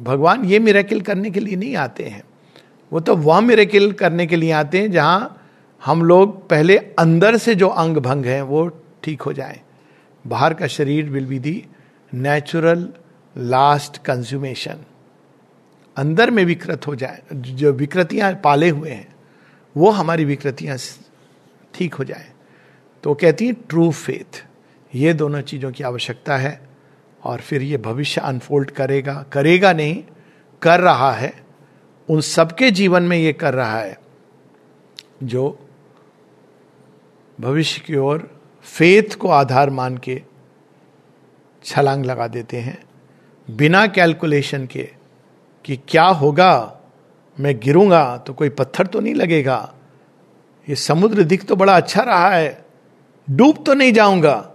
भगवान, 0.03 0.45
ये 0.45 0.59
मेरेकिल 0.59 1.01
करने 1.01 1.31
के 1.31 1.39
लिए 1.39 1.55
नहीं 1.55 1.75
आते 1.75 2.03
हैं। 2.03 2.23
वो 2.91 2.99
तो 2.99 3.15
वह 3.15 3.39
मेरेकिल 3.41 3.91
करने 3.91 4.25
के 4.27 4.35
लिए 4.35 4.51
आते 4.51 4.81
हैं 4.81 4.91
जहाँ 4.91 5.39
हम 5.81 6.03
लोग 6.03 6.47
पहले 6.49 6.77
अंदर 6.77 7.37
से 7.37 7.55
जो 7.55 7.67
अंग 7.67 7.97
भंग 7.97 8.25
हैं, 8.25 8.41
वो 8.41 8.67
ठीक 9.03 9.21
हो 9.21 9.33
जाए। 9.33 9.61
बाहर 10.25 10.53
का 10.53 10.67
शरीर 10.67 11.09
will 11.09 11.25
be 11.25 11.39
the 11.39 11.65
natural 12.13 12.87
last 13.35 13.97
consummation 13.97 14.83
अंदर 15.97 16.31
में 16.31 16.43
विकृत 16.45 16.87
हो 16.87 16.95
जाए, 16.95 17.21
जो 17.33 17.71
विकृतियाँ 17.73 18.33
पाले 18.43 18.69
हुए 18.69 18.91
हैं। 18.91 19.12
वो 19.75 19.89
हमारी 19.89 20.25
विकृतियाँ 20.25 20.77
ठीक 21.73 21.93
हो 21.93 22.03
जाए। 22.03 22.31
तो 23.03 23.13
कहती 23.13 23.47
है 23.47 23.53
ट्रू 23.69 23.91
फेथ 23.91 24.43
ये 24.93 25.13
दोनों 25.13 25.41
चीज़ों 25.41 25.71
की 25.71 25.83
आवश्यकता 25.83 26.37
है 26.37 26.59
और 27.23 27.41
फिर 27.41 27.61
ये 27.61 27.77
भविष्य 27.77 28.21
अनफोल्ड 28.21 28.71
करेगा। 28.71 29.13
करेगा 29.31 29.71
नहीं, 29.73 30.03
कर 30.61 30.79
रहा 30.79 31.11
है। 31.11 31.33
उन 32.09 32.21
सबके 32.21 32.69
जीवन 32.71 33.03
में 33.03 33.17
ये 33.17 33.33
कर 33.33 33.53
रहा 33.53 33.79
है, 33.79 33.97
जो 35.23 35.59
भविष्य 37.37 37.81
की 37.81 37.95
ओर 37.95 38.29
फेथ 38.65 39.15
को 39.15 39.29
आधार 39.29 39.69
मान 39.69 39.97
के 39.97 40.21
छलांग 41.63 42.05
लगा 42.05 42.27
देते 42.27 42.57
हैं। 42.57 42.77
बिना 43.47 43.85
कैलकुलेशन 43.87 44.65
के 44.65 44.89
कि 45.65 45.77
क्या 45.87 46.05
होगा 46.05 46.79
मैं 47.37 47.59
गिरूँगा 47.59 48.17
तो 48.17 48.33
कोई 48.33 48.49
पत्थर 48.49 48.87
तो 48.87 48.99
नहीं 48.99 49.13
लगेगा। 49.15 49.73
ये 50.67 50.75
समुद्र 50.75 51.23
दिख 51.23 51.45
तो 51.45 51.55
बड़ा 51.55 51.75
अच्छा 51.77 52.01
रहा 52.01 52.29
है, 52.29 52.65
डूब 53.27 53.63
तो 53.65 53.73
नहीं 53.73 53.93
जाऊँगा। 53.93 54.49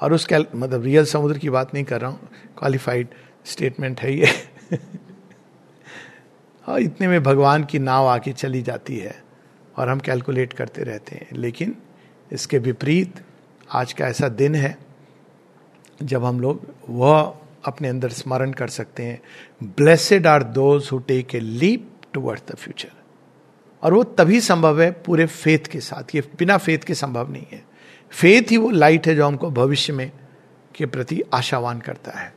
और 0.00 0.12
उस 0.12 0.26
मतलब 0.32 0.84
रियल 0.84 1.04
समुद्र 1.04 1.38
की 1.38 1.50
बात 1.50 1.74
नहीं 1.74 1.84
कर 1.84 2.00
रहा 2.00 2.10
हूँ 2.10 2.28
क्वालिफाइड 2.58 3.08
स्टेटमेंट 3.46 4.00
है 4.00 4.12
ये। 4.14 4.32
और 6.66 6.80
इतने 6.82 7.08
में 7.08 7.22
भगवान 7.22 7.64
की 7.64 7.78
नाव 7.78 8.06
आके 8.06 8.32
चली 8.32 8.62
जाती 8.62 8.98
है 8.98 9.14
और 9.76 9.88
हम 9.88 10.00
कैलकुलेट 10.00 10.52
करते 10.52 10.82
रहते 10.82 11.16
हैं। 11.16 11.28
लेकिन 11.34 11.74
इसके 12.30 12.58
विपरीत 12.58 13.22
आज 13.70 13.92
का 13.92 14.06
ऐसा 14.06 14.28
दिन 14.28 14.54
है, 14.54 14.76
जब 16.02 16.24
हम 16.24 16.40
लोग 16.40 16.66
वह 16.88 17.34
अपने 17.64 17.88
अंदर 17.88 18.08
स्मरण 18.10 18.52
कर 18.52 18.68
सकते 18.68 19.02
हैं। 19.02 19.20
Blessed 19.62 20.26
are 20.26 20.42
those 20.42 20.88
who 20.92 20.98
take 20.98 21.34
a 21.34 21.40
leap 21.40 21.90
toward 22.18 22.40
the 22.50 22.54
future 22.56 22.90
और 23.82 23.94
वो 23.94 24.02
तभी 24.18 24.40
संभव 24.40 24.80
है 24.82 24.90
पूरे 25.06 25.26
फेथ 25.26 25.66
के 25.70 25.80
साथ। 25.80 26.14
ये 26.14 26.20
बिना 26.38 26.56
फेथ 26.58 26.78
के 26.78 26.94
संभव 26.94 27.30
नहीं 27.32 27.46
है। 27.52 27.62
फेथ 28.12 28.50
ही 28.50 28.56
वो 28.56 28.70
लाइट 28.70 29.06
है 29.06 29.14
जो 29.14 29.26
हमको 29.26 29.50
भविष्य 29.50 29.92
में 29.92 30.10
के 30.74 30.86
प्रति 30.86 31.20
आशावान 31.34 31.80
करता 31.80 32.18
है। 32.18 32.32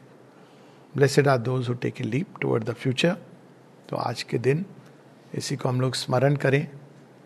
Blessed 0.96 1.28
are 1.28 1.38
those 1.40 1.70
who 1.70 1.74
take 1.76 2.02
a 2.02 2.04
leap 2.04 2.38
toward 2.42 2.64
the 2.64 2.74
future 2.74 3.16
तो 3.90 3.98
आज 3.98 4.24
के 4.24 4.38
दिन 4.38 4.66
इसी 5.36 5.56
को 5.56 5.70
हम 5.70 5.82
लोग 5.82 5.96
स्मरण 5.96 6.36
करें। 6.36 6.68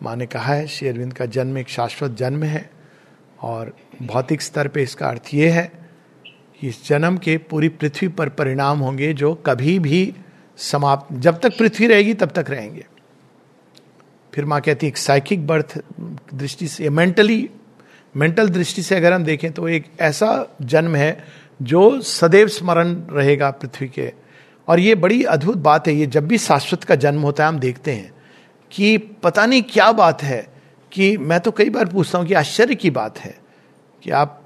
माँ 0.03 0.15
ने 0.15 0.25
कहा 0.25 0.53
है 0.53 0.67
शेरविंद 0.67 1.13
का 1.13 1.25
जन्म 1.27 1.57
एक 1.57 1.69
शाश्वत 1.69 2.11
जन्म 2.17 2.43
है 2.43 2.69
और 3.41 3.75
भौतिक 4.01 4.41
स्तर 4.41 4.67
पे 4.67 4.83
इसका 4.83 5.07
अर्थ 5.07 5.33
ये 5.33 5.49
है 5.49 5.71
कि 6.59 6.67
इस 6.67 6.85
जन्म 6.87 7.17
के 7.17 7.37
पूरी 7.49 7.69
पृथ्वी 7.69 8.07
पर 8.09 8.29
परिणाम 8.29 8.79
होंगे 8.79 9.13
जो 9.13 9.33
कभी 9.45 9.79
भी 9.79 10.13
समाप्त, 10.59 11.13
जब 11.13 11.39
तक 11.39 11.57
पृथ्वी 11.59 11.87
रहेगी, 11.87 12.13
तब 12.13 12.31
तक 12.31 12.49
रहेंगे। 12.49 12.85
फिर 14.33 14.45
माँ 14.45 14.59
कहती 14.61 14.85
है 14.85 14.89
एक 14.89 14.97
साइकिक 14.97 15.45
बर्थ 15.47 15.77
दृष्टि 16.33 16.67
से 16.67 16.89
मेंटली 16.89 17.49
मेंटल 18.15 18.49
दृष्टि 18.49 18.81
से 18.83 18.95
अगर 18.95 19.13
हम 19.13 19.23
देखें 19.23 19.51
तो 19.51 19.67
एक 19.67 19.85
ऐसा 19.99 20.57
जन्म 20.63 20.95
है 20.95 21.23
जो 21.59 22.01
सदैव 22.01 22.47
स्मरण 22.47 22.93
रहेगा 23.11 23.49
पृथ्वी 23.51 23.87
के। 23.87 24.11
और 24.67 24.79
ये 24.79 24.95
बड़ी 24.95 25.23
अद्भुत 25.23 25.57
बात 25.57 25.87
है, 25.87 25.93
ये 25.93 26.05
जब 26.05 26.27
भी 26.27 26.37
शाश्वत 26.37 26.83
का 26.83 26.95
जन्म 26.95 27.21
होता 27.21 27.43
है, 27.43 27.49
हम 27.49 27.59
देखते 27.59 27.91
हैं 27.91 28.13
कि 28.71 28.97
पता 28.97 29.45
नहीं 29.45 29.61
क्या 29.63 29.91
बात 29.91 30.23
है, 30.23 30.47
कि 30.91 31.17
मैं 31.17 31.39
तो 31.39 31.51
कई 31.51 31.69
बार 31.69 31.85
पूछता 31.85 32.17
हूँ 32.17 32.27
कि 32.27 32.33
आश्चर्य 32.33 32.75
की 32.75 32.89
बात 32.89 33.19
है 33.19 33.35
कि 34.03 34.11
आप, 34.11 34.41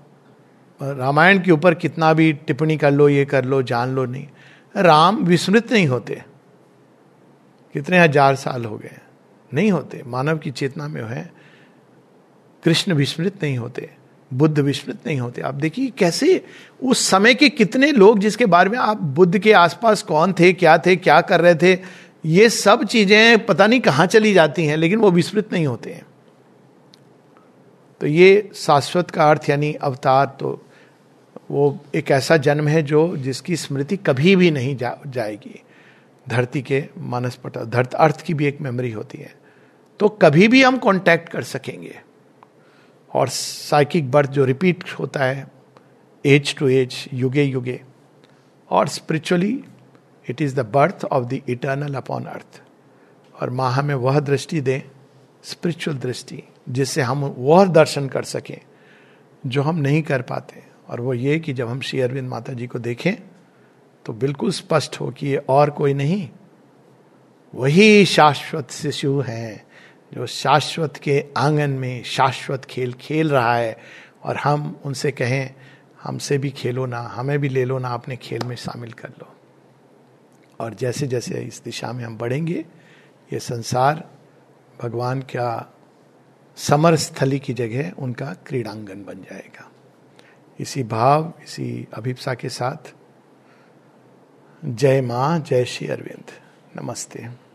रामायण 0.82 1.40
के 1.40 1.52
ऊपर 1.52 1.74
कितना 1.74 2.14
भी 2.14 2.32
टिप्पणी 2.34 2.78
कर 2.78 2.92
लो, 2.92 3.10
ये 3.10 3.26
कर 3.26 3.46
लो, 3.46 3.62
जान 3.64 3.90
लो, 3.90 4.06
नहीं। 4.06 4.28
राम 4.76 5.18
विस्मृत 5.18 5.72
नहीं 5.72 5.88
होते। 5.88 6.24
कितने 7.74 8.00
हज़ार 8.00 8.36
साल 8.36 8.66
हो 8.66 8.78
गए। 8.78 8.98
नहीं 9.54 9.72
होते। 9.72 10.02
मानव 10.08 10.38
की 10.38 10.52
चेतना 10.52 10.88
में 10.88 11.04
है। 11.04 11.32
कृष्ण 12.64 12.94
विस्मृत 12.94 13.44
नहीं 13.44 13.58
होते। 13.58 13.90
बुद्ध 14.32 14.60
विस्मृत 14.60 15.08
नहीं 15.08 15.20
होते। 15.20 15.42
आप 15.42 15.54
देखिए 15.54 15.92
कैसे 15.98 16.46
उस 16.84 17.08
समय 17.08 17.34
के 17.34 17.50
कितने 17.50 17.92
लोग 17.92 18.20
जिसके 18.20 18.46
बारे 18.46 18.70
में 18.70 18.78
आप 18.78 18.98
बुद्ध 18.98 19.40
के 19.40 19.54
आसपास 19.54 20.02
कौन 20.02 20.34
थे, 20.34 20.54
क्या 20.54 20.78
थे, 20.78 20.96
क्या 20.96 21.22
कर 21.22 21.42
रहे 21.42 21.56
थे, 21.56 21.80
ये 22.26 22.50
सब 22.50 22.84
चीज़ें 22.84 23.46
पता 23.46 23.68
नहीं 23.68 23.80
कहाँ 23.80 24.06
चली 24.06 24.34
जाती 24.34 24.66
हैं, 24.66 24.78
लेकिन 24.78 25.00
वो 25.00 25.12
विस्मृत 25.12 25.54
नहीं 25.54 25.68
होते 25.68 25.94
हैं। 25.94 26.06
तो 28.02 28.08
ये 28.08 28.50
शाश्वत 28.56 29.12
का 29.12 29.30
अर्थ 29.30 29.50
यानी 29.50 29.74
अवतार 29.74 30.26
तो 30.40 30.66
वो 31.52 31.80
एक 31.96 32.12
ऐसा 32.12 32.38
जन्म 32.38 32.68
है 32.68 32.82
जो 32.82 33.18
जिसकी 33.18 33.56
स्मृति 33.56 33.98
कभी 33.98 34.36
भी 34.36 34.52
नहीं 34.52 34.78
जा, 34.78 34.98
जाएगी। 35.08 35.64
धरती 36.30 36.62
के 36.62 36.86
मानस 36.98 37.36
पट 37.36 37.58
धरत 37.58 37.94
अर्थ 37.94 38.22
की 38.22 38.34
भी 38.34 38.46
एक 38.46 38.62
मेमोरी 38.62 38.92
होती 38.92 39.18
है। 39.18 39.36
तो 40.00 40.10
कभी 40.10 40.48
भी 40.48 40.64
हम 40.64 40.78
कांटेक्ट 40.78 41.30
कर 41.30 41.44
सकेंगे। 41.44 42.00
और 43.14 43.28
साइकिक 43.28 44.12
बर्थ 44.12 44.30
जो 44.30 44.46
रिपीट 44.46 44.84
होता 45.00 45.24
है 45.24 45.48
एज 46.26 46.56
टू 46.56 46.68
एज 46.68 47.10
युगे 47.14 47.44
युगे 47.44 47.82
और 48.70 48.88
spiritually 48.88 49.64
it 50.30 50.42
is 50.42 50.56
the 50.56 50.60
birth 50.60 51.06
of 51.06 51.26
the 51.26 51.42
eternal 51.50 51.94
upon 51.94 52.26
earth 52.26 52.62
और 53.42 53.50
माँ 53.50 53.72
हमें 53.72 53.96
वह 53.96 54.20
दृष्टि 54.20 54.62
दें 54.62 54.82
स्पिरिचुअल 55.44 55.98
दृष्टि 55.98 56.44
जिससे 56.70 57.02
हम 57.02 57.36
वह 57.38 57.66
दर्शन 57.66 58.08
कर 58.08 58.24
सकें 58.24 58.62
जो 59.46 59.62
हम 59.62 59.76
नहीं 59.76 60.04
कर 60.04 60.22
पाते। 60.22 60.69
और 60.90 61.02
वो 61.02 61.14
ये 61.14 61.40
कि 61.40 61.54
जब 61.54 61.68
हम 61.68 61.82
श्री 61.82 62.00
अरविंद 62.00 62.30
माता 62.30 62.54
जी 62.54 62.68
को 62.68 62.80
देखें 62.80 63.14
तो 64.06 64.14
बिल्कुल 64.14 64.52
स्पष्ट 64.52 65.00
हो 65.00 65.12
कि 65.12 65.28
ये 65.28 65.38
और 65.38 65.70
कोई 65.70 65.94
नहीं, 65.94 66.30
वही 67.56 68.06
शाश्वत 68.06 68.72
शिशु 68.72 69.20
हैं, 69.20 69.64
जो 70.14 70.26
शाश्वत 70.26 70.98
के 70.98 71.26
आँगन 71.38 71.70
में 71.70 72.04
शाश्वत 72.04 72.66
खेल 72.66 72.94
खेल 72.94 73.30
रहा 73.30 73.56
है, 73.56 73.78
और 74.24 74.38
हम 74.38 74.80
उनसे 74.86 75.12
कहें, 75.12 75.56
हमसे 76.04 76.38
भी 76.38 76.50
खेलो 76.50 76.86
ना, 76.86 77.00
हमें 77.00 77.40
भी 77.40 77.50
ले 77.50 77.66
लो 77.66 77.80
ना, 77.80 77.90
अपने 77.90 78.16
खेल 78.16 78.42
में 78.46 78.56
शामिल 78.56 78.92
कर 78.92 79.10
लो। 79.10 79.36
और 80.60 80.74
जैसे 80.74 81.08
जैसे 81.08 81.42
इस 81.42 81.62
दिशा 81.66 81.92
में 81.94 82.04
हम 82.04 82.18
बढ़ेंगे, 82.18 82.66
ये 83.34 83.40
संसार 83.40 84.10
भगवान 84.82 85.22
का 85.22 85.74
समर 86.58 86.96
स्थली 86.96 87.40
की 87.40 87.54
जगह 87.54 87.92
उनका 88.00 88.34
क्रीड़ांगन 88.46 89.04
बन 89.04 89.22
जाएगा। 89.22 89.69
इसी 90.60 90.84
भाव 90.84 91.34
इसी 91.44 91.88
अभिप्सा 91.94 92.34
के 92.34 92.50
साथ। 92.50 92.94
जय 94.66 95.02
माँ 95.02 95.40
जय 95.40 95.66
श्री 95.66 95.88
अरविंद। 95.88 96.32
नमस्ते। 96.82 97.49